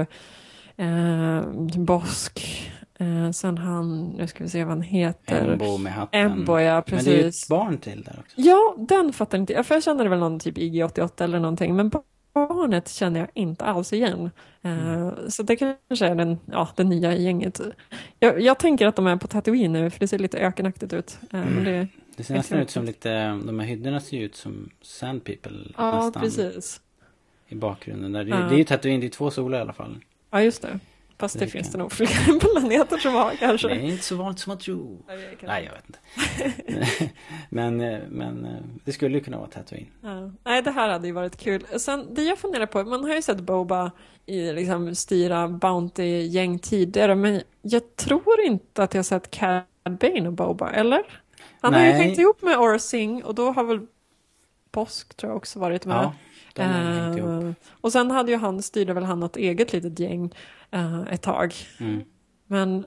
[0.78, 1.42] eh,
[1.78, 5.52] Bosk, eh, sen han, nu ska vi se vad han heter.
[5.52, 6.22] Embo med hatten.
[6.32, 7.44] Embo, ja Men det är ju precis.
[7.44, 8.34] ett barn till där också.
[8.42, 9.66] Ja, den fattar inte jag.
[9.66, 11.76] För jag kände väl någon typ IG-88 eller någonting.
[11.76, 11.92] Men
[12.34, 14.30] barnet känner jag inte alls igen.
[14.62, 17.62] Eh, Så det kanske är den, ja, den nya i gänget.
[18.20, 21.18] Jag, jag tänker att de är på Tatooine nu, för det ser lite ökenaktigt ut.
[21.22, 21.88] Eh, men det,
[22.18, 26.06] Det ser nästan ut som lite, de här hyddorna ser ut som Sand People ja,
[26.06, 26.22] nästan.
[26.24, 26.82] precis.
[27.48, 28.24] I bakgrunden där.
[28.24, 28.38] Det, Ja.
[28.38, 29.98] det är ju Tatooine, det är två solar i alla fall.
[30.32, 30.80] Ja, just det.
[31.18, 33.68] Fast det Det finns kan- det nog fler planeter som har kanske.
[33.68, 34.98] Det är inte så vanligt som man tror.
[35.08, 37.10] Nej, jag Nej, vet inte.
[37.50, 38.52] men, eh, men eh,
[38.84, 39.88] det skulle ju kunna vara Tatooine.
[40.02, 40.32] Ja.
[40.44, 41.66] Nej, det här hade ju varit kul.
[41.78, 43.92] Sen, det jag funderar på, man har ju sett Boba
[44.26, 50.34] i liksom styra Bounty-gäng tidigare, men jag tror inte att jag sett Cad Bane och
[50.34, 51.02] Boba, eller?
[51.62, 52.02] Han har ju Nej.
[52.02, 53.80] hängt ihop med Aura Singh och då har väl
[54.72, 55.96] Bosk tror jag också varit med.
[55.98, 56.14] Ja,
[56.54, 56.70] de har
[57.02, 57.44] hängt ihop.
[57.44, 57.52] Eh,
[57.82, 60.34] och sen hade ju han, styrde väl han något eget litet gäng
[60.76, 61.54] eh, ett tag.
[61.80, 62.04] Mm.
[62.48, 62.86] Men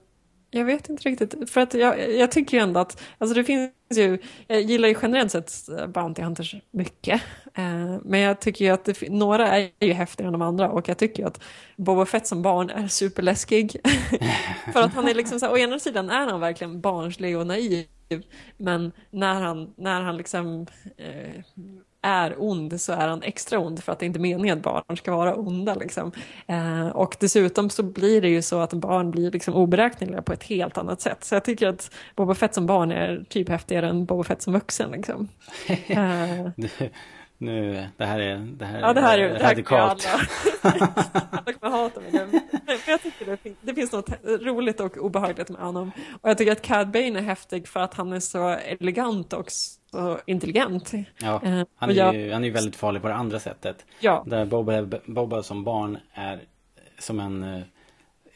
[0.51, 3.73] jag vet inte riktigt, för att jag, jag tycker ju ändå att, alltså det finns
[3.95, 7.23] ju, jag gillar ju generellt sett eh, Bounty Hunters mycket.
[7.55, 10.89] Eh, men jag tycker ju att det, några är ju häftigare än de andra och
[10.89, 11.41] jag tycker ju att
[11.77, 13.77] Boba Fett som barn är superläskig.
[14.73, 17.47] för att han är liksom så här, å ena sidan är han verkligen barnslig och
[17.47, 17.87] naiv,
[18.57, 20.67] men när han, när han liksom
[20.97, 21.43] eh,
[22.03, 24.97] är ond så är han extra ond för att det inte är meningen att barn
[24.97, 25.75] ska vara onda.
[25.75, 26.13] Liksom.
[26.47, 30.43] Eh, och dessutom så blir det ju så att barn blir liksom oberäkneliga på ett
[30.43, 31.25] helt annat sätt.
[31.25, 34.53] Så jag tycker att Boba Fett som barn är typ häftigare än Boba Fett som
[34.53, 34.91] vuxen.
[34.91, 35.29] Liksom.
[35.89, 36.49] Eh,
[37.39, 39.99] nu, det här är, det här ja, det här är det här alla.
[41.31, 42.27] Alla kommer hata mig nu.
[42.67, 45.91] Men jag tycker det, fin- det finns något roligt och obehagligt med honom.
[46.21, 49.47] Och jag tycker att Cad Bane är häftig för att han är så elegant och
[49.51, 50.93] så intelligent.
[51.19, 53.85] Ja, Eh, han är jag- ju han är väldigt farlig på det andra sättet.
[54.01, 54.25] Ja.
[54.27, 56.41] Där Boba, Boba som barn är
[56.99, 57.63] som en, eh,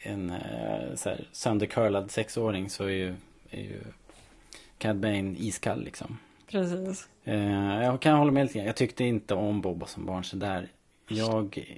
[0.01, 3.15] en eh, så här, söndercurlad sexåring så är ju,
[3.49, 3.79] är ju
[4.77, 6.17] Cad Bane iskall liksom.
[6.53, 7.09] Precis.
[7.23, 8.65] Eh, jag kan hålla med lite grann.
[8.67, 10.67] Jag tyckte inte om Boba som barn så där.
[11.07, 11.77] Jag,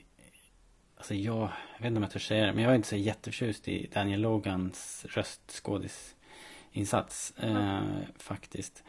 [0.97, 1.39] alltså jag,
[1.75, 3.89] jag vet inte om jag törs säga det, men jag var inte så jätteförtjust i
[3.93, 7.33] Daniel Logans röstskådisinsats.
[7.37, 7.81] Eh,
[8.17, 8.83] faktiskt.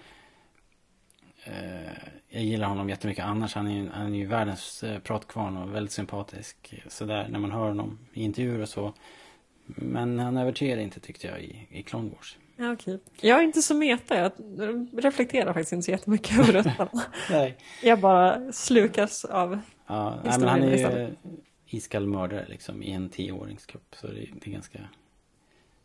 [1.44, 1.92] Eh,
[2.28, 3.54] jag gillar honom jättemycket annars.
[3.54, 6.74] Han är, ju- han är ju världens eh, pratkvarn och väldigt sympatisk.
[6.88, 8.92] Sådär när man hör honom i intervjuer och så.
[9.66, 12.38] Men han övertygade inte tyckte jag i, i Clone Wars.
[12.56, 13.00] Ja, okej.
[13.20, 14.32] Jag är inte så meta, jag
[14.92, 16.88] reflekterar faktiskt inte så jättemycket över detta.
[17.30, 17.56] Nej.
[17.82, 21.14] Jag bara slukas av Ja, nej, men han är ju
[21.66, 23.94] iskall mördare liksom i en tioåringskropp.
[24.00, 24.78] Så det, det är ganska,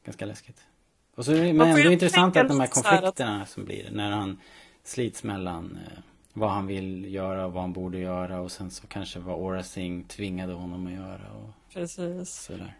[0.06, 0.62] ganska läskigt.
[1.16, 3.90] Och så, är det- men är intressant att de här här att- konflikterna som blir
[3.92, 4.40] när han
[4.84, 6.00] slits mellan eh,
[6.34, 9.64] vad han vill göra och vad han borde göra och sen så kanske vad Aura
[9.64, 12.30] Singh tvingade honom att göra och Precis.
[12.30, 12.78] sådär.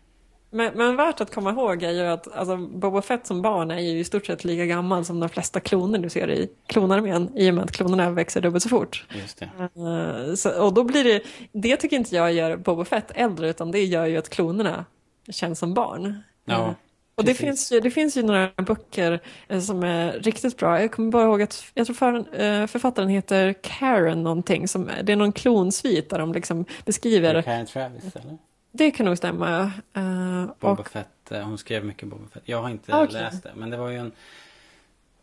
[0.54, 3.80] Men, men värt att komma ihåg är ju att alltså, Boba Fett som barn är
[3.80, 7.50] ju i stort sett lika gammal som de flesta kloner du ser i klonarmén i
[7.50, 9.06] och med att klonerna växer dubbelt så fort.
[9.52, 11.22] Eh, så, och då blir det,
[11.52, 14.86] det tycker inte jag gör Boba Fett äldre utan det gör ju att klonerna
[15.30, 16.24] känns som barn.
[16.46, 16.76] Ja,
[17.22, 20.82] Eh, och det finns, ju, det finns ju några böcker eh, som är riktigt bra.
[20.82, 24.68] Jag kommer bara ihåg att jag tror för, författaren heter Karen någonting.
[24.68, 27.42] Som, det är någon klonsvit där de liksom beskriver.
[27.42, 28.38] Karen Travis eller?
[28.72, 29.72] Det kan nog stämma.
[29.94, 32.44] Eh, Boba och, Fett, eh, hon skrev mycket Boba Fett.
[32.46, 33.14] Jag har inte Ah, okej.
[33.22, 34.12] läst det, men det var ju en...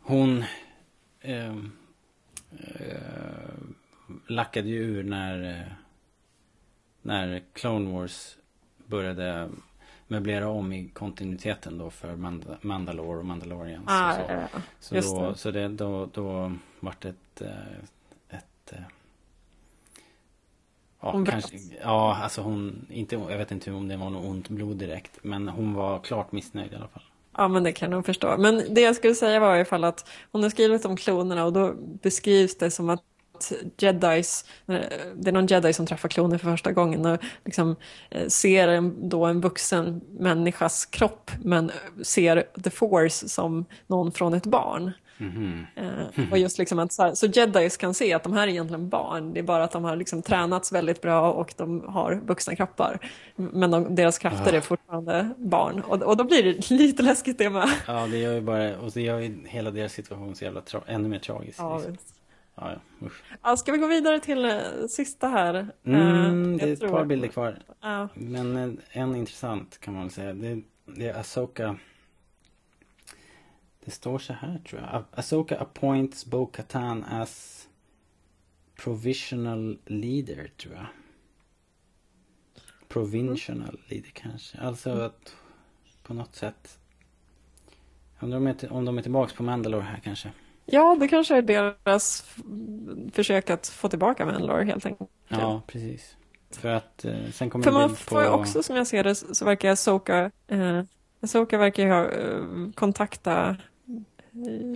[0.01, 0.45] Hon
[1.21, 1.73] ehm,
[2.59, 3.55] eh,
[4.27, 5.67] lackade ju ur när,
[7.03, 8.37] när Clone Wars
[8.87, 9.49] började
[10.07, 13.85] möblera om i kontinuiteten då för Mand- Mandalore och Mandalorians.
[13.89, 14.21] Ah, så.
[14.29, 14.61] ja, ja.
[14.81, 15.35] Så, då, det.
[15.39, 17.43] så det, då, då vart det ett,
[18.29, 18.79] ett eh,
[21.09, 24.49] Ja, Hon kanske, ja, alltså hon, inte, jag vet inte om det var något ont
[24.49, 27.03] blod direkt, men hon var klart missnöjd i alla fall.
[27.37, 28.37] Ja, men det kan nog förstå.
[28.39, 31.45] Men det jag skulle säga var i alla fall att hon har skrivit om klonerna
[31.45, 33.03] och då beskrivs det som att
[33.79, 37.77] jedis, det är någon jedi som träffar kloner för första gången och liksom
[38.11, 41.71] eh, ser en, då en vuxen människas kropp men
[42.03, 44.93] ser the force som någon från ett barn.
[45.19, 45.67] Mhm.
[45.77, 48.51] Eh, och just liksom att så, här, så jedis kan se att de här är
[48.51, 52.21] egentligen barn, det är bara att de har liksom tränats väldigt bra och de har
[52.27, 52.99] vuxna kroppar.
[53.37, 54.57] Men de, deras krafter Ah.
[54.57, 55.81] är fortfarande barn.
[55.81, 57.69] Och, och då blir det lite läskigt det med.
[57.87, 61.09] Ja, det gör ju bara, och det gör ju hela deras situation så jävla ännu
[61.09, 61.59] mer tragisk.
[61.61, 61.97] Ja, liksom.
[62.55, 63.09] ja, ja.
[63.43, 64.57] Ja, ska vi gå vidare till eh,
[64.89, 65.69] sista här?
[65.87, 67.59] Mm, Eh, det är ett par bilder kvar.
[67.81, 68.09] Ja.
[68.15, 70.33] Men eh, en intressant kan man väl säga.
[70.33, 70.61] Det,
[70.97, 71.77] det är Asoka.
[73.89, 75.05] Det står så här tror jag.
[75.13, 77.69] Asoka appoints Bo-Katan as
[78.77, 80.87] provisional leader tror jag.
[82.89, 84.59] Provincial leader kanske.
[84.59, 85.37] Alltså att
[86.03, 86.79] på något sätt.
[88.21, 90.33] Undrar om, jag- om de är tillbaks på Mandalore här kanske.
[90.67, 92.37] ja, det kanske är deras
[93.13, 95.11] försök att få tillbaka Mandalore helt enkelt.
[95.29, 96.17] Ja, precis.
[96.51, 99.45] För att eh, sen kommer För man får ju också, som jag ser det, så
[99.45, 100.83] verkar Asoka, eh,
[101.21, 103.57] Asoka verkar ju ha eh, kontakta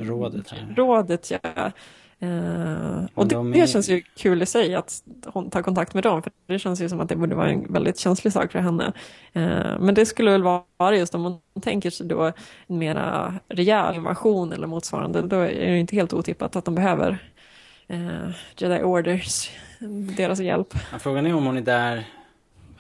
[0.00, 0.74] Rådet här.
[0.76, 1.72] Rådet, ja.
[2.18, 5.94] Eh, och det, de det är- känns ju kul i sig att hon tar kontakt
[5.94, 8.53] med dem, för det känns ju som att det borde vara en väldigt känslig sak
[8.53, 8.92] för henne.
[9.32, 12.32] Eh, men det skulle väl vara just om hon tänker sig då
[12.66, 17.18] en mera rejäl invasion eller motsvarande, då är det inte helt otippat att de behöver
[17.86, 19.50] eh, Jedi Orders,
[20.16, 20.74] deras hjälp.
[20.92, 22.05] Ja, frågan är om hon är där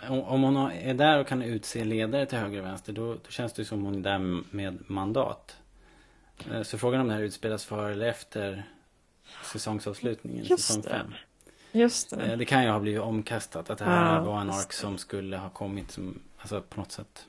[0.08, 3.30] om om hon är där och kan utse ledare till höger och vänster då, då
[3.30, 4.18] känns det som hon är där
[4.56, 5.56] med mandat.
[6.52, 8.64] Eh, Så frågan om det här utspelas före eller efter
[9.52, 10.88] säsongsavslutningen, Just säsong det.
[10.90, 11.14] 5.
[11.72, 12.36] Just det.
[12.36, 15.36] Det kan ju ha blivit omkastat, att det här Ja, var en ark som skulle
[15.36, 17.26] ha kommit som, alltså på något sätt.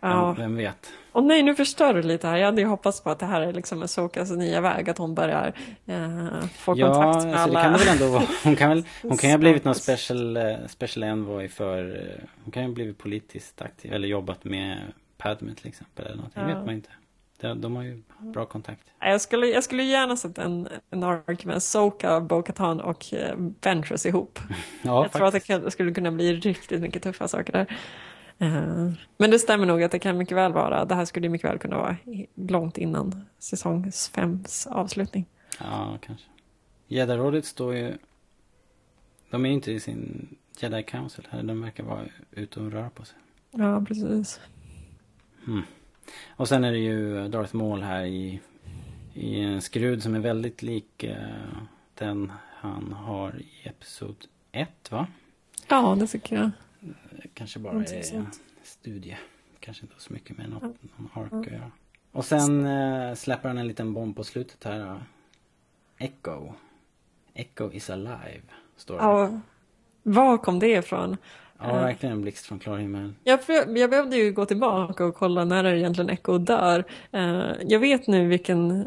[0.00, 0.26] Ja.
[0.26, 0.92] Vem, vem vet?
[1.12, 2.36] Och nej, nu förstör du lite här.
[2.36, 5.14] Jag hade ju hoppats på att det här är liksom Asokas nya väg, att hon
[5.14, 5.52] börjar
[5.86, 7.62] eh, få Ja, kontakt med alltså det alla.
[7.62, 8.22] kan det väl ändå vara.
[8.44, 12.24] Hon kan väl, hon kan ju ha blivit någon special, eh, special envoy för, eh,
[12.44, 14.78] hon kan ju ha blivit politiskt aktiv eller jobbat med
[15.16, 16.42] Padme till exempel eller någonting.
[16.42, 16.56] Det Ja.
[16.56, 16.90] vet man inte.
[17.40, 18.90] De, de har ju bra kontakt.
[19.00, 24.06] Jag skulle, jag skulle gärna sett en, en ark med Soka, Bo-Katan och eh, Ventress
[24.06, 24.38] ihop.
[24.82, 27.76] Ja, jag tror att det skulle kunna bli riktigt mycket tuffa saker där.
[28.38, 31.50] Eh, men det stämmer nog att det kan mycket väl vara, det här skulle mycket
[31.50, 31.96] väl kunna vara
[32.34, 35.26] långt innan säsong fems avslutning.
[35.60, 36.26] Ja, kanske.
[36.88, 37.98] Jedi-rådet står ju,
[39.30, 41.42] de är ju inte i sin Jedi Council här.
[41.42, 43.18] De verkar vara ute och röra på sig.
[43.50, 44.40] Ja, precis.
[45.44, 45.62] Hmm.
[46.28, 48.40] Och sen är det ju Darth Maul här i,
[49.14, 51.16] i en skrud som är väldigt lik eh,
[51.94, 54.16] den han har i Episod
[54.52, 55.06] 1 va?
[55.68, 56.50] Ja, det tycker jag.
[57.34, 58.40] Kanske bara Någonting är sånt.
[58.62, 59.16] studie.
[59.60, 61.70] Kanske inte så mycket med något, någon ark att göra.
[62.12, 64.78] Och sen eh, släpper han en liten bomb på slutet här.
[64.86, 65.00] då.
[65.98, 66.52] Echo.
[67.34, 68.42] Echo is alive.
[68.76, 69.02] Står det.
[69.02, 69.40] Ja,
[70.02, 71.16] var kom det ifrån?
[71.58, 73.12] Ja, verkligen en blixt från klar himmel.
[73.24, 73.40] Jag,
[73.76, 76.84] jag behövde ju gå tillbaka och kolla när är egentligen Echo dör.
[77.12, 78.86] Eh, jag vet nu vilken,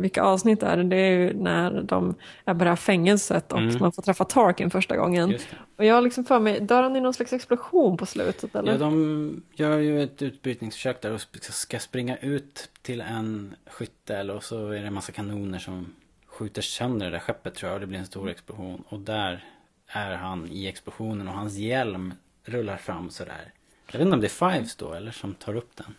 [0.00, 0.76] vilka avsnitt det är.
[0.76, 2.14] Det är ju när de
[2.44, 3.76] är på det här fängelset och Mm.
[3.80, 5.28] man får träffa Tarkin första gången.
[5.28, 5.38] Det.
[5.76, 8.72] Och jag har liksom för mig, dör han i någon slags explosion på slutet eller?
[8.72, 14.44] Ja, de gör ju ett utbrytningsförsök där och ska springa ut till en skyttel och
[14.44, 15.86] så är det en massa kanoner som
[16.26, 18.82] skjuter sönder det där skeppet tror jag och det blir en stor explosion.
[18.88, 19.44] Och där
[19.92, 22.14] är han i explosionen och hans hjälm
[22.44, 23.52] rullar fram sådär.
[23.86, 25.94] Jag vet inte om det är Fives då eller som tar upp den.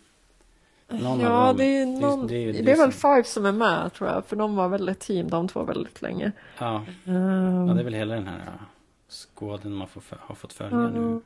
[1.00, 3.92] Någon ja, det är, någon, det, ju- är, ju väl som- Five som är med
[3.92, 6.32] tror jag, för de var väl ett team de två väldigt länge.
[6.58, 6.84] Ja.
[7.06, 8.52] Ehm, ja, det är väl hela den här
[9.08, 11.20] skåden man får, har fått följa nu.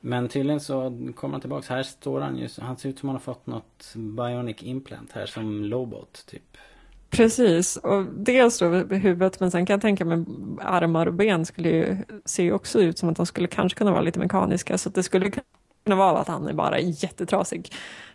[0.00, 1.68] Men tydligen så kommer han tillbaks.
[1.68, 2.48] Här står han ju.
[2.60, 6.56] Han ser ut som han har fått något bionic implant här som Lobot typ.
[7.10, 10.24] Precis, och dels då huvudet men sen kan jag tänka mig
[10.60, 14.00] armar och ben skulle ju se också ut som att de skulle kanske kunna vara
[14.00, 17.72] lite mekaniska så det skulle kunna vara att han är bara jättetrasig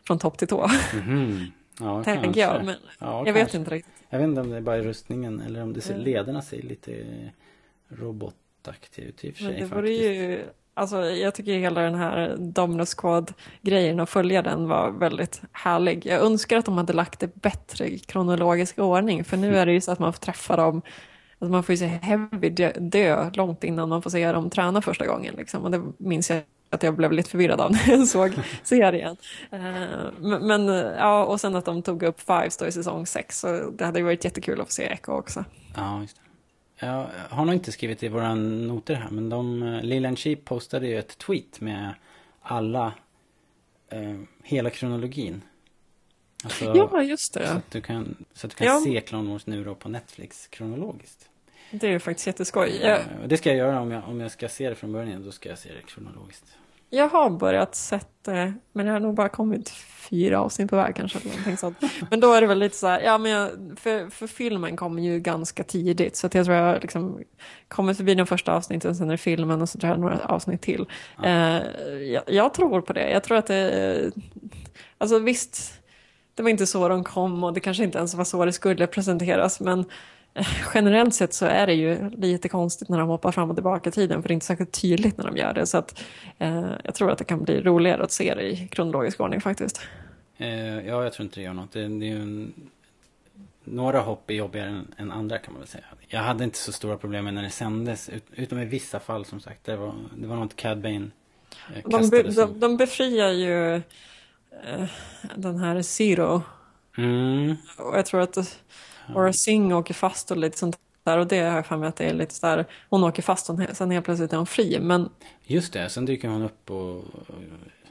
[0.07, 0.67] från topp till tå.
[0.95, 1.45] Mhm.
[1.79, 2.41] Ja, Tänker kanske.
[2.41, 3.57] jag, men ja, jag vet kanske.
[3.57, 3.93] inte riktigt.
[4.09, 6.05] Jag vet inte om det är bara i rustningen eller om det ser, Mm.
[6.05, 6.91] lederna ser lite
[7.89, 10.03] robotaktiga ut i och för Men sig det vore faktiskt.
[10.03, 16.05] ju, alltså jag tycker hela den här Domino Squad-grejen och följa den var väldigt härlig.
[16.05, 19.71] Jag önskar att de hade lagt det bättre i kronologisk ordning, för nu är det
[19.71, 20.81] ju så att man får träffa dem,
[21.39, 22.49] att man får ju se Heavy
[22.79, 25.35] dö, långt innan man får se dem träna första gången.
[25.35, 25.63] Liksom.
[25.63, 29.17] Och det minns jag att jag blev lite förvirrad av när jag såg serien.
[29.51, 29.59] Eh,
[30.19, 30.67] Men, men
[30.97, 33.99] ja, och sen att de tog upp Fives då i säsong 6, så det hade
[33.99, 35.45] ju varit jättekul att få se Echo också.
[35.75, 36.32] Ja, just det.
[36.79, 40.87] Jag har nog inte skrivit i våra noter här men de, eh, Lilian Sheep postade
[40.87, 41.93] ju ett tweet med
[42.41, 42.93] alla,
[43.89, 45.41] eh, hela kronologin.
[46.43, 47.47] Alltså, Ja, just det.
[47.47, 48.81] Så att du kan, så att du kan Ja.
[48.85, 51.29] se Clone Wars nu då på Netflix kronologiskt.
[51.71, 52.79] Det är ju faktiskt jätteskoj.
[52.81, 55.23] Jag, Eh, Det ska jag göra om jag, om jag ska se det från början,
[55.23, 56.57] då ska jag se det kronologiskt.
[56.95, 59.69] Jag har börjat sett det, men jag har nog bara kommit
[60.09, 61.19] fyra avsnitt på väg kanske.
[61.45, 61.77] Eller sånt.
[62.09, 65.01] Men då är det väl lite så här, ja men jag, för, för filmen kommer
[65.01, 66.15] ju ganska tidigt.
[66.15, 67.19] Så att jag tror jag liksom
[67.67, 70.61] kommer förbi de första avsnitten, sen är det filmen och så tror jag några avsnitt
[70.61, 70.85] till.
[71.23, 71.61] Eh,
[72.01, 73.11] jag, jag tror på det.
[73.11, 74.11] Jag tror att det,
[74.97, 75.73] alltså visst,
[76.35, 78.87] det var inte så de kom och det kanske inte ens var så det skulle
[78.87, 79.59] presenteras.
[79.59, 79.85] Men eh,
[80.73, 83.91] generellt sett så är det ju lite konstigt när de hoppar fram och tillbaka i
[83.91, 84.21] tiden.
[84.21, 85.65] För det är inte särskilt tydligt när de gör det.
[85.65, 86.03] Så att,
[86.37, 89.81] eh, jag tror att det kan bli roligare att se det i kronologisk ordning faktiskt.
[90.37, 91.71] Eh, ja, jag tror inte det gör något.
[91.71, 92.53] Det, det är ju en,
[93.63, 95.83] några hopp är jobbigare än, än andra kan man väl säga.
[96.07, 99.25] Jag hade inte så stora problem med när det sändes, ut, utom i vissa fall
[99.25, 99.65] som sagt.
[99.65, 101.07] Det var, det var något Cad Bane
[101.75, 104.89] eh, De, be, de, de befriar ju eh,
[105.35, 106.41] den här Zero.
[106.97, 107.55] Mm.
[107.77, 108.59] Och jag tror att
[109.07, 111.17] Aura Singh åker fast och lite sånt där.
[111.17, 112.65] Och det har jag för mig att det är lite så där.
[112.89, 114.79] Hon åker fast och sen helt plötsligt är hon fri.
[114.79, 115.09] Men
[115.43, 117.03] Just det, sen dyker hon upp och...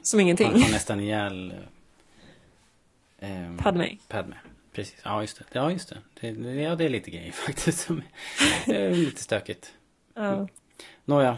[0.01, 0.51] Som ingenting.
[0.51, 1.53] Han har nästan ihjäl...
[3.19, 3.97] Eh, Padme.
[4.07, 4.35] Padme,
[4.73, 4.95] precis.
[5.03, 5.43] Ja, just det.
[5.51, 5.97] Ja, just det.
[6.21, 8.01] det det- ja, det är lite grejer faktiskt som
[8.65, 9.73] är lite stökigt.
[10.13, 10.47] Ja.
[11.05, 11.37] Nåja.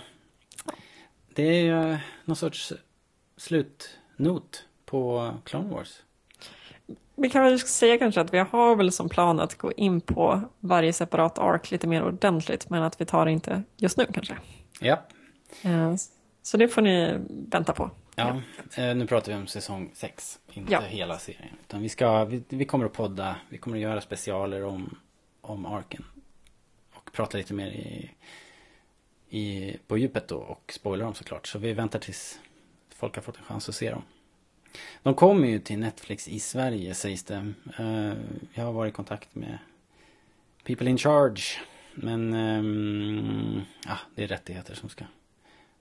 [1.34, 2.74] Det är ju någon sorts
[3.38, 6.02] slutnot på Clone Wars.
[7.18, 10.42] Vi kan väl säga kanske att vi har väl som plan att gå in på
[10.60, 12.70] varje separat ark lite mer ordentligt.
[12.70, 14.38] Men att vi tar det inte just nu kanske.
[14.80, 15.02] Ja.
[15.64, 15.96] Eh,
[16.42, 17.92] Så det får ni vänta på.
[18.16, 18.42] Ja,
[18.78, 20.80] eh, nu pratar vi om säsong 6, inte Ja.
[20.80, 21.56] hela serien.
[21.68, 24.98] Utan vi, ska, vi, vi kommer att podda, vi kommer att göra specialer om,
[25.42, 26.06] om arken.
[26.94, 28.12] Och prata lite mer i,
[29.30, 31.48] i, på djupet då och spoila dem såklart.
[31.48, 32.40] Så vi väntar tills
[32.96, 34.02] folk har fått en chans att se dem.
[35.04, 37.54] De kommer ju till Netflix i Sverige sägs det.
[37.80, 38.14] Eh,
[38.54, 39.58] Jag har varit i kontakt med
[40.64, 41.42] People in Charge.
[41.94, 45.06] Men ehm, ja, det är rättigheter som ska,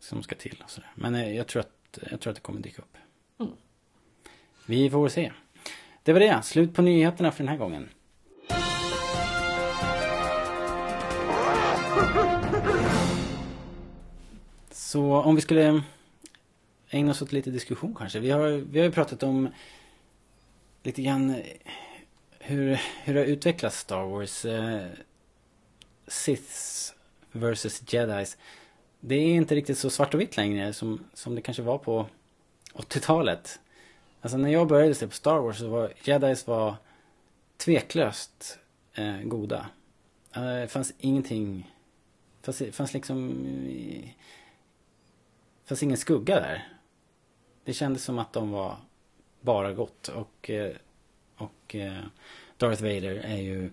[0.01, 0.61] som ska till.
[0.65, 0.91] Och sådär.
[0.95, 2.97] Men eh, jag tror, att, jag tror att det kommer dyka upp.
[3.41, 3.53] Mm.
[4.67, 5.33] Vi får se.
[6.03, 6.43] Det var det.
[6.45, 7.89] Slut på nyheterna för den här gången.
[14.71, 15.83] Så om vi skulle
[16.95, 18.19] ägna oss åt lite diskussion kanske.
[18.19, 19.49] Vi har, vi har ju pratat om
[20.83, 21.43] lite grann eh,
[22.39, 24.45] hur, hur det har utvecklats Star Wars.
[24.45, 24.87] Eh,
[26.07, 26.95] Siths
[27.33, 28.39] versus Jedis.
[29.01, 32.07] Det är inte riktigt så svart och vitt längre som, som det kanske var på
[32.75, 33.61] 80-talet.
[34.21, 36.77] Alltså när jag började se på Star Wars så var Jedis var
[37.57, 38.59] tveklöst
[38.95, 39.67] eh, goda.
[40.33, 41.73] Eh, Det fanns ingenting,
[42.43, 44.11] fanns, fanns liksom, eh,
[45.65, 46.69] fanns ingen skugga där.
[47.65, 48.77] Det kändes som att de var
[49.41, 50.73] bara gott och, eh,
[51.37, 52.03] och eh,
[52.57, 53.71] Darth Vader är ju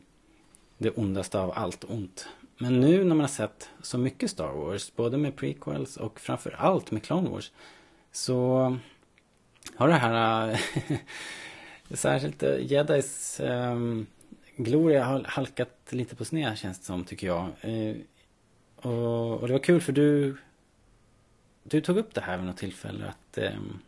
[0.77, 2.27] det ondaste av allt ont.
[2.57, 6.91] men nu när man har sett så mycket Star Wars, både med prequels och framförallt
[6.91, 7.51] med Clone Wars,
[8.11, 8.77] så
[9.75, 10.99] har det här, eh,
[11.91, 14.07] särskilt Jedis um,
[14.55, 17.47] gloria har halkat lite på sned känns det som, tycker jag.
[17.65, 17.95] Uh,
[18.75, 20.37] och, och, det var kul för du,
[21.63, 23.79] du tog upp det här vid något tillfälle att um,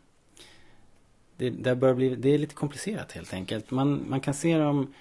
[1.38, 3.72] det, det, bli, det är lite komplicerat helt enkelt.
[3.72, 4.94] Man, man kan se dem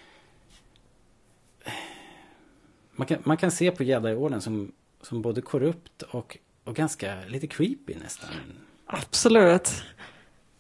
[2.93, 7.47] man kan, man kan se på Jedi-orden som, som både korrupt och, och ganska lite
[7.47, 8.30] creepy nästan.
[8.86, 9.82] Absolut.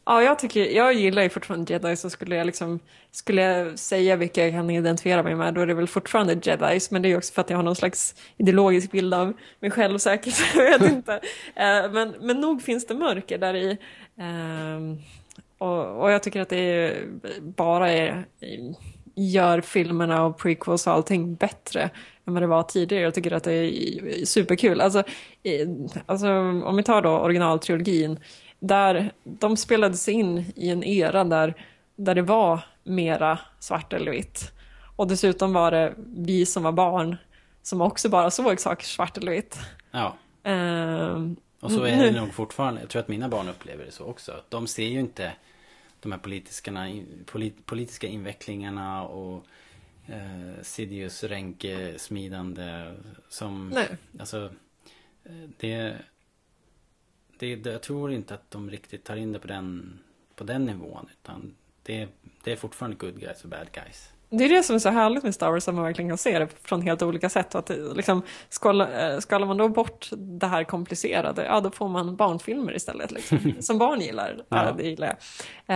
[0.04, 2.80] Ja, jag tycker, jag gillar ju fortfarande jedi så skulle jag liksom,
[3.10, 6.90] skulle jag säga vilka jag kan identifiera mig med då är det väl fortfarande jedis
[6.90, 9.98] men det är också för att jag har någon slags ideologisk bild av mig själv
[9.98, 11.12] säkert, jag vet inte.
[11.54, 13.78] Eh, men, men nog finns det mörker där i.
[14.18, 14.98] Ehm,
[15.58, 16.96] och, och jag tycker att det
[17.40, 18.24] bara är,
[19.14, 21.90] gör filmerna och prequels och allting bättre
[22.26, 23.02] än vad det var tidigare.
[23.02, 24.80] Jag tycker att det är superkul.
[24.80, 25.02] Alltså,
[26.06, 26.28] alltså
[26.64, 28.18] om vi tar då originaltrilogin,
[28.62, 31.54] där de spelades in i en era där,
[31.96, 34.52] där det var mera svart eller vitt.
[34.96, 37.16] Och dessutom var det vi som var barn
[37.62, 39.58] som också bara såg saker svart eller vitt.
[39.90, 40.16] Ja.
[40.48, 42.80] Uh, och så är det nog fortfarande.
[42.80, 44.32] Jag tror att mina barn upplever det så också.
[44.48, 45.32] De ser ju inte
[46.00, 46.88] de här politiska,
[47.64, 49.44] politiska invecklingarna och
[50.06, 52.94] eh, Sidious ränkesmidande
[53.28, 53.68] som...
[53.68, 53.88] Nej.
[54.20, 54.50] Alltså,
[55.24, 55.96] eh, det,
[57.50, 59.98] det, jag tror inte att de riktigt tar in det på den,
[60.36, 61.08] på den nivån.
[61.12, 62.08] Utan det,
[62.44, 64.12] det är fortfarande good guys och bad guys.
[64.34, 66.38] Det är det som är så härligt med Star Wars, att man verkligen kan se
[66.38, 67.54] det från helt olika sätt.
[67.54, 72.16] Att liksom, skalar, eh, skalar man då bort det här komplicerade, ja då får man
[72.16, 73.10] barnfilmer istället.
[73.10, 74.36] Liksom, som barn gillar.
[74.48, 74.64] Ja.
[74.66, 75.16] ja det gillar jag.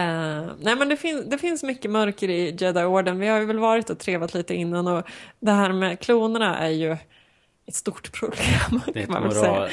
[0.00, 3.18] Uh, nej men det, fin det finns mycket mörker i Jedi-orden.
[3.18, 5.06] Vi har ju väl varit och trevat lite innan och
[5.40, 6.96] det här med klonerna är ju
[7.66, 8.80] ett stort problem.
[8.94, 9.68] Det är ett moral,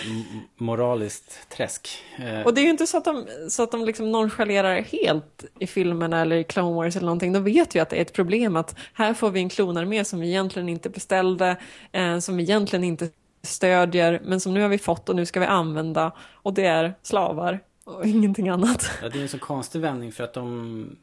[0.57, 1.89] moraliskt träsk.
[2.17, 5.45] Eh, och det är ju inte så att de, så att de liksom nonchalerar helt
[5.59, 7.33] i filmerna eller i Clone Wars eller någonting.
[7.33, 10.19] De vet ju att det är ett problem att här får vi en klonarmé som
[10.19, 11.57] vi egentligen inte beställde,
[11.91, 13.09] eh, som vi egentligen inte
[13.41, 16.11] stödjer, men som nu har vi fått och nu ska vi använda.
[16.33, 18.91] Och det är slavar och ingenting annat.
[19.01, 20.95] Ja, det är en så konstig vändning för att de...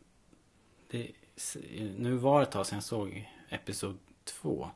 [0.91, 1.09] Det,
[1.97, 4.70] nu var det ett tag sedan jag såg Episod 2.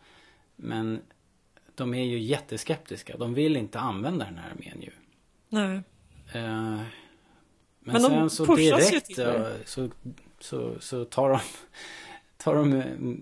[0.56, 1.00] Men
[1.74, 3.16] de är ju jätteskeptiska.
[3.16, 4.90] De vill inte använda den här armén ju.
[5.48, 5.74] Nej.
[5.74, 5.82] Uh,
[6.32, 6.82] men,
[7.80, 9.90] men sen så direkt uh, så,
[10.40, 11.38] så, så tar de,
[12.36, 13.16] tar de uh,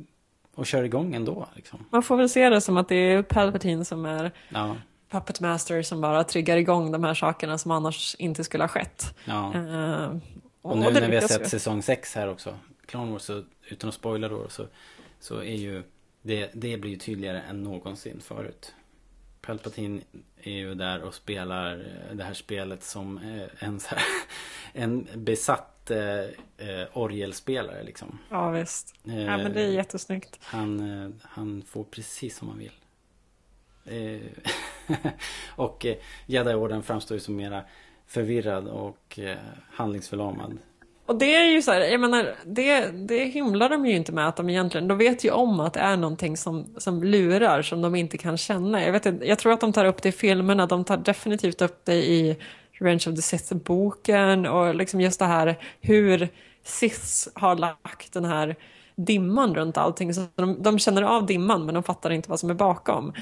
[0.55, 1.49] och kör igång ändå.
[1.57, 1.87] Liksom.
[1.91, 4.77] Man får väl se det som att det är Palpatine som är ja.
[5.11, 9.15] Puppet Master som bara triggar igång de här sakerna som annars inte skulle ha skett.
[9.25, 9.47] Ja.
[10.63, 13.43] och, och, nu och när vi har sett säsong 6 här också, Clone Wars, så,
[13.69, 14.67] utan att spoila då, så,
[15.21, 15.83] så är ju
[16.23, 18.75] det, det blir ju tydligare än någonsin förut.
[19.41, 20.01] Palpatine
[20.43, 24.03] är ju där och spelar eh, det här spelet som eh, en, här,
[24.73, 25.99] en besatt eh,
[26.69, 28.19] eh, orgelspelare liksom.
[28.31, 28.95] Ja visst.
[29.03, 30.39] ja men det är jättesnyggt.
[30.43, 32.73] Han, han får precis som han vill.
[35.57, 35.97] och eh,
[36.27, 37.65] Jedi-orden framstår ju som mera
[38.07, 39.19] förvirrad och
[39.71, 40.59] handlingsförlamad.
[41.07, 44.29] Och det är ju så här, jag menar, det, det hymlar de ju inte med
[44.29, 47.83] att de egentligen, de vet ju om att det är någonting som, som lurar som
[47.83, 48.85] de inte kan känna.
[48.85, 51.81] Jag, vet, jag tror att de tar upp det i filmerna, de tar definitivt upp
[51.85, 52.37] det i
[52.73, 56.29] Revenge of the Sith-boken och liksom just det här hur
[56.65, 58.57] Sith har lagt den här
[58.97, 60.15] dimman runt allting.
[60.15, 63.13] Så de, de känner av dimman men de fattar inte vad som är bakom.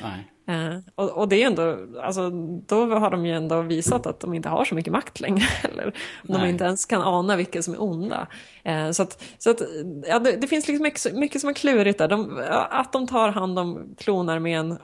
[0.50, 2.30] Eh, och, och, det är ändå, alltså,
[2.66, 5.44] då har de ju ändå visat att de inte har så mycket makt längre.
[5.62, 8.26] Eller de inte ens kan ana vilka som är onda.
[8.62, 9.62] Eh, så att, så att
[10.06, 12.08] ja, det, det, finns liksom mycket, mycket som är klurigt där.
[12.08, 14.78] De, att de tar hand om klonarmén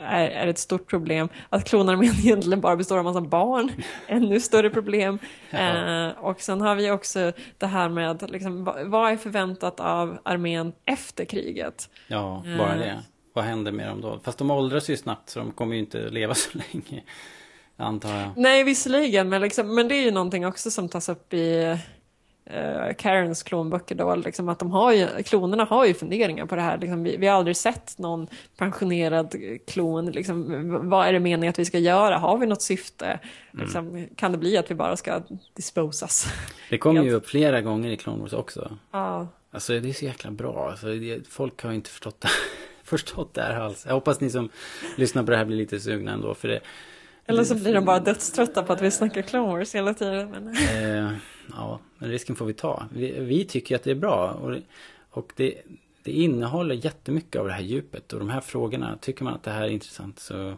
[0.00, 1.28] är, är ett stort problem.
[1.48, 3.72] Att klonarmén egentligen bara består av en massa barn,
[4.06, 5.18] ännu större problem.
[5.50, 5.58] Ja.
[5.58, 10.72] Eh, och sen har vi också det här med liksom, vad är förväntat av armén
[10.84, 11.90] efter kriget?
[12.06, 13.02] Ja, bara det.
[13.32, 14.20] Vad händer med dem då?
[14.24, 17.02] Fast de åldras ju snabbt så de kommer ju inte leva så länge.
[17.76, 18.30] Antar jag.
[18.36, 19.28] Nej, visserligen.
[19.28, 21.78] Men, liksom, men det är ju någonting också som tas upp i
[22.56, 26.62] uh, Karens klonböcker då, liksom att de har ju, klonerna har ju funderingar på det
[26.62, 26.78] här.
[26.78, 29.34] Liksom, vi, vi, har aldrig sett någon pensionerad
[29.66, 30.10] klon.
[30.10, 32.18] Liksom, vad är det meningen att vi ska göra?
[32.18, 33.06] Har vi något syfte?
[33.06, 33.64] Mm.
[33.64, 35.22] Liksom, kan det bli att vi bara ska
[35.56, 36.32] disposas?
[36.70, 38.76] Det kommer ju upp flera gånger i Clone Wars också.
[38.92, 39.28] Ja.
[39.50, 40.70] Alltså det är så jäkla bra.
[40.70, 42.28] Alltså, det, folk har inte förstått det
[42.84, 43.84] förstått det här alls.
[43.86, 44.48] Jag hoppas ni som
[44.96, 46.34] lyssnar på det här blir lite sugna ändå.
[46.34, 46.60] För det,
[47.30, 50.30] Eller så blir de bara dödströtta på att vi snackar Clone Wars hela tiden.
[50.30, 50.48] Men...
[50.48, 51.12] Eh,
[51.50, 52.86] ja, men risken får vi ta.
[52.92, 54.30] Vi, vi, tycker att det är bra.
[54.30, 54.56] Och,
[55.10, 55.62] och det,
[56.02, 58.98] det innehåller jättemycket av det här djupet och de här frågorna.
[59.00, 60.56] Tycker man att det här är intressant så...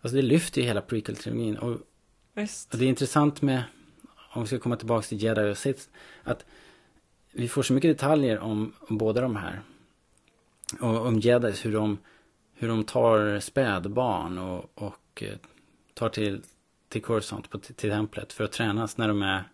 [0.00, 1.56] Alltså det lyfter ju hela prequel-trilogin.
[1.56, 3.62] Och, och det är intressant med,
[4.32, 5.82] om vi ska komma tillbaka till Jedi och Sith,
[6.22, 6.44] att
[7.32, 9.62] vi får så mycket detaljer om, om båda de här.
[10.80, 11.98] Och om Jedis, hur de,
[12.54, 15.36] hur de tar spädbarn och, och eh,
[15.94, 16.42] tar till,
[16.88, 19.44] till Coruscant, på, till templet för att tränas när de är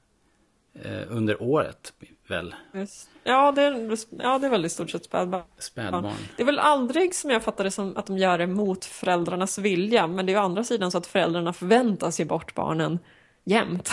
[0.75, 1.93] eh, under året
[2.27, 2.55] väl?
[2.75, 3.09] Yes.
[3.25, 5.43] Ja, det är, ja, det är väl i stort sett spädbarn.
[5.59, 6.05] Spädbarn.
[6.05, 6.13] Ja.
[6.37, 9.59] Det är väl aldrig som jag fattar det som att de gör det mot föräldrarnas
[9.59, 12.99] vilja, men det är ju å andra sidan så att föräldrarna förväntas ge bort barnen
[13.45, 13.91] jämt.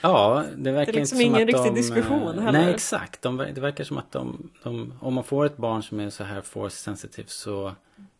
[0.00, 2.62] Ja, det verkar det är liksom ingen inte som riktig att de, diskussion eh, heller.
[2.62, 3.22] Nej, exakt.
[3.22, 6.24] De, det verkar som att de, de, om man får ett barn som är så
[6.24, 7.72] här force sensitive så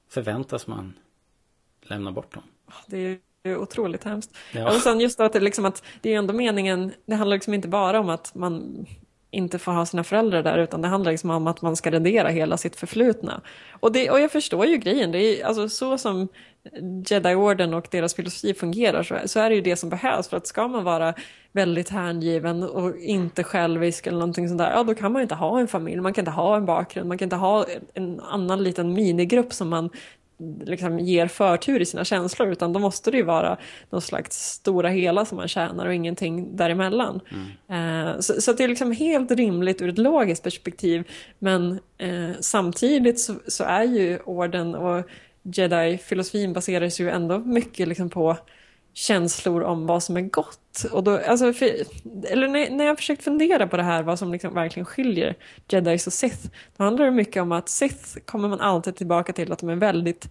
[0.08, 0.94] förväntas man
[1.88, 2.42] lämna bort dem.
[2.86, 4.36] Det är ju otroligt hemskt.
[4.52, 4.74] Ja.
[4.74, 7.68] Och sen just att det, liksom att det är ändå meningen, det handlar liksom inte
[7.68, 8.86] bara om att man
[9.34, 12.28] inte får ha sina föräldrar där utan det handlar liksom om att man ska rendera
[12.28, 13.40] hela sitt förflutna.
[13.70, 16.28] Och, det, och jag förstår ju grejen, det är alltså så som
[17.06, 20.46] Jedi-orden och deras filosofi fungerar så, så är det ju det som behövs för att
[20.46, 21.14] ska man vara
[21.52, 25.60] väldigt hängiven och inte självisk eller någonting sånt där, ja då kan man inte ha
[25.60, 28.92] en familj, man kan inte ha en bakgrund, man kan inte ha en annan liten
[28.92, 29.90] minigrupp som man
[30.64, 33.58] liksom ger förtur i sina känslor utan då måste det ju vara
[33.90, 37.20] någon slags stora hela som man tjänar och ingenting däremellan.
[37.68, 38.06] Mm.
[38.08, 41.04] Eh, så, så det är liksom helt rimligt ur ett logiskt perspektiv
[41.38, 45.04] men eh, samtidigt så, så, är ju orden och
[45.42, 48.36] jedi-filosofin baseras ju ändå mycket liksom på
[48.94, 50.84] känslor om vad som är gott.
[50.92, 51.66] Och då, alltså, för,
[52.24, 55.36] eller när, när jag försökt fundera på det här, vad som liksom verkligen skiljer
[55.68, 59.52] Jedis och Sith, då handlar det mycket om att Sith kommer man alltid tillbaka till
[59.52, 60.28] att de är väldigt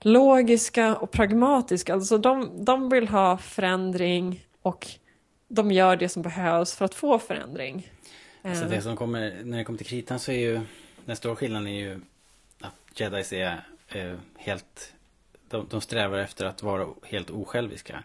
[0.00, 1.94] logiska och pragmatiska.
[1.94, 4.86] Alltså de, de vill ha förändring och
[5.48, 7.88] de gör det som behövs för att få förändring.
[8.42, 10.60] Alltså det som kommer, när det kommer till kritan så är ju,
[11.04, 12.00] den stora skillnaden är ju
[12.60, 14.94] att Jedis är eh, helt
[15.52, 18.02] de, de strävar efter att vara helt osjälviska.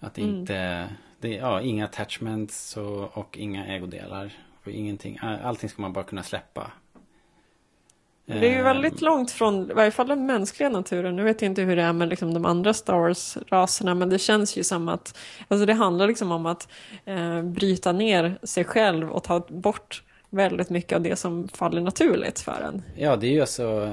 [0.00, 0.30] Att Mm.
[0.30, 0.88] inte,
[1.20, 4.30] det, ja, inga attachments och, och inga ägodelar.
[4.64, 6.70] Och ingenting, allting ska man bara kunna släppa.
[8.24, 11.16] Det är ju väldigt långt från, i varje fall den mänskliga naturen.
[11.16, 14.18] Nu vet jag inte hur det är med liksom de andra Star Wars-raserna, men det
[14.18, 15.18] känns ju som att,
[15.48, 16.68] alltså det handlar liksom om att
[17.04, 22.40] eh, bryta ner sig själv och ta bort väldigt mycket av det som faller naturligt
[22.40, 22.82] för en.
[22.96, 23.90] Ja, det är ju alltså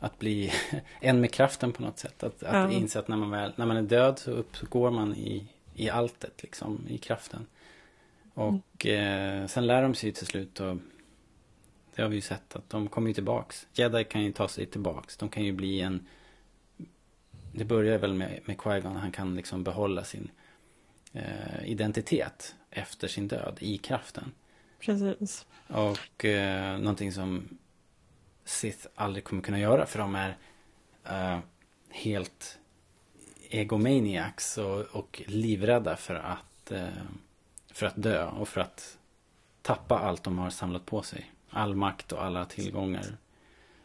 [0.00, 0.52] att bli
[1.00, 2.22] en med kraften på något sätt.
[2.22, 2.70] Att, att Ja.
[2.70, 6.42] inse att när man, väl, när man är död så uppgår man i, i alltet,
[6.42, 7.46] liksom, i kraften.
[8.34, 10.76] Och eh, sen lär de sig till slut och
[11.94, 13.66] det har vi ju sett att de kommer ju tillbaks.
[13.72, 15.16] Jedi kan ju ta sig tillbaks.
[15.16, 16.06] De kan ju bli en...
[17.52, 18.96] Det börjar väl med, med Qui-Gon.
[18.96, 20.30] Han kan liksom behålla sin
[21.12, 24.32] eh, identitet efter sin död i kraften.
[24.78, 25.46] Precis.
[25.66, 27.58] Och eh, någonting som
[28.50, 30.36] Sith aldrig kommer kunna göra för de är
[31.08, 31.38] eh,
[31.90, 32.58] helt
[33.50, 36.86] egomaniacs och, och livrädda för att, eh,
[37.72, 38.98] för att dö och för att
[39.62, 41.30] tappa allt de har samlat på sig.
[41.50, 43.16] All makt och alla tillgångar.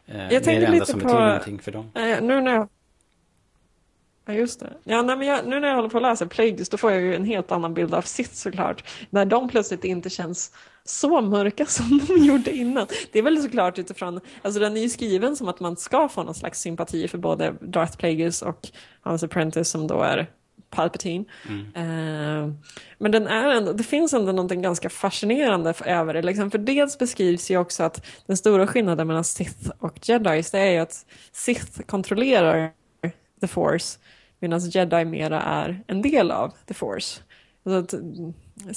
[0.06, 1.92] Eh, Jag det är det enda som på- betyder någonting för dem.
[2.22, 2.68] Nu när jag...
[4.26, 4.74] Ja, just det.
[4.84, 7.02] Ja, nej, men jag, nu när jag håller på att läsa Plagueis då får jag
[7.02, 8.84] ju en helt annan bild av Sith såklart.
[9.10, 10.52] När de plötsligt inte känns
[10.84, 12.88] så mörka som de gjorde innan.
[13.12, 16.24] Det är väl såklart utifrån, alltså den är ju skriven som att man ska få
[16.24, 18.68] någon slags sympati för både Darth Plagueis och
[19.02, 20.28] hans apprentice som då är
[20.70, 21.26] Palpatine.
[21.76, 22.54] Eh,
[22.98, 26.22] men den är ändå, det finns ändå någonting ganska fascinerande för, över det.
[26.22, 26.52] Liksom.
[26.52, 30.72] För dels beskrivs ju också att den stora skillnaden mellan Sith och Jedis det är
[30.72, 32.72] ju att Sith kontrollerar
[33.42, 34.00] the Force
[34.48, 37.22] medan Jedi mera är en del av the Force.
[37.66, 38.76] Alltså att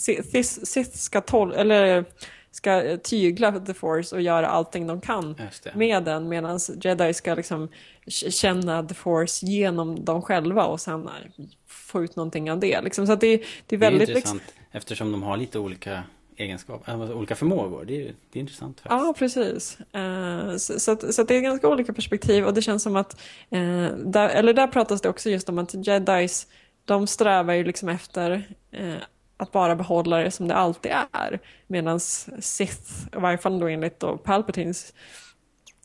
[0.68, 2.04] Sith, ska, tol- eller
[2.50, 5.36] ska tygla the Force och göra allting de kan
[5.74, 7.68] med den medan Jedi ska liksom
[8.08, 11.10] känna the Force genom dem själva och sen
[11.66, 12.80] få ut någonting av det.
[12.80, 13.06] Liksom.
[13.06, 14.08] Så det, det är Det är väldigt...
[14.08, 16.02] intressant eftersom de har lite olika
[16.38, 17.84] egenskaper, olika förmågor.
[17.84, 19.04] Det är, det är intressant faktiskt.
[19.04, 19.78] Ja, precis.
[19.92, 22.96] Eh, så, så, att, så att det är ganska olika perspektiv och det känns som
[22.96, 23.20] att,
[23.50, 26.46] eh, där, eller där pratas det också just om att jedis,
[26.84, 28.94] de strävar ju liksom efter eh,
[29.36, 31.40] att bara behålla det som det alltid är.
[31.66, 34.92] Medan Sith, i varje fall då enligt då Palpatines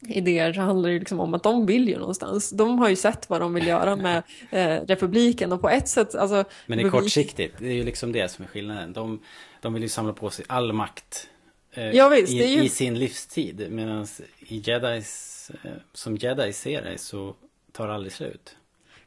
[0.08, 2.50] idéer så handlar det ju liksom om att de vill ju någonstans.
[2.50, 6.16] De har ju sett vad de vill göra med eh, republiken och på ett sätt,
[6.16, 6.44] alltså...
[6.66, 7.56] Men det är kortsiktigt.
[7.60, 8.94] Det är ju liksom det som är skillnaden.
[8.94, 9.20] De,
[9.64, 11.30] de vill ju samla på sig all makt
[11.72, 13.68] eh, Ja, visst, i, ju- i sin livstid.
[13.72, 14.08] Medan
[14.40, 17.36] i Jedis, eh, som Jedi ser det så
[17.72, 18.56] tar det aldrig slut.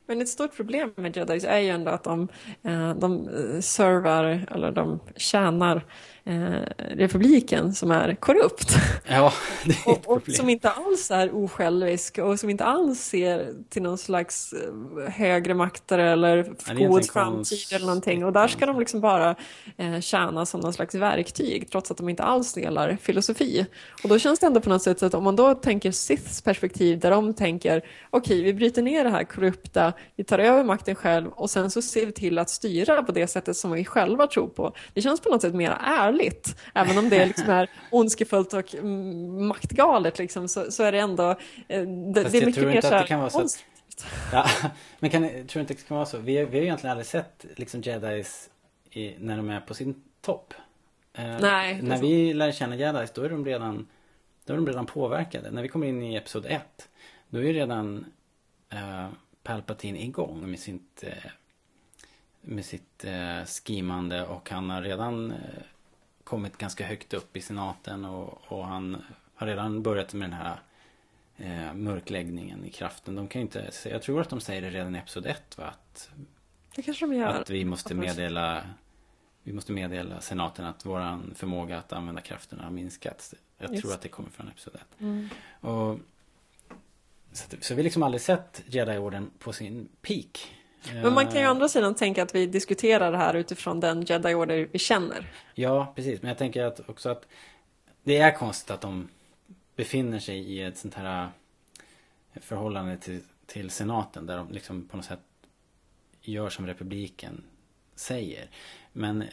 [0.07, 2.29] Men ett stort problem med jedis är ju ändå att de,
[2.63, 5.85] eh, de eh, servar, eller de tjänar
[6.77, 8.77] republiken som är korrupt.
[9.09, 9.33] Ja,
[9.87, 14.53] och, och som inte alls är osjälvisk och som inte alls ser till någon slags
[14.53, 16.45] eh, högre makter eller
[16.89, 18.25] god framtid eller någonting.
[18.25, 19.37] Och där ska de liksom bara
[19.77, 23.67] eh, tjäna som någon slags verktyg trots att de inte alls delar filosofi.
[24.03, 27.01] Och då känns det ändå på något sätt att om man då tänker Siths perspektiv
[27.01, 31.31] där de tänker okej, vi bryter ner det här korrupta, vi tar över makten själv
[31.31, 34.49] och sen så ser vi till att styra på det sättet som vi själva tror
[34.49, 34.73] på.
[34.95, 36.16] Det känns på något sätt mer ärligt,
[36.75, 41.31] även om det liksom är ondskefullt och mm, maktgalet liksom, så, så är det ändå,
[41.69, 41.83] eh,
[42.15, 43.65] det, Fast det är mycket mer så att här det kan vara så att- konst-
[44.33, 44.47] Ja,
[44.99, 46.19] men kan, tror du inte det kan vara så?
[46.19, 48.51] Vi, har- vi har egentligen aldrig sett liksom jedis
[48.91, 50.55] i, när de är på sin topp.
[51.15, 53.87] Eh, Nej, när vi lär känna jedis då är de redan
[54.45, 55.51] Då är de redan påverkade.
[55.51, 56.89] När vi kommer in i episod 1
[57.29, 58.07] Då är ju redan
[58.73, 59.09] eh,
[59.43, 61.31] Palpatine igång med sitt eh,
[62.41, 65.37] Med sitt eh, skimande och han har redan eh,
[66.27, 69.03] Kommit ganska högt upp i senaten och, och han
[69.35, 70.61] har redan börjat med den här
[71.37, 73.15] eh, mörkläggningen i kraften.
[73.15, 75.65] De kan inte, jag tror att de säger det redan i episod 1 va?
[75.67, 76.11] Att,
[76.77, 77.27] Det kanske de gör.
[77.29, 78.67] att vi måste meddela
[79.43, 83.35] Vi måste meddela senaten att våran förmåga att använda krafterna har minskat.
[83.59, 84.81] Jag Just tror att det kommer från episod 1.
[85.01, 85.29] Mm.
[85.61, 85.99] Och,
[87.33, 90.56] så, att- så vi har liksom aldrig sett Jedi-orden på sin peak.
[90.95, 93.81] Men man kan ju å Eh, andra sidan tänka att vi diskuterar det här utifrån
[93.81, 95.33] den jedi-order vi känner.
[95.55, 96.23] Ja, precis.
[96.23, 97.27] Men jag tänker att också att
[98.03, 99.09] det är konstigt att de
[99.77, 101.29] befinner sig i ett sånt här
[102.33, 105.21] eh, förhållande till, till senaten där de liksom på något sätt
[106.23, 107.45] gör som republiken
[107.95, 108.51] säger.
[108.93, 109.29] Men eh,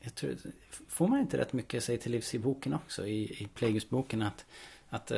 [0.00, 0.36] jag tror,
[0.88, 4.46] får man inte rätt mycket sig till livs i boken också, i, i Plagueis-boken att,
[4.88, 5.12] att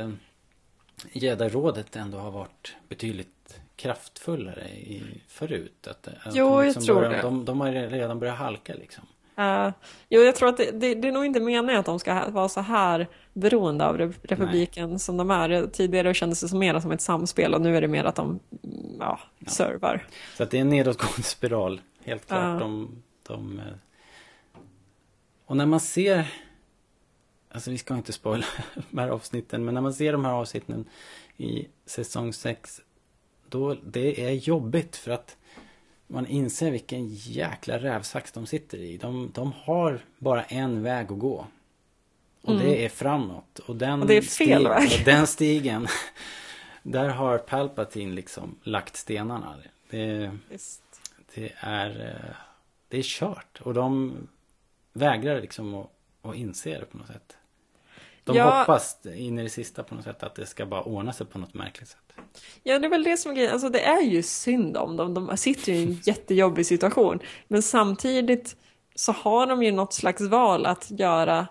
[1.12, 5.86] Jedi-rådet ändå har varit betydligt kraftfullare i, förut.
[5.86, 7.22] Att, att Jo, de jag tror börjar, det.
[7.22, 9.04] De, de har redan börjat halka liksom.
[9.38, 9.70] Uh,
[10.08, 12.48] jo, jag tror att det, det, det är nog inte meningen att de ska vara
[12.48, 15.66] så här beroende av re- republiken som de är.
[15.66, 18.40] Tidigare kändes det som mer som ett samspel och nu är det mer att de
[18.64, 20.06] mm, ja, servar.
[20.36, 22.42] Så att det är en nedåtgående spiral, helt klart.
[22.42, 22.58] Ja.
[22.58, 23.64] De, de, eh,
[25.46, 26.26] och när man ser,
[27.52, 28.46] alltså vi ska inte spoila
[28.90, 30.84] de här avsnitten, men när man ser de här avsnitten
[31.36, 32.80] i säsong 6,
[33.48, 35.36] då det är jobbigt för att
[36.06, 38.96] man inser vilken jäkla rävsax de sitter i.
[38.96, 41.46] De, de har bara en väg att gå.
[42.42, 42.62] Och Mm.
[42.62, 43.58] det är framåt.
[43.58, 45.02] Och, den Och det är fel väg.
[45.04, 45.86] Den stigen,
[46.82, 49.56] där har Palpatine liksom lagt stenarna.
[49.90, 50.30] Det,
[51.34, 52.34] det är, eh,
[52.88, 53.60] det är kört.
[53.60, 54.16] Och de
[54.92, 55.90] vägrar liksom att,
[56.22, 57.36] att inse det på något sätt.
[58.24, 58.58] De Ja.
[58.58, 61.38] hoppas in i det sista på något sätt att det ska bara ordna sig på
[61.38, 61.98] något märkligt sätt.
[62.62, 63.52] Ja, det är väl det som är grejen.
[63.52, 65.14] Alltså, det är ju synd om dem.
[65.14, 67.18] De sitter ju i en jättejobbig situation.
[67.48, 68.56] Men samtidigt
[68.94, 71.46] så har de ju något slags val att göra.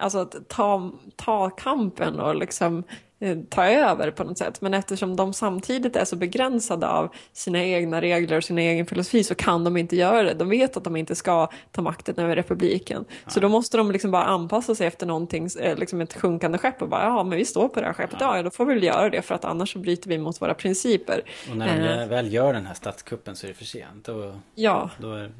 [0.00, 2.84] Alltså att ta, ta kampen och liksom
[3.20, 4.60] eh, ta över på något sätt.
[4.60, 9.24] Men eftersom de samtidigt är så begränsade av sina egna regler och sin egen filosofi
[9.24, 10.34] så kan de inte göra det.
[10.34, 13.04] De vet att de inte ska ta makten över republiken.
[13.26, 16.82] Så då måste de liksom bara anpassa sig efter någonting, eh, liksom ett sjunkande skepp
[16.82, 18.74] och bara ja men vi står på det här skeppet, ja, ja då får vi
[18.74, 21.22] väl göra det för att annars så bryter vi mot våra principer.
[21.50, 24.04] Och när de Eh, väl gör den här statskuppen så är det för sent.
[24.04, 24.90] Då, Ja.
[25.00, 25.32] då, är,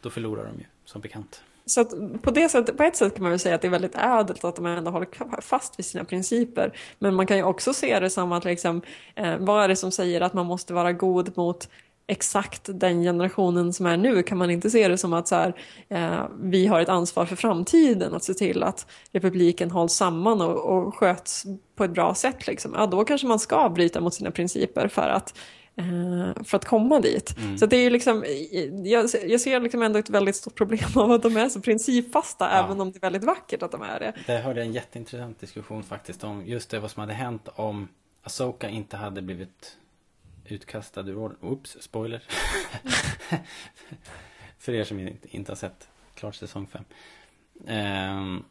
[0.00, 1.42] då förlorar de ju, som bekant.
[1.66, 3.70] Så att på, det sättet, på ett sätt kan man väl säga att det är
[3.70, 6.76] väldigt ädelt att de ändå håller fast vid sina principer.
[6.98, 8.82] Men man kan ju också se det som att liksom,
[9.14, 11.68] eh, vad är det som säger att man måste vara god mot
[12.06, 14.22] exakt den generationen som är nu?
[14.22, 15.54] Kan man inte se det som att så här,
[15.88, 20.76] eh, vi har ett ansvar för framtiden att se till att republiken hålls samman och,
[20.76, 21.44] och sköts
[21.76, 22.46] på ett bra sätt?
[22.46, 22.74] Liksom?
[22.76, 25.34] Ja, då kanske man ska bryta mot sina principer för att
[26.44, 27.38] för att komma dit.
[27.38, 27.58] Mm.
[27.58, 28.24] Så det är ju liksom,
[28.84, 32.50] jag, jag ser liksom ändå ett väldigt stort problem av att de är så principfasta,
[32.50, 34.14] även om det är väldigt vackert att de är det.
[34.26, 37.88] Där hörde jag en jätteintressant diskussion faktiskt om just det vad som hade hänt om
[38.22, 39.76] Asoka inte hade blivit
[40.44, 41.38] utkastad ur orden.
[41.40, 42.22] Oops, spoiler.
[44.58, 46.84] För er som inte, inte har sett klart säsong 5.
[47.66, 48.44] Ehm,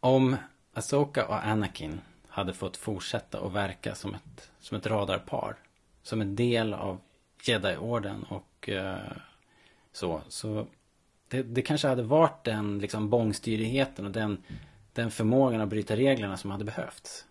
[0.00, 0.36] om
[0.72, 2.00] Asoka och Anakin
[2.36, 5.56] hade fått fortsätta att verka som ett, som ett radarpar.
[6.02, 7.00] Som en del av
[7.42, 9.12] Jedi-orden och eh,
[9.92, 10.20] så.
[10.28, 10.66] Så
[11.28, 14.42] det, det kanske hade varit den liksom bångstyrigheten och den,
[14.92, 17.24] den förmågan att bryta reglerna som hade behövts.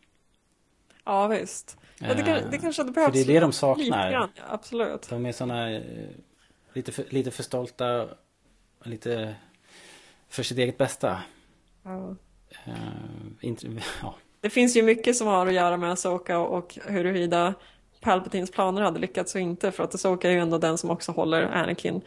[1.04, 1.78] Ja, visst.
[2.00, 4.12] Ja, det, kan, det kanske hade För behövts det är det de saknar.
[4.12, 5.10] grann, ja, absolut.
[5.10, 6.10] De är sådana eh,
[6.74, 8.08] lite för, lite för stolta
[8.84, 9.36] lite
[10.30, 11.22] för sitt eget bästa.
[11.84, 12.16] Ja.
[12.66, 12.74] Eh,
[13.42, 13.68] inte,
[14.02, 14.16] ja.
[14.46, 17.54] Det finns ju mycket som har att göra med Asoka och huruvida
[18.02, 19.72] Palpatines planer hade lyckats och inte.
[19.72, 22.02] För att Asoka är ju ändå den som också håller Anakin,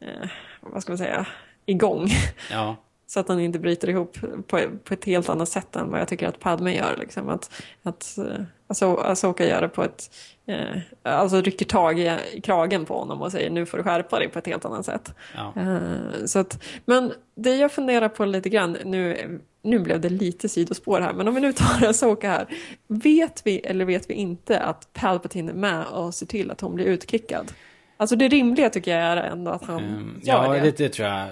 [0.00, 0.28] eh,
[0.60, 1.26] vad ska man säga,
[1.66, 2.08] igång.
[2.50, 2.76] Ja.
[3.06, 4.16] Så att han inte bryter ihop
[4.46, 6.96] på, på ett helt annat sätt än vad jag tycker att Padme gör.
[6.98, 7.28] Liksom.
[7.28, 7.50] Att,
[7.82, 8.24] att eh,
[8.68, 10.10] Aso- Asoka gör det på ett...
[10.46, 14.18] Eh, alltså rycker tag i, i kragen på honom och säger nu får du skärpa
[14.18, 15.14] dig på ett helt annat sätt.
[15.36, 15.52] Ja.
[15.56, 20.48] Eh, så att, men det jag funderar på lite grann, nu, nu blev det lite
[20.48, 22.46] sidospår här, men om vi nu tar Asoka här.
[22.86, 26.74] Vet vi eller vet vi inte att Palpatine är med och ser till att hon
[26.74, 27.52] blir utkickad?
[27.96, 30.60] Alltså det rimliga tycker jag är ändå att han Ehm, gör ja, det.
[30.60, 31.28] det, det tror jag.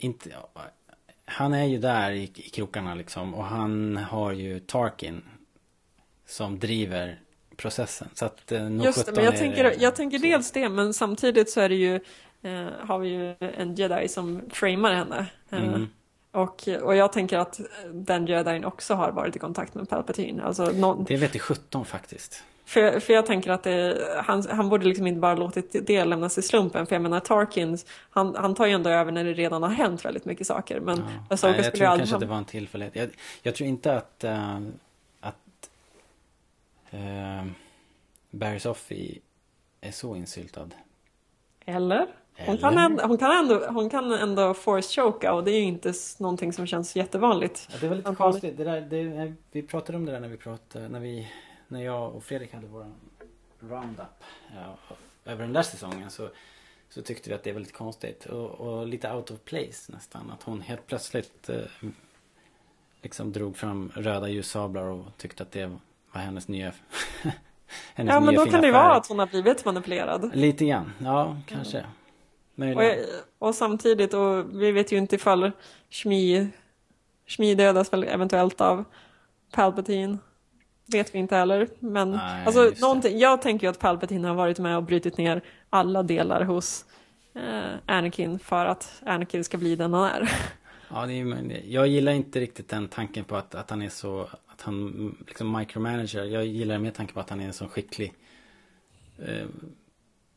[0.00, 0.30] Inte,
[1.24, 3.34] han är ju där i, i krokarna liksom.
[3.34, 5.22] Och han har ju Tarkin.
[6.26, 7.20] Som driver
[7.56, 8.08] processen.
[8.14, 10.68] Så att eh, nog Just det, 17 men jag tänker, det jag tänker dels det,
[10.68, 11.94] men samtidigt så är det ju,
[12.42, 15.26] eh, har vi ju en jedi som framar henne.
[15.50, 15.88] Eh, Mm.
[16.32, 17.60] och, och jag tänker att
[17.92, 20.42] den jedin också har varit i kontakt med Palpatine.
[20.42, 22.44] Alltså, nå- Det vet i 17 faktiskt.
[22.64, 26.38] För, för jag tänker att det, han, han borde liksom inte bara låtit det lämnas
[26.38, 26.86] i slumpen.
[26.86, 30.04] För jag menar Tarkins, han, han tar ju ändå över när det redan har hänt
[30.04, 30.80] väldigt mycket saker.
[30.80, 32.96] Men Asoka Nej, jag tror aldrig kanske att det var en tillfällighet.
[32.96, 33.10] Jag,
[33.42, 34.58] jag tror inte att, eh,
[35.20, 35.70] att
[36.94, 37.50] uh,
[38.30, 39.18] Barry Sophie
[39.80, 40.68] är så insyltad.
[41.64, 42.06] Eller?
[42.46, 45.64] Hon kan, ändå, hon, kan ändå, hon kan ändå force choka och det är ju
[45.64, 47.68] inte någonting som känns jättevanligt.
[47.70, 48.56] Ja, det var lite konstigt.
[48.56, 51.28] Det där, det, vi pratade om det där när vi pratade, när vi,
[51.70, 52.94] när jag och Fredrik hade våran
[53.60, 54.24] roundup
[54.54, 54.76] ja,
[55.24, 56.28] över den där säsongen så,
[56.88, 60.30] så tyckte vi att det var lite konstigt och, och lite out of place nästan.
[60.30, 61.60] Att hon helt plötsligt eh,
[63.02, 65.66] liksom drog fram röda ljussablar och tyckte att det
[66.12, 66.72] var hennes nya
[67.94, 70.30] hennes Ja, men nya då kan det ju vara att hon har blivit manipulerad.
[70.34, 71.84] Lite grann, ja kanske.
[72.56, 75.52] Och, och samtidigt, och vi vet ju inte ifall
[75.90, 76.48] Shmi,
[77.26, 78.84] Shmi dödas väl eventuellt av
[79.52, 80.18] Palpatine.
[80.92, 81.68] Vet vi inte heller.
[81.78, 85.40] Men Nej, alltså, någonting, jag tänker ju att Palpatine har varit med och brutit ner
[85.70, 86.84] alla delar hos
[87.34, 90.30] eh, Anakin för att Anakin ska bli den han är.
[90.92, 94.28] Ja, det är, jag gillar inte riktigt den tanken på att, att han är så,
[94.46, 96.24] att han liksom micromanager.
[96.24, 98.12] Jag gillar mer tanken på att han är en så skicklig,
[99.18, 99.46] eh,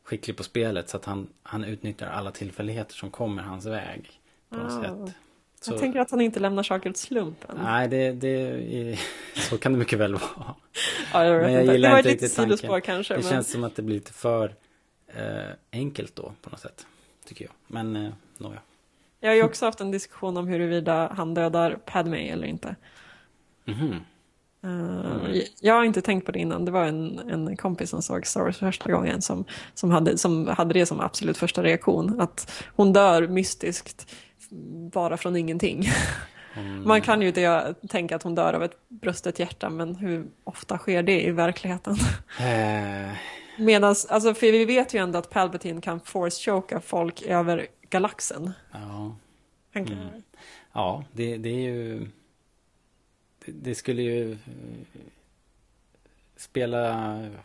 [0.03, 4.11] skicklig på spelet så att han, han utnyttjar alla tillfälligheter som kommer hans väg.
[4.49, 4.81] På något Ah.
[5.05, 5.15] sätt.
[5.63, 7.59] Så, Jag tänker att han inte lämnar saker åt slumpen.
[7.63, 8.99] Nej, det, det är,
[9.49, 10.55] så kan det mycket väl vara.
[11.13, 11.73] Ja, jag men jag inte.
[11.73, 12.57] gillar det var inte tanken.
[12.57, 13.13] sidospår kanske.
[13.13, 13.29] Det men...
[13.31, 14.55] känns som att det blir lite för
[15.07, 15.23] eh,
[15.71, 16.85] enkelt då på något sätt.
[17.27, 17.53] Tycker jag.
[17.67, 18.59] Men eh, nåja.
[19.19, 22.75] Jag har ju också haft en diskussion om huruvida han dödar Padme eller inte.
[23.65, 23.95] Mhm.
[24.63, 26.65] Eh, Jag har inte tänkt på det innan.
[26.65, 30.47] Det var en, en kompis som såg Star Wars första gången som, som, hade, som
[30.47, 32.21] hade det som absolut första reaktion.
[32.21, 34.15] Att hon dör mystiskt
[34.91, 35.83] bara från ingenting.
[36.85, 40.77] Man kan ju inte tänka att hon dör av ett brustet hjärta men hur ofta
[40.77, 41.95] sker det i verkligheten?
[42.39, 43.17] Eh,
[43.57, 48.53] Medan, alltså för vi vet ju ändå att Palpatine kan force-choka folk över galaxen.
[48.71, 49.15] ja.
[49.75, 49.97] Mm.
[50.73, 52.07] Ja, det, det är ju...
[53.45, 54.37] Det, det skulle ju eh,
[56.37, 56.93] spela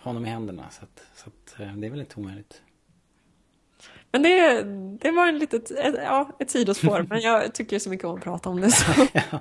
[0.00, 0.70] honom i händerna.
[0.70, 2.62] Så, att, så att, eh, det är väl inte omöjligt.
[4.12, 4.62] Men det,
[5.00, 8.24] det var en litet, ett, ja, ett sidospår, men jag tycker så mycket om att
[8.24, 8.70] prata om det.
[8.70, 8.92] Så.
[9.12, 9.40] Ja,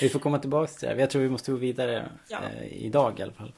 [0.00, 0.94] vi får komma tillbaka till det.
[1.00, 2.38] Jag tror vi måste gå vidare Ja.
[2.60, 3.52] eh, idag i alla fall.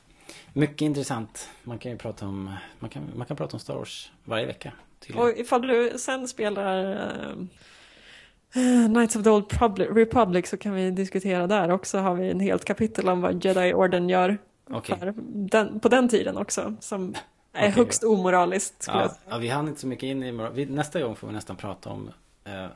[0.52, 1.48] Mycket intressant.
[1.62, 4.72] Man kan ju prata om, man kan, man kan prata om Star Wars varje vecka.
[5.00, 5.28] tydligen.
[5.28, 10.90] Och ifall du sen spelar eh, Knights of the Old Public, Republic så kan vi
[10.90, 11.98] diskutera där också.
[11.98, 14.38] Har vi en helt kapitel om vad Jedi-orden gör
[14.70, 14.98] Okej.
[14.98, 16.74] för den, på den tiden också.
[16.80, 17.14] Som
[17.58, 17.70] är Okej.
[17.84, 19.20] högst omoraliskt skulle jag Ja, säga.
[19.28, 20.52] ja, vi hann inte så mycket in i moral.
[20.52, 22.10] vi, Nästa gång får vi nästan prata om
[22.44, 22.66] eh,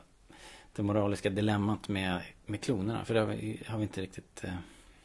[0.75, 3.05] det moraliska dilemmat med, med klonerna.
[3.05, 4.49] För det har vi, har vi inte riktigt eh,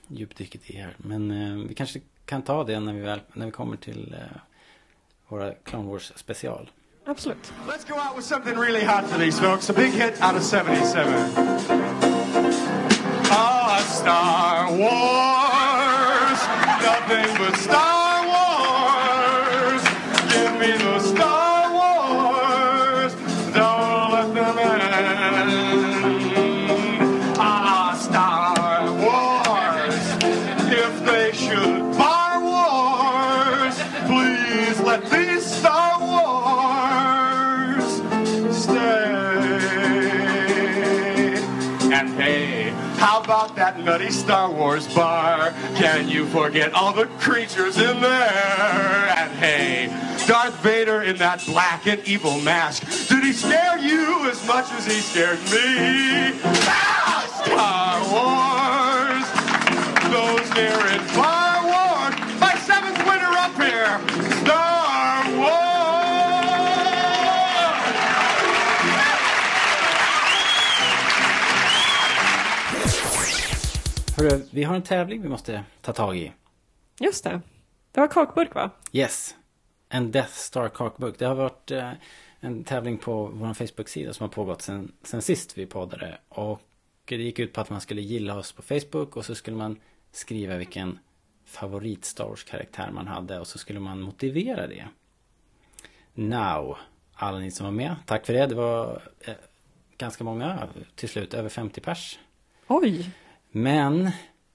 [0.09, 0.95] djupdyket i här.
[0.97, 4.37] Men eh, vi kanske kan ta det när vi, väl, när vi kommer till eh,
[5.29, 6.71] våra Clone Wars special.
[7.07, 7.53] Absolut.
[7.69, 9.71] Let's go out with something really hot for these folks.
[9.71, 11.13] A big hit out of 77.
[13.31, 16.41] Ah, Star Wars.
[16.83, 17.98] Nothing but Star
[20.59, 23.15] me the Star Wars.
[23.55, 25.51] Don't let them end.
[27.39, 29.95] Ah, Star Wars.
[30.71, 33.77] If they should bar wars,
[34.07, 37.85] please let these Star Wars
[38.57, 39.15] stay.
[41.93, 45.53] And hey, how about that nutty Star Wars bar?
[45.77, 49.15] Can you forget all the creatures in there?
[49.17, 49.89] And hey,
[50.29, 52.83] Darth Vader in that black and evil mask.
[53.09, 56.39] Did he scare you as much as he scared me?
[57.45, 59.25] Star Wars!
[60.13, 62.15] Those near and far Wars.
[62.39, 63.99] My seventh winner up here!
[64.43, 65.69] Star Wars!
[74.17, 76.33] Hörru, vi har en tävling vi måste ta tag i.
[77.01, 77.41] Just det.
[77.93, 78.71] Det var kakburk va?
[78.93, 79.35] Yes.
[79.89, 81.19] En Death Star kakburk.
[81.19, 81.93] Det har varit eh,
[82.41, 86.19] en tävling på vår Facebook-sida som har pågått sen, sen sist vi poddade.
[86.29, 86.63] Och
[87.05, 89.81] det gick ut på att man skulle gilla oss på Facebook och så skulle man
[90.13, 90.99] skriva vilken
[91.45, 94.89] favorit Star Wars-karaktär man hade och så skulle man motivera det.
[96.15, 96.79] Now,
[97.15, 98.47] alla ni som var med, tack för det.
[98.47, 99.35] Det var eh,
[99.97, 102.19] ganska många till slut, över 50 pers.
[102.67, 103.11] Oj!
[103.51, 104.11] Men,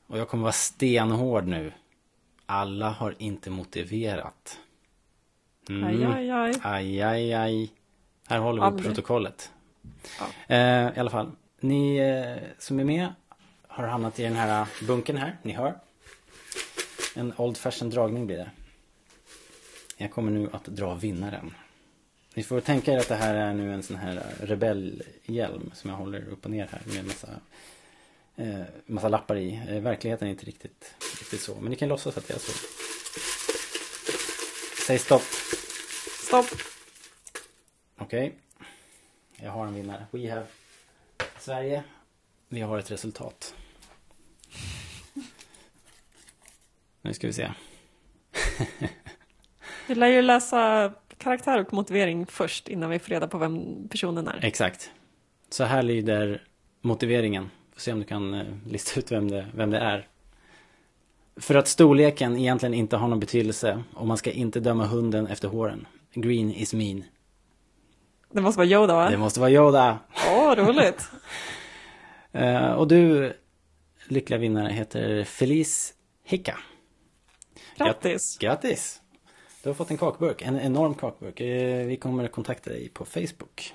[0.08, 1.74] och jag kommer vara stenhård nu.
[2.46, 4.60] Alla har inte motiverat.
[5.70, 5.84] Mm.
[5.84, 6.54] Aj, aj, aj.
[6.62, 7.70] Aj, aj, aj.
[8.30, 8.86] Här håller vi Aldrig.
[8.88, 9.52] protokollet.
[10.20, 10.56] Ja.
[10.56, 13.14] Eh, I alla fall, ni eh, som är med
[13.68, 15.80] har hamnat i den här bunken här, ni hör.
[17.16, 18.52] En old fashion dragning blir det.
[19.98, 21.54] Jag kommer nu att dra vinnaren.
[22.34, 25.98] Ni får tänka er att det här är nu en sån här rebellhjälm som jag
[25.98, 27.28] håller upp och ner här med massa,
[28.36, 29.62] eh, massa lappar i.
[29.70, 32.52] Eh, verkligheten är inte riktigt, riktigt så, men ni kan låtsas att det är så.
[34.88, 35.22] Säg stopp.
[36.28, 36.46] Stopp.
[37.98, 38.36] Okej.
[39.36, 40.06] Jag har en vinnare.
[40.12, 40.46] We have
[41.40, 41.84] Sverige.
[42.50, 43.56] Vi har ett resultat.
[47.02, 47.52] Nu ska vi se.
[49.88, 54.28] Vi lär ju läsa karaktär och motivering först innan vi får reda på vem personen
[54.28, 54.40] är.
[54.46, 54.92] Exakt.
[55.50, 56.44] Så här lyder
[56.82, 57.50] motiveringen.
[57.74, 60.08] Får se om du kan eh, lista ut vem det, vem det är.
[61.38, 65.48] För att storleken egentligen inte har någon betydelse och man ska inte döma hunden efter
[65.48, 65.88] håren.
[66.14, 67.04] Green is mean.
[68.32, 69.10] Det måste vara Yoda va?
[69.10, 70.00] Det måste vara Yoda.
[70.32, 71.06] Åh, roligt.
[72.36, 73.34] Eh, och du,
[74.08, 75.94] lyckliga vinnare, heter Felice
[76.24, 76.58] Hicka.
[77.78, 78.38] Grattis.
[78.38, 79.02] Grattis!
[79.64, 81.42] Du har fått en kakburk, en enorm kakburk.
[81.42, 83.74] Eh, Vi kommer att kontakta dig på Facebook.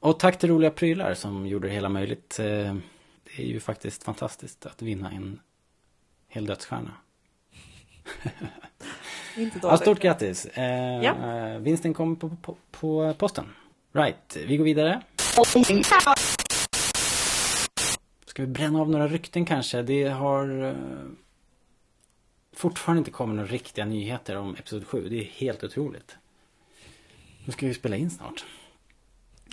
[0.00, 2.38] Och tack till Roliga Prylar som gjorde det hela möjligt.
[2.38, 2.46] Eh,
[3.24, 5.40] Det är ju faktiskt fantastiskt att vinna en
[6.30, 6.90] hel dödsstjärna.
[9.36, 9.80] Inte Ja, dåligt.
[9.80, 10.46] stort grattis!
[10.46, 11.58] Eh, Ja.
[11.58, 13.44] Vinsten kommer på, på, på posten.
[13.92, 15.02] Right, vi går vidare.
[18.26, 19.82] Ska vi bränna av några rykten kanske?
[19.82, 20.74] Det har eh,
[22.56, 25.08] fortfarande inte kommit några riktiga nyheter om Episod 7.
[25.08, 26.16] Det är helt otroligt.
[27.44, 28.44] Nu ska vi spela in snart.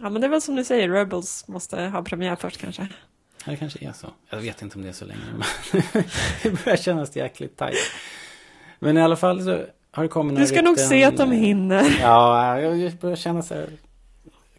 [0.01, 2.87] Ja, men det är väl som du säger, Rebels måste ha premiär först kanske.
[3.45, 4.07] Ja, det kanske är så.
[4.29, 5.21] Jag vet inte om det är så länge.
[5.31, 5.83] Men
[6.43, 7.77] det börjar kännas jäkligt tajt.
[8.79, 11.31] Men i alla fall så har det kommit några Du ska nog se att de
[11.31, 11.97] hinner.
[12.01, 13.69] Ja, jag börjar känna så här.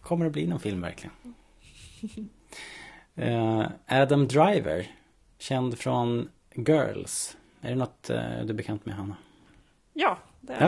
[0.01, 1.13] Kommer det bli någon film verkligen?
[3.15, 4.87] Eh, Adam Driver.
[5.37, 7.37] Känd från Girls.
[7.61, 9.15] Är det något eh, du är bekant med Hanna?
[9.93, 10.67] Ja, det är Ja.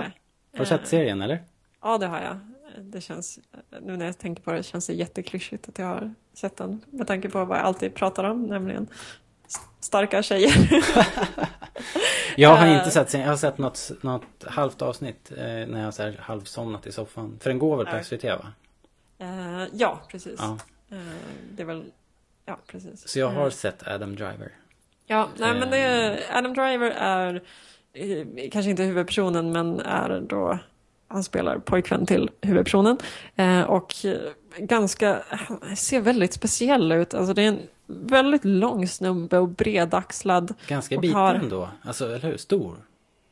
[0.53, 1.43] Har du sett Eh, serien eller?
[1.81, 2.39] Ja, det har jag.
[2.79, 3.39] Det känns,
[3.81, 6.81] nu när jag tänker på det, känns det jätteklyschigt att jag har sett den.
[6.89, 8.87] Med tanke på vad jag alltid pratar om, nämligen
[9.79, 10.53] starka tjejer.
[12.35, 13.13] Jag har Eh, inte sett.
[13.13, 15.31] Jag har sett något, något halvt avsnitt.
[15.31, 17.37] Eh, när jag har halvsomnat i soffan.
[17.41, 18.03] För den går väl på.
[18.03, 18.53] SVT va?
[19.19, 20.39] Eh, ja, precis.
[20.39, 20.57] Ja.
[21.51, 21.83] Det är väl,
[22.45, 23.07] ja precis.
[23.07, 24.51] Så jag har sett Adam Driver.
[25.05, 27.41] Ja, nej men det Adam Driver är
[28.51, 30.59] kanske inte huvudpersonen men är då
[31.11, 32.97] han spelar pojkvän till huvudpersonen
[33.35, 33.93] eh, och
[34.57, 35.19] ganska,
[35.77, 37.13] ser väldigt speciell ut.
[37.13, 40.53] Alltså det är en väldigt lång snubbe och bredaxlad.
[40.67, 41.69] Ganska och biten har- ändå.
[41.81, 42.37] Alltså, eller hur?
[42.37, 42.75] Stor.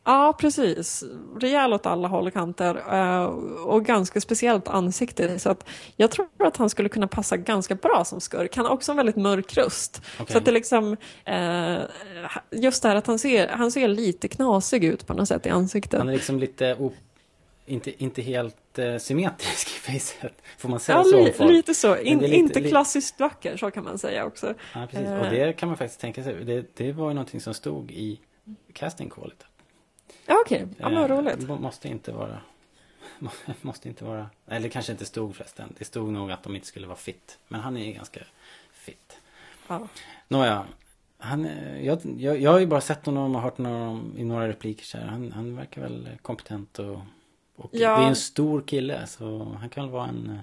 [0.05, 1.03] Ja, precis.
[1.39, 3.23] Rejäl åt alla håll och kanter eh,
[3.65, 5.39] och ganska speciellt ansikte.
[5.39, 5.65] Så att
[5.95, 8.55] jag tror att han skulle kunna passa ganska bra som skurk.
[8.55, 10.01] Han har också en väldigt mörk röst.
[10.19, 10.31] Okej.
[10.31, 11.77] Så att det liksom, eh,
[12.51, 15.49] just det här att han ser, han ser lite knasig ut på något sätt i
[15.49, 15.99] ansiktet.
[15.99, 16.75] Han är liksom lite.
[17.71, 20.41] Inte, inte helt eh, symmetrisk i facet.
[20.57, 21.51] Får man säga Ja, så li, folk?
[21.51, 21.97] lite så.
[21.97, 24.53] In, lite- inte klassiskt vacker, så kan man säga också.
[24.73, 25.07] Ja, precis.
[25.07, 26.45] Eh, Och det kan man faktiskt tänka sig.
[26.45, 28.19] Det, det var ju någonting som stod i
[28.73, 29.45] casting callet.
[30.25, 30.67] Ja, okej.
[30.77, 31.47] Ja, men Eh, roligt.
[31.47, 32.41] må- Måste inte vara...
[33.61, 34.29] Måste inte vara...
[34.47, 35.73] Eller kanske inte stod förresten.
[35.77, 37.37] Det stod nog att de inte skulle vara fit.
[37.47, 38.19] Men han är ju ganska
[38.73, 39.17] fit.
[39.67, 39.87] Ja.
[40.27, 40.65] Nåja.
[41.17, 44.47] Han, eh, jag, jag, jag har ju bara sett honom och hört honom i några
[44.47, 45.05] repliker så här.
[45.05, 46.99] Han, han verkar väl kompetent och...
[47.59, 47.97] och Ja.
[47.97, 50.39] Det är en stor kille så han kan väl vara en...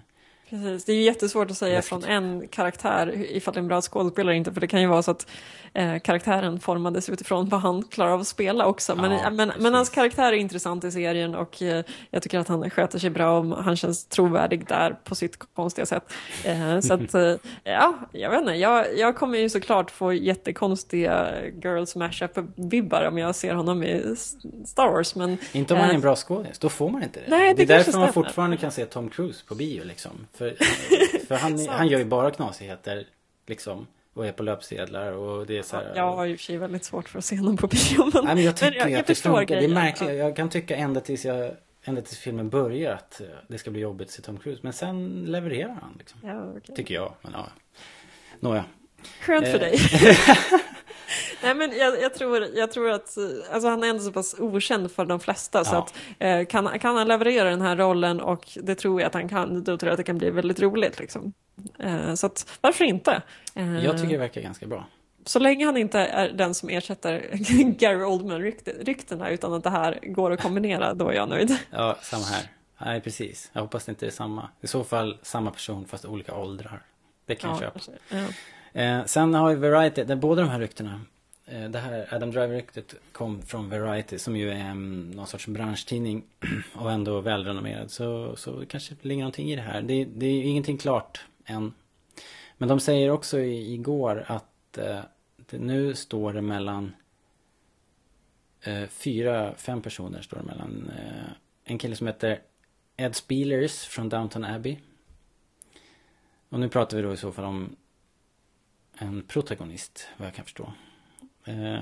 [0.50, 3.68] eh, Precis, det är ju jättesvårt att säga från en karaktär ifall det är en
[3.68, 5.26] bra skådespelare inte, för det kan ju vara så att
[5.74, 8.96] eh, karaktären formades utifrån vad han klarar av att spela också.
[8.96, 12.48] Men, Ja, men, men hans karaktär är intressant i serien och eh, jag tycker att
[12.48, 16.12] han sköter sig bra och han känns trovärdig där på sitt konstiga sätt.
[16.44, 21.26] Eh, så att, eh, ja, jag vet inte, jag, jag kommer ju såklart få jättekonstiga
[21.62, 24.16] girls mashup-vibbar om jag ser honom i
[24.66, 25.38] Star Wars, men...
[25.52, 27.26] Inte om man är eh, en bra skådis, då får man inte det.
[27.28, 28.12] Nej, det det är därför man stämmer.
[28.12, 30.10] fortfarande kan se Tom Cruise på bio liksom.
[30.38, 30.56] För,
[31.26, 33.06] för han, han gör ju bara knasigheter
[33.46, 33.86] liksom.
[34.14, 36.44] och är på löpsedlar och det är så här, Jag har ju i och för
[36.44, 38.10] sig väldigt svårt för att se honom på bio.
[38.14, 39.46] Men, Nej, men jag tycker men ju att det funkar.
[39.46, 39.74] Det är grejen.
[39.74, 40.16] märkligt.
[40.18, 41.50] Jag kan tycka ända tills, jag,
[41.84, 44.60] ända tills filmen börjar att eh, det ska bli jobbigt att se Tom Cruise.
[44.62, 46.20] Men sen levererar han liksom.
[46.24, 46.76] Ja, okej.
[46.76, 47.12] Tycker jag.
[47.22, 47.46] Men ja.
[48.40, 48.64] Nåja.
[49.20, 49.78] Skönt för Eh, dig.
[51.46, 53.16] Nej men jag, jag, tror, jag tror att,
[53.52, 55.78] alltså han är ändå så pass okänd för de flesta så Ja.
[55.78, 59.28] att eh, kan, kan han leverera den här rollen och det tror jag att han
[59.28, 61.32] kan, då tror jag att det kan bli väldigt roligt liksom.
[61.78, 63.22] Eh, så att varför inte?
[63.54, 64.86] Eh, Jag tycker det verkar ganska bra.
[65.24, 67.30] Så länge han inte är den som ersätter
[67.78, 71.56] Gary Oldman-ryktena utan att det här går att kombinera, då är jag nöjd.
[71.70, 72.42] Ja, samma här.
[72.84, 73.50] Nej, precis.
[73.52, 74.48] Jag hoppas det inte är samma.
[74.60, 76.82] I så fall samma person fast olika åldrar.
[77.26, 77.80] Det kan jag Ja, köpa.
[78.74, 78.82] Ja.
[78.82, 81.00] Eh, sen har vi Variety, där båda de här ryktena.
[81.46, 86.24] Eh, det här Adam Driver-ryktet kom från Variety som ju är mm, någon sorts branschtidning
[86.74, 87.90] och ändå välrenommerad.
[87.90, 89.82] Så, så det kanske ligger någonting i det här.
[89.82, 91.74] Det, det är ju ingenting klart än.
[92.58, 95.00] Men de säger också i, igår att eh,
[95.36, 96.94] det, nu står det mellan
[98.60, 100.90] eh, fyra, fem personer står det mellan.
[100.98, 101.32] Eh,
[101.64, 102.40] en kille som heter
[102.96, 104.78] Ed Spielers från Downton Abbey.
[106.48, 107.76] Och nu pratar vi då i så fall om
[108.98, 110.72] en protagonist, vad jag kan förstå.
[111.46, 111.80] Eh,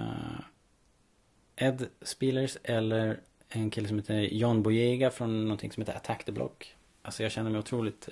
[1.57, 6.33] Ed Spielers eller en kille som heter John Boyega från någonting som heter Attack the
[6.33, 6.75] Block.
[7.03, 8.09] Alltså jag känner mig otroligt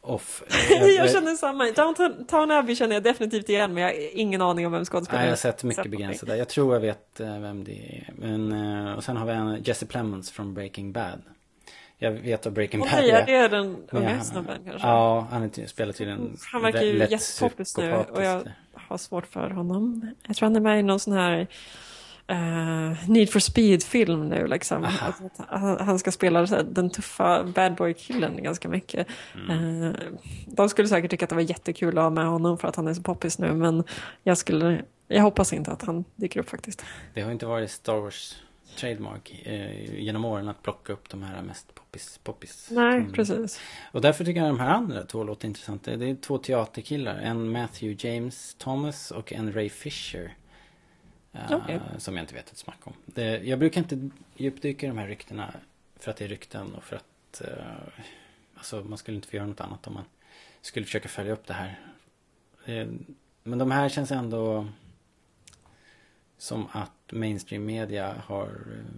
[0.00, 0.42] off.
[0.70, 1.70] jag känner samma.
[1.70, 5.20] Downton Town Abbey känner jag definitivt igen men jag har ingen aning om vem skådespelaren
[5.20, 5.48] Nej, jag är.
[5.48, 5.98] har sett mycket någonting.
[5.98, 6.36] begränsat där.
[6.36, 8.12] Jag tror jag vet eh, vem det är.
[8.16, 8.52] Men,
[8.86, 11.22] eh, och sen har vi en Jesse Plemons från Breaking Bad.
[11.96, 13.28] Jag vet vad Breaking Bad är.
[13.28, 14.88] är det den Men unga snubben kanske?
[14.88, 18.48] Ja, han är spelar tydligen Han verkar ju jättepoppis nu och jag.
[18.88, 20.10] Har svårt för honom.
[20.26, 21.46] Jag tror han är med i någon sån här
[22.26, 24.84] eh, Need for Speed-film nu liksom.
[24.84, 29.06] Alltså, att han, han ska spela här, den tuffa bad boy-killen ganska mycket.
[29.48, 29.82] Mm.
[29.82, 29.92] Eh,
[30.46, 32.88] de skulle säkert tycka att det var jättekul att ha med honom för att han
[32.88, 33.84] är så poppis nu men
[34.22, 36.84] jag skulle, jag hoppas inte att han dyker upp faktiskt.
[37.14, 38.36] Det har inte varit Star Wars
[38.76, 42.18] trademark eh, genom åren att plocka upp de här mest poppis.
[42.24, 43.12] poppis Nej, Mm.
[43.12, 43.60] precis.
[43.92, 45.96] Och därför tycker jag de här andra två låter intressanta.
[45.96, 47.18] Det är två teaterkillar.
[47.18, 50.34] En Matthew James Thomas och en Ray Fisher.
[51.32, 51.80] Eh, Okej.
[51.98, 52.92] Som jag inte vet ett smack om.
[53.06, 55.54] Det, jag brukar inte djupdyka i de här ryktena
[55.96, 58.02] för att det är rykten och för att eh,
[58.54, 60.04] alltså man skulle inte få göra något annat om man
[60.60, 61.80] skulle försöka följa upp det här.
[62.64, 62.86] Eh,
[63.42, 64.66] men de här känns ändå
[66.38, 68.94] som att mainstream media har eh,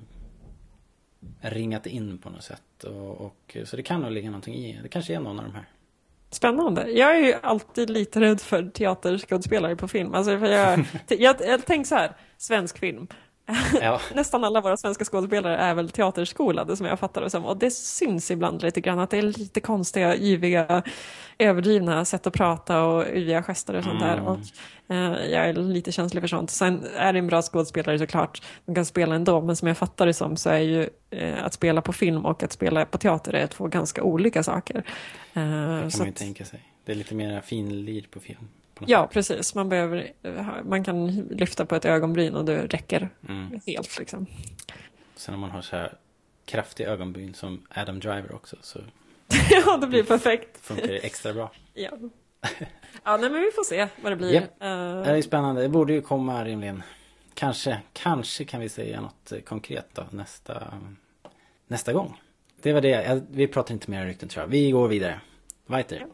[1.41, 2.85] ringat in på något sätt.
[2.85, 4.81] Och, och, så det kan nog ligga någonting i.
[4.83, 5.65] Det kanske är någon av de här.
[6.31, 6.91] Spännande.
[6.91, 10.15] Jag är ju alltid lite rädd för teaterskådespelare på film.
[10.15, 13.07] Alltså för jag, jag, jag tänker så här, svensk film.
[13.83, 14.01] Ja.
[14.15, 17.45] Nästan alla våra svenska skådespelare är väl teaterskolade som jag fattar det som.
[17.45, 20.83] Och det syns ibland lite grann att det är lite konstiga, yviga,
[21.39, 24.13] överdrivna sätt att prata och yviga gester och sånt där.
[24.17, 24.27] Mm.
[24.27, 24.39] Och,
[24.89, 26.51] eh, jag är lite känslig för sånt.
[26.51, 28.43] Sen är det en bra skådespelare såklart.
[28.67, 29.41] De kan spela ändå.
[29.41, 32.43] Men som jag fattar det som så är ju eh, att spela på film och
[32.43, 34.77] att spela på teater är två ganska olika saker.
[34.77, 34.83] Eh,
[35.35, 36.61] Det kan man ju att- tänka sig.
[36.85, 38.49] Det är lite mer finlir på film.
[38.87, 39.55] Ja, precis.
[39.55, 40.13] Man, behöver,
[40.65, 43.61] man kan lyfta på ett ögonbryn och det räcker Mm.
[43.67, 43.99] helt.
[43.99, 44.27] Liksom.
[45.17, 45.93] Sen om man har så här
[46.45, 48.79] kraftiga ögonbryn som Adam Driver också så
[49.51, 50.59] ja, det blir perfekt.
[50.61, 51.53] funkar det extra bra.
[51.75, 51.91] Ja.
[53.05, 54.33] ja, nej, men vi får se vad det blir.
[54.33, 54.45] Japp.
[54.63, 54.69] Eh,
[55.03, 55.63] Det är spännande.
[55.63, 56.83] Det borde ju komma rimligen.
[57.35, 60.75] Kanske, kanske kan vi säga något eh, konkret då nästa,
[61.67, 62.21] nästa gång.
[62.63, 62.89] Det var det.
[62.89, 64.49] Jag, vi pratar inte mer rykten tror jag.
[64.49, 65.21] Vi går vidare.
[65.67, 66.07] Weiter.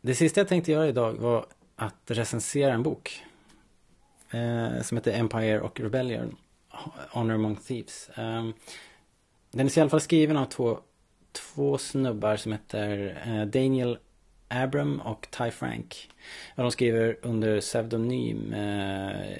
[0.00, 1.46] Det sista jag tänkte göra idag var
[1.80, 3.22] att recensera en bok.
[4.30, 6.36] Eh, som heter Empire och Rebellion.
[7.10, 8.08] Honor Among Thieves.
[8.08, 8.48] Eh,
[9.50, 10.78] den är i alla fall skriven av två,
[11.32, 13.98] två snubbar som heter eh, Daniel
[14.48, 16.10] Abram och Ty Frank.
[16.56, 19.36] Och de skriver under pseudonym eh,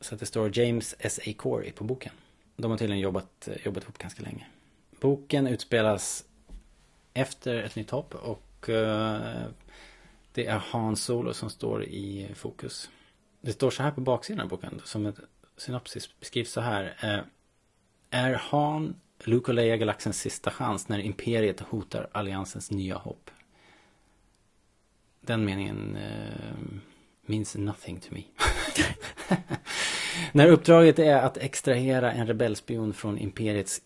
[0.00, 1.32] så att det står James S.A.
[1.36, 2.12] Corey på boken.
[2.56, 4.46] De har tydligen jobbat, jobbat ihop ganska länge.
[5.00, 6.24] Boken utspelas
[7.14, 9.46] efter ett nytt hopp och eh,
[10.38, 12.90] det är Han Solo som står i fokus.
[13.40, 15.16] Det står så här på baksidan av boken som ett
[15.56, 16.96] synopsis beskrivs så här.
[17.02, 17.20] Eh,
[18.10, 23.30] är Han Luke och Leia galaxens sista chans när imperiet hotar alliansens nya hopp?
[25.20, 26.56] Den meningen eh,
[27.26, 28.22] means nothing to me.
[30.32, 33.80] När uppdraget är att extrahera en rebellspion från imperiets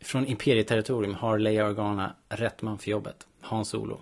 [0.00, 3.26] från imperieterritorium har Leia Organa rätt man för jobbet.
[3.40, 4.00] Han Solo.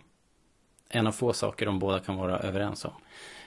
[0.91, 2.93] En av få saker de båda kan vara överens om.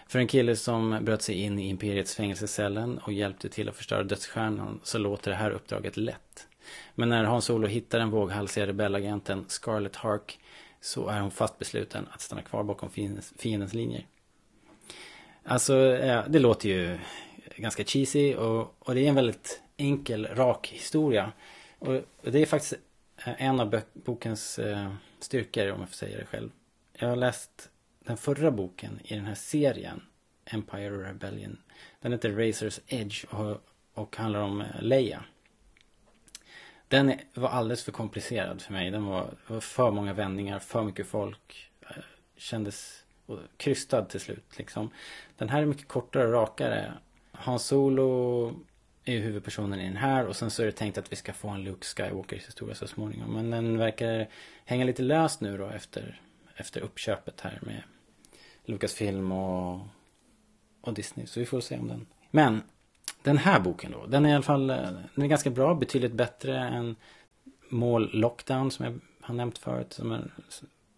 [0.07, 4.03] För en kille som bröt sig in i imperiets fängelsecellen och hjälpte till att förstöra
[4.03, 6.47] dödsstjärnan så låter det här uppdraget lätt.
[6.95, 10.39] Men när Hans Solo hittar den våghalsiga rebellagenten Scarlet Hark
[10.81, 12.89] så är hon fast besluten att stanna kvar bakom
[13.37, 14.05] fiendens, linjer.
[15.43, 16.99] Alltså, eh, det låter ju
[17.55, 21.31] ganska cheesy och, och det är en väldigt enkel, rak historia.
[21.79, 22.73] Och, det är faktiskt
[23.25, 26.49] en av bokens eh, styrkor, om jag får säga det själv.
[27.03, 27.69] Jag har läst
[27.99, 30.01] den förra boken i den här serien,
[30.45, 31.57] Empire Rebellion.
[32.01, 33.61] Den heter Razor's Edge och,
[33.93, 35.23] och handlar om eh, Leia.
[36.87, 38.91] Den var alldeles för komplicerad för mig.
[38.91, 41.71] Den var, var för många vändningar, för mycket folk.
[41.81, 42.03] Eh,
[42.37, 43.03] kändes
[43.57, 44.89] krystad till slut liksom.
[45.37, 46.93] Den här är mycket kortare och rakare.
[47.31, 48.47] Hans Solo
[49.03, 51.33] är ju huvudpersonen i den här och sen så är det tänkt att vi ska
[51.33, 53.33] få en Luke Skywalkers historia så småningom.
[53.33, 54.29] Men den verkar
[54.65, 56.21] hänga lite löst nu då efter,
[56.55, 57.83] efter uppköpet här med
[58.65, 59.79] Lucasfilm och,
[60.81, 61.25] och Disney.
[61.25, 62.05] Så vi får se om den.
[62.31, 62.61] Men
[63.23, 64.77] den här boken då, den är i alla fall eh,
[65.15, 66.95] den är ganska bra, betydligt bättre än
[67.69, 69.93] Mål Lockdown som jag har nämnt förut.
[69.93, 70.31] Som, är,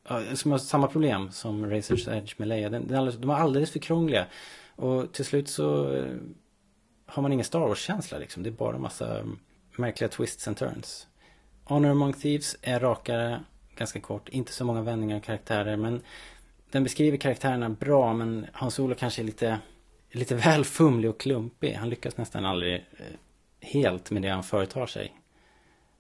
[0.10, 2.70] eh, som har samma problem som Razor's Edge med Leia.
[2.70, 4.26] Den, den alldeles, de är alldeles för krångliga.
[4.76, 6.16] Och till slut så eh,
[7.06, 8.44] har man ingen Star Wars-känsla liksom.
[8.44, 9.40] Det är bara massa mm,
[9.78, 11.08] märkliga twists and turns.
[11.64, 13.44] Honor Among Thieves är rakare,
[13.76, 16.02] ganska kort, inte så många vändningar och karaktärer men
[16.72, 19.60] den beskriver karaktärerna bra men Hans Olof kanske är lite,
[20.12, 21.74] lite väl fumlig och klumpig.
[21.74, 23.06] Han lyckas nästan aldrig eh,
[23.62, 25.14] helt med det han företar sig.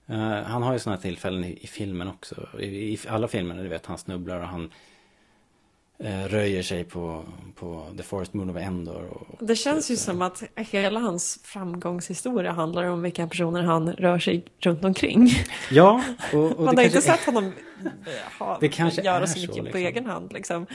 [0.09, 2.49] Uh, han har ju sådana tillfällen i, i filmen också.
[2.59, 4.69] I, I, alla filmer, du vet, han snubblar och han uh,
[6.03, 7.23] röjer sig på,
[7.55, 9.03] på The Forest Moon of Endor.
[9.05, 14.19] Och, det känns ju som att hela hans framgångshistoria handlar om vilka personer han rör
[14.19, 15.29] sig runt omkring.
[15.71, 16.03] Ja,
[16.33, 17.53] och, och Man har inte sett honom
[18.39, 19.71] ha, det kanske göra så mycket liksom.
[19.71, 20.33] på egen hand.
[20.33, 20.67] Liksom.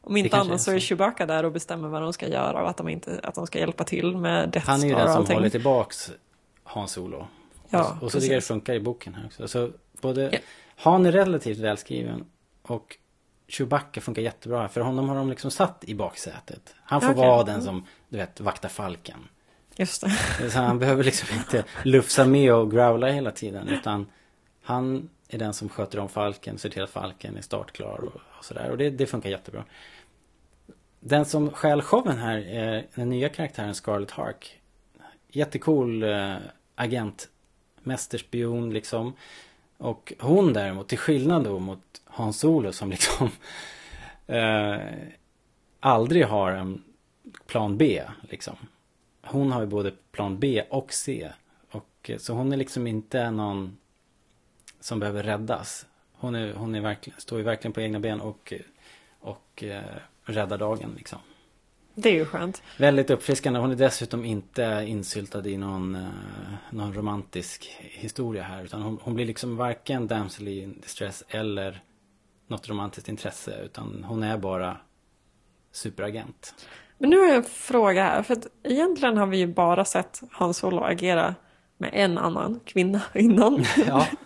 [0.00, 2.76] Om inte annat så är Chewbacca där och bestämmer vad de ska göra och att
[2.76, 5.48] de, inte, att de ska hjälpa till med Death Han är ju den som håller
[5.48, 6.12] tillbaks
[6.64, 7.26] Hans Solo.
[7.70, 9.48] Ja, och, och så tycker jag det funkar i boken här också.
[9.48, 10.40] Så både
[10.76, 12.24] Han är relativt välskriven
[12.62, 12.96] och
[13.48, 14.68] Chewbacca funkar jättebra här.
[14.68, 16.74] För honom har de liksom satt i baksätet.
[16.82, 17.26] Han får Okej.
[17.26, 19.28] vara den som, du vet, vaktar falken.
[19.76, 20.50] Just det.
[20.50, 23.68] Så han behöver liksom inte lufsa med och growla hela tiden.
[23.68, 24.06] Utan
[24.62, 28.44] han är den som sköter om falken, ser till att falken är startklar och, och
[28.44, 28.70] sådär.
[28.70, 29.64] Och det, det funkar jättebra.
[31.00, 34.60] Den som stjäl showen här är den nya karaktären Scarlet Hark.
[35.28, 36.36] Jättecool eh,
[36.74, 37.28] agent.
[37.82, 39.12] Mästerspion liksom.
[39.78, 43.30] Och hon däremot, till skillnad då mot Hans Olo som liksom
[44.26, 44.78] eh,
[45.80, 46.82] aldrig har en
[47.46, 48.56] plan B liksom.
[49.22, 51.30] Hon har ju både plan B och C.
[51.70, 53.76] Och, eh, så hon är liksom inte någon
[54.80, 55.86] som behöver räddas.
[56.12, 58.52] Hon, är, hon är verkligen, står ju verkligen på egna ben och,
[59.20, 59.82] och eh,
[60.24, 61.18] räddar dagen liksom.
[62.00, 62.62] Det är ju skönt.
[62.76, 63.60] Väldigt uppfriskande.
[63.60, 66.08] Hon är dessutom inte insyltad i någon, eh,
[66.70, 68.64] någon romantisk historia här.
[68.64, 71.82] Utan hon, hon blir liksom varken damsel in distress eller
[72.46, 73.60] något romantiskt intresse.
[73.64, 74.76] Utan hon är bara
[75.72, 76.54] superagent.
[76.98, 78.22] Men nu har jag en fråga här.
[78.22, 81.34] För att egentligen har vi ju bara sett Hans Solo agera
[81.78, 83.64] med en annan kvinna innan.
[83.86, 84.06] Ja.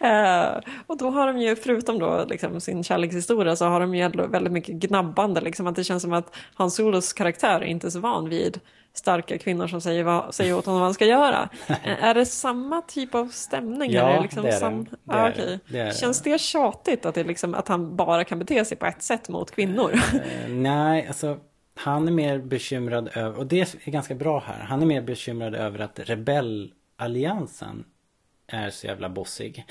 [0.00, 4.08] Eh, och då har de ju, förutom då liksom sin kärlekshistoria, så har de ju
[4.08, 5.40] väldigt mycket gnabbande.
[5.40, 8.60] Liksom, att det känns som att Hans Solos karaktär är inte så van vid
[8.94, 11.48] starka kvinnor som säger, vad, säger åt honom vad han ska göra.
[11.68, 13.90] Eh, är det samma typ av stämning?
[13.92, 14.84] Ja, är liksom det är sam...
[14.84, 15.46] Det ah, är okej.
[15.46, 15.72] det.
[15.72, 15.92] Det är.
[15.92, 19.28] Känns det tjatigt att, det liksom, att han bara kan bete sig på ett sätt
[19.28, 19.92] mot kvinnor?
[19.94, 21.38] Eh, nej, alltså
[21.74, 24.64] han är mer bekymrad över, och det är ganska bra här.
[24.64, 26.00] Han är mer bekymrad över att
[27.02, 27.84] rebellalliansen
[28.46, 29.64] är så jävla bossig.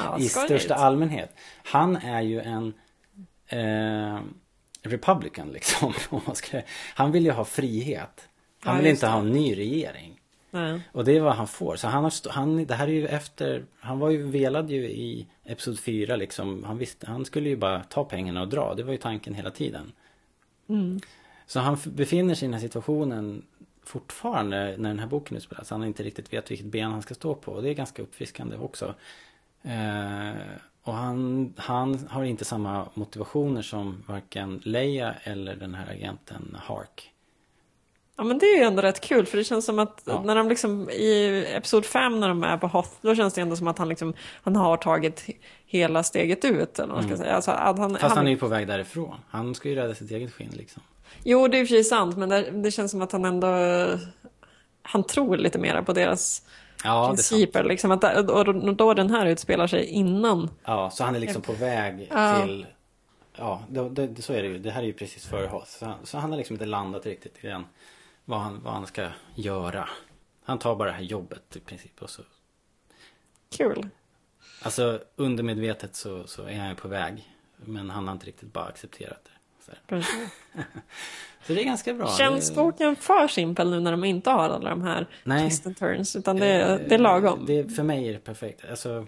[0.00, 1.36] Ah, I största allmänhet.
[1.64, 2.74] Han är ju en
[3.46, 4.20] eh,
[4.82, 5.92] Republican liksom.
[6.94, 8.28] Han vill ju ha frihet.
[8.60, 9.12] Han Ja, vill inte det.
[9.12, 10.20] ha en ny regering.
[10.50, 10.80] Nej.
[10.92, 11.76] Och det är vad han får.
[11.76, 15.26] Så han har, han, det här är ju efter, han var ju velad ju i
[15.44, 16.64] Episod 4 liksom.
[16.64, 18.74] Han visste, han skulle ju bara ta pengarna och dra.
[18.74, 19.92] Det var ju tanken hela tiden.
[20.68, 21.00] Mm.
[21.46, 23.42] Så han befinner sig i den här situationen
[23.84, 25.70] fortfarande när den här boken utspelas.
[25.70, 27.52] Han inte riktigt vet vilket ben han ska stå på.
[27.52, 28.94] Och det är ganska uppfriskande också.
[29.62, 30.32] Eh,
[30.82, 37.10] och han, han har inte samma motivationer som varken Leia eller den här agenten Hark.
[38.16, 40.22] Ja men det är ju ändå rätt kul för det känns som att Ja.
[40.22, 43.56] när de liksom i Episod 5 när de är på Hoth då känns det ändå
[43.56, 45.36] som att han liksom han har tagit he-
[45.66, 47.18] hela steget ut eller vad man ska Mm.
[47.18, 47.34] säga.
[47.34, 49.16] Alltså, att han, Fast han är ju på väg därifrån.
[49.28, 50.82] Han ska ju rädda sitt eget skinn liksom.
[51.22, 53.48] Jo det är och för sig sant men det, det känns som att han ändå
[54.82, 56.42] han tror lite mer på deras
[56.84, 57.64] Ja, principer.
[57.64, 60.50] Liksom, att, och då, den här utspelar sig innan.
[60.64, 62.42] Ja, så han är liksom på väg Ja.
[62.42, 62.66] till...
[63.36, 64.58] Ja, det, det, så är det ju.
[64.58, 65.66] Det här är ju precis före Hoth.
[65.66, 67.64] Så han, så han har liksom inte landat riktigt i den.
[68.24, 69.88] Vad han, vad han ska göra.
[70.44, 72.02] Han tar bara det här jobbet i princip.
[72.02, 72.22] Och så,
[73.56, 73.88] Kul.
[74.62, 77.30] alltså undermedvetet så, så är han ju på väg.
[77.56, 79.30] Men han har inte riktigt bara accepterat det.
[79.64, 79.80] Så, här.
[79.86, 80.30] Precis.
[81.46, 82.16] så det är ganska bra.
[82.18, 85.42] Känns boken för simpel nu när de inte har alla de här Nej.
[85.42, 86.16] twist and turns?
[86.16, 87.46] Utan det, det är lagom.
[87.46, 88.64] Det, för mig är det perfekt.
[88.70, 89.06] Alltså,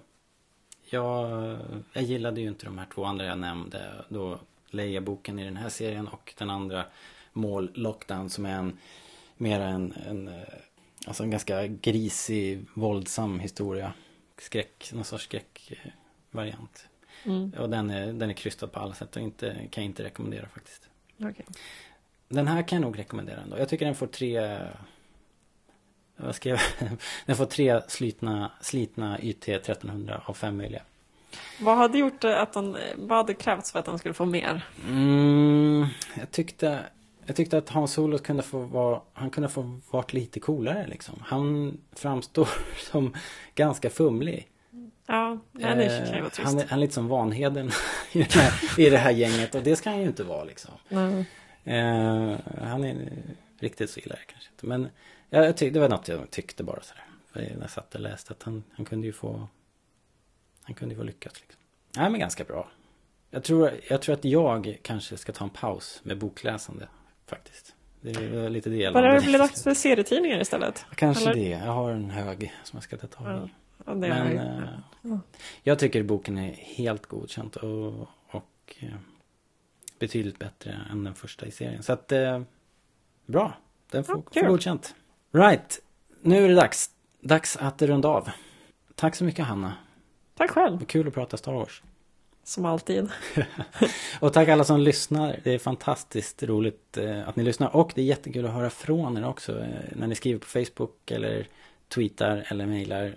[0.90, 1.58] jag,
[1.92, 4.04] jag gillade ju inte de här två andra jag nämnde.
[4.08, 4.38] Då
[4.70, 6.84] Leia-boken i den här serien och den andra
[7.32, 8.78] Mål Lockdown som är en
[9.36, 10.30] mer en, en
[11.06, 13.92] alltså en ganska grisig, våldsam historia.
[14.38, 16.88] Skräck, någon sorts skräckvariant.
[17.26, 17.52] Mm.
[17.58, 20.48] Och den är, den är krystad på alla sätt och inte, kan jag inte rekommendera
[20.48, 20.88] faktiskt.
[21.18, 21.46] Okay.
[22.28, 23.58] Den här kan jag nog rekommendera ändå.
[23.58, 24.58] Jag tycker den får tre
[26.16, 26.60] vad ska jag,
[27.26, 30.82] den får tre slitna, slitna YT 1300 av fem möjliga.
[31.60, 34.66] Vad hade gjort att den, vad hade krävts för att den skulle få mer?
[34.88, 36.80] Mm, jag tyckte
[37.26, 41.14] jag tyckte att Hans Solo kunde få vara, han kunde få varit lite coolare liksom.
[41.26, 42.48] Han framstår
[42.90, 43.14] som
[43.54, 44.48] ganska fumlig.
[45.06, 46.48] Ja, eh, ju vara trist.
[46.48, 47.70] Han är, han är lite som Vanheden
[48.12, 50.74] i, det här, i det här gänget och det ska han ju inte vara liksom.
[50.88, 51.24] Mm.
[51.64, 53.12] Eh, han är
[53.58, 54.66] riktigt så illa kanske inte.
[54.66, 54.88] Men
[55.30, 57.04] ja, jag tyck, det var något jag tyckte bara sådär.
[57.32, 59.48] När jag satt och läste att han, han kunde ju få
[60.62, 61.60] Han kunde ju få lyckas liksom.
[61.96, 62.68] Nej men ganska bra.
[63.30, 66.88] Jag tror, jag tror att jag kanske ska ta en paus med bokläsande
[67.26, 67.74] faktiskt.
[68.00, 70.86] Det är lite det jag Bara det blir dags för serietidningar istället?
[70.94, 71.34] Kanske Eller?
[71.34, 71.48] det.
[71.48, 73.28] Jag har en hög som jag ska ta tag i.
[73.28, 73.48] Ja,
[73.86, 74.68] ja, Men äh,
[75.08, 75.20] ja.
[75.62, 78.88] jag tycker boken är helt godkänt och, och äh,
[79.98, 81.82] betydligt bättre än den första i serien.
[81.82, 82.42] Så att, äh,
[83.26, 83.52] bra.
[83.90, 84.94] Den får, ja, får godkänt.
[85.32, 85.80] Right.
[86.22, 86.90] Nu är det dags.
[87.20, 88.30] Dags att runda av.
[88.94, 89.72] Tack så mycket Hanna.
[90.34, 90.84] Tack själv.
[90.84, 91.82] Kul att prata Star Wars.
[92.44, 93.08] Som alltid.
[94.20, 95.40] och tack alla som lyssnar.
[95.44, 97.76] Det är fantastiskt roligt eh, att ni lyssnar.
[97.76, 99.60] Och det är jättekul att höra från er också.
[99.60, 101.48] Eh, när ni skriver på Facebook eller
[101.88, 103.16] tweetar eller mejlar.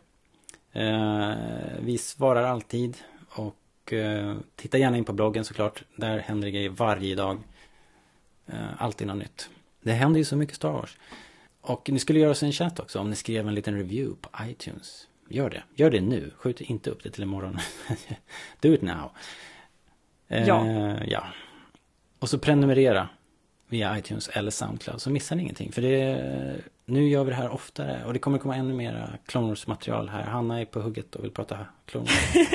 [0.74, 1.34] Eh,
[1.80, 2.98] vi svarar alltid.
[3.30, 3.56] Och
[4.56, 5.84] titta gärna in på bloggen såklart.
[5.96, 7.40] Där händer det grejer varje dag.
[8.78, 9.50] alltid något nytt.
[9.82, 10.98] Det händer ju så mycket Star Wars.
[11.62, 14.30] Och ni skulle göra oss en chatt också om ni skrev en liten review på
[14.44, 15.08] iTunes.
[15.30, 15.64] Gör det.
[15.76, 16.32] Gör det nu.
[16.38, 17.58] Skjut inte upp det till imorgon.
[18.62, 19.12] Do it now.
[20.28, 20.68] Ja.
[20.68, 21.24] Eh, ja.
[22.20, 23.10] Och så prenumerera
[23.68, 25.72] via iTunes eller Soundcloud så missar ni ingenting.
[25.72, 26.56] För det,
[26.90, 30.24] nu gör vi det här oftare och det kommer komma ännu mera Clone material här.
[30.24, 32.08] Hanna är på hugget och vill prata Clone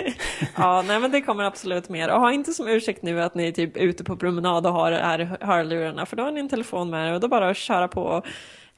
[0.57, 2.11] Ja, nej men det kommer absolut mer.
[2.11, 4.93] Och ha inte som ursäkt nu att ni är typ ute på promenad och har
[4.93, 6.07] är hörlurarna.
[6.07, 8.23] För då har ni en telefon med er och då bara att köra på.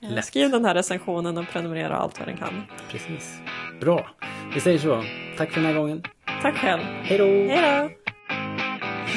[0.00, 0.24] Lätt.
[0.24, 2.62] Skriv den här recensionen och prenumerera allt vad den kan.
[2.90, 3.38] Precis.
[3.80, 4.10] Bra.
[4.54, 5.04] Vi säger så.
[5.38, 6.02] Tack för den här gången.
[6.42, 6.82] Tack själv.
[6.82, 7.24] Hej då.
[7.24, 7.90] Hej då.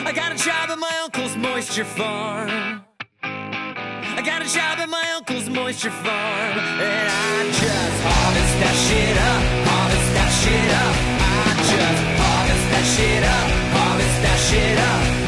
[0.10, 2.89] I got a job at my uncle's moisture farm.
[4.20, 6.04] I got a job at my uncle's moisture farm.
[6.04, 9.42] And I just harvest that shit up,
[9.72, 10.96] harvest that shit up.
[11.24, 13.48] I just harvest that shit up,
[13.80, 15.19] harvest that shit up.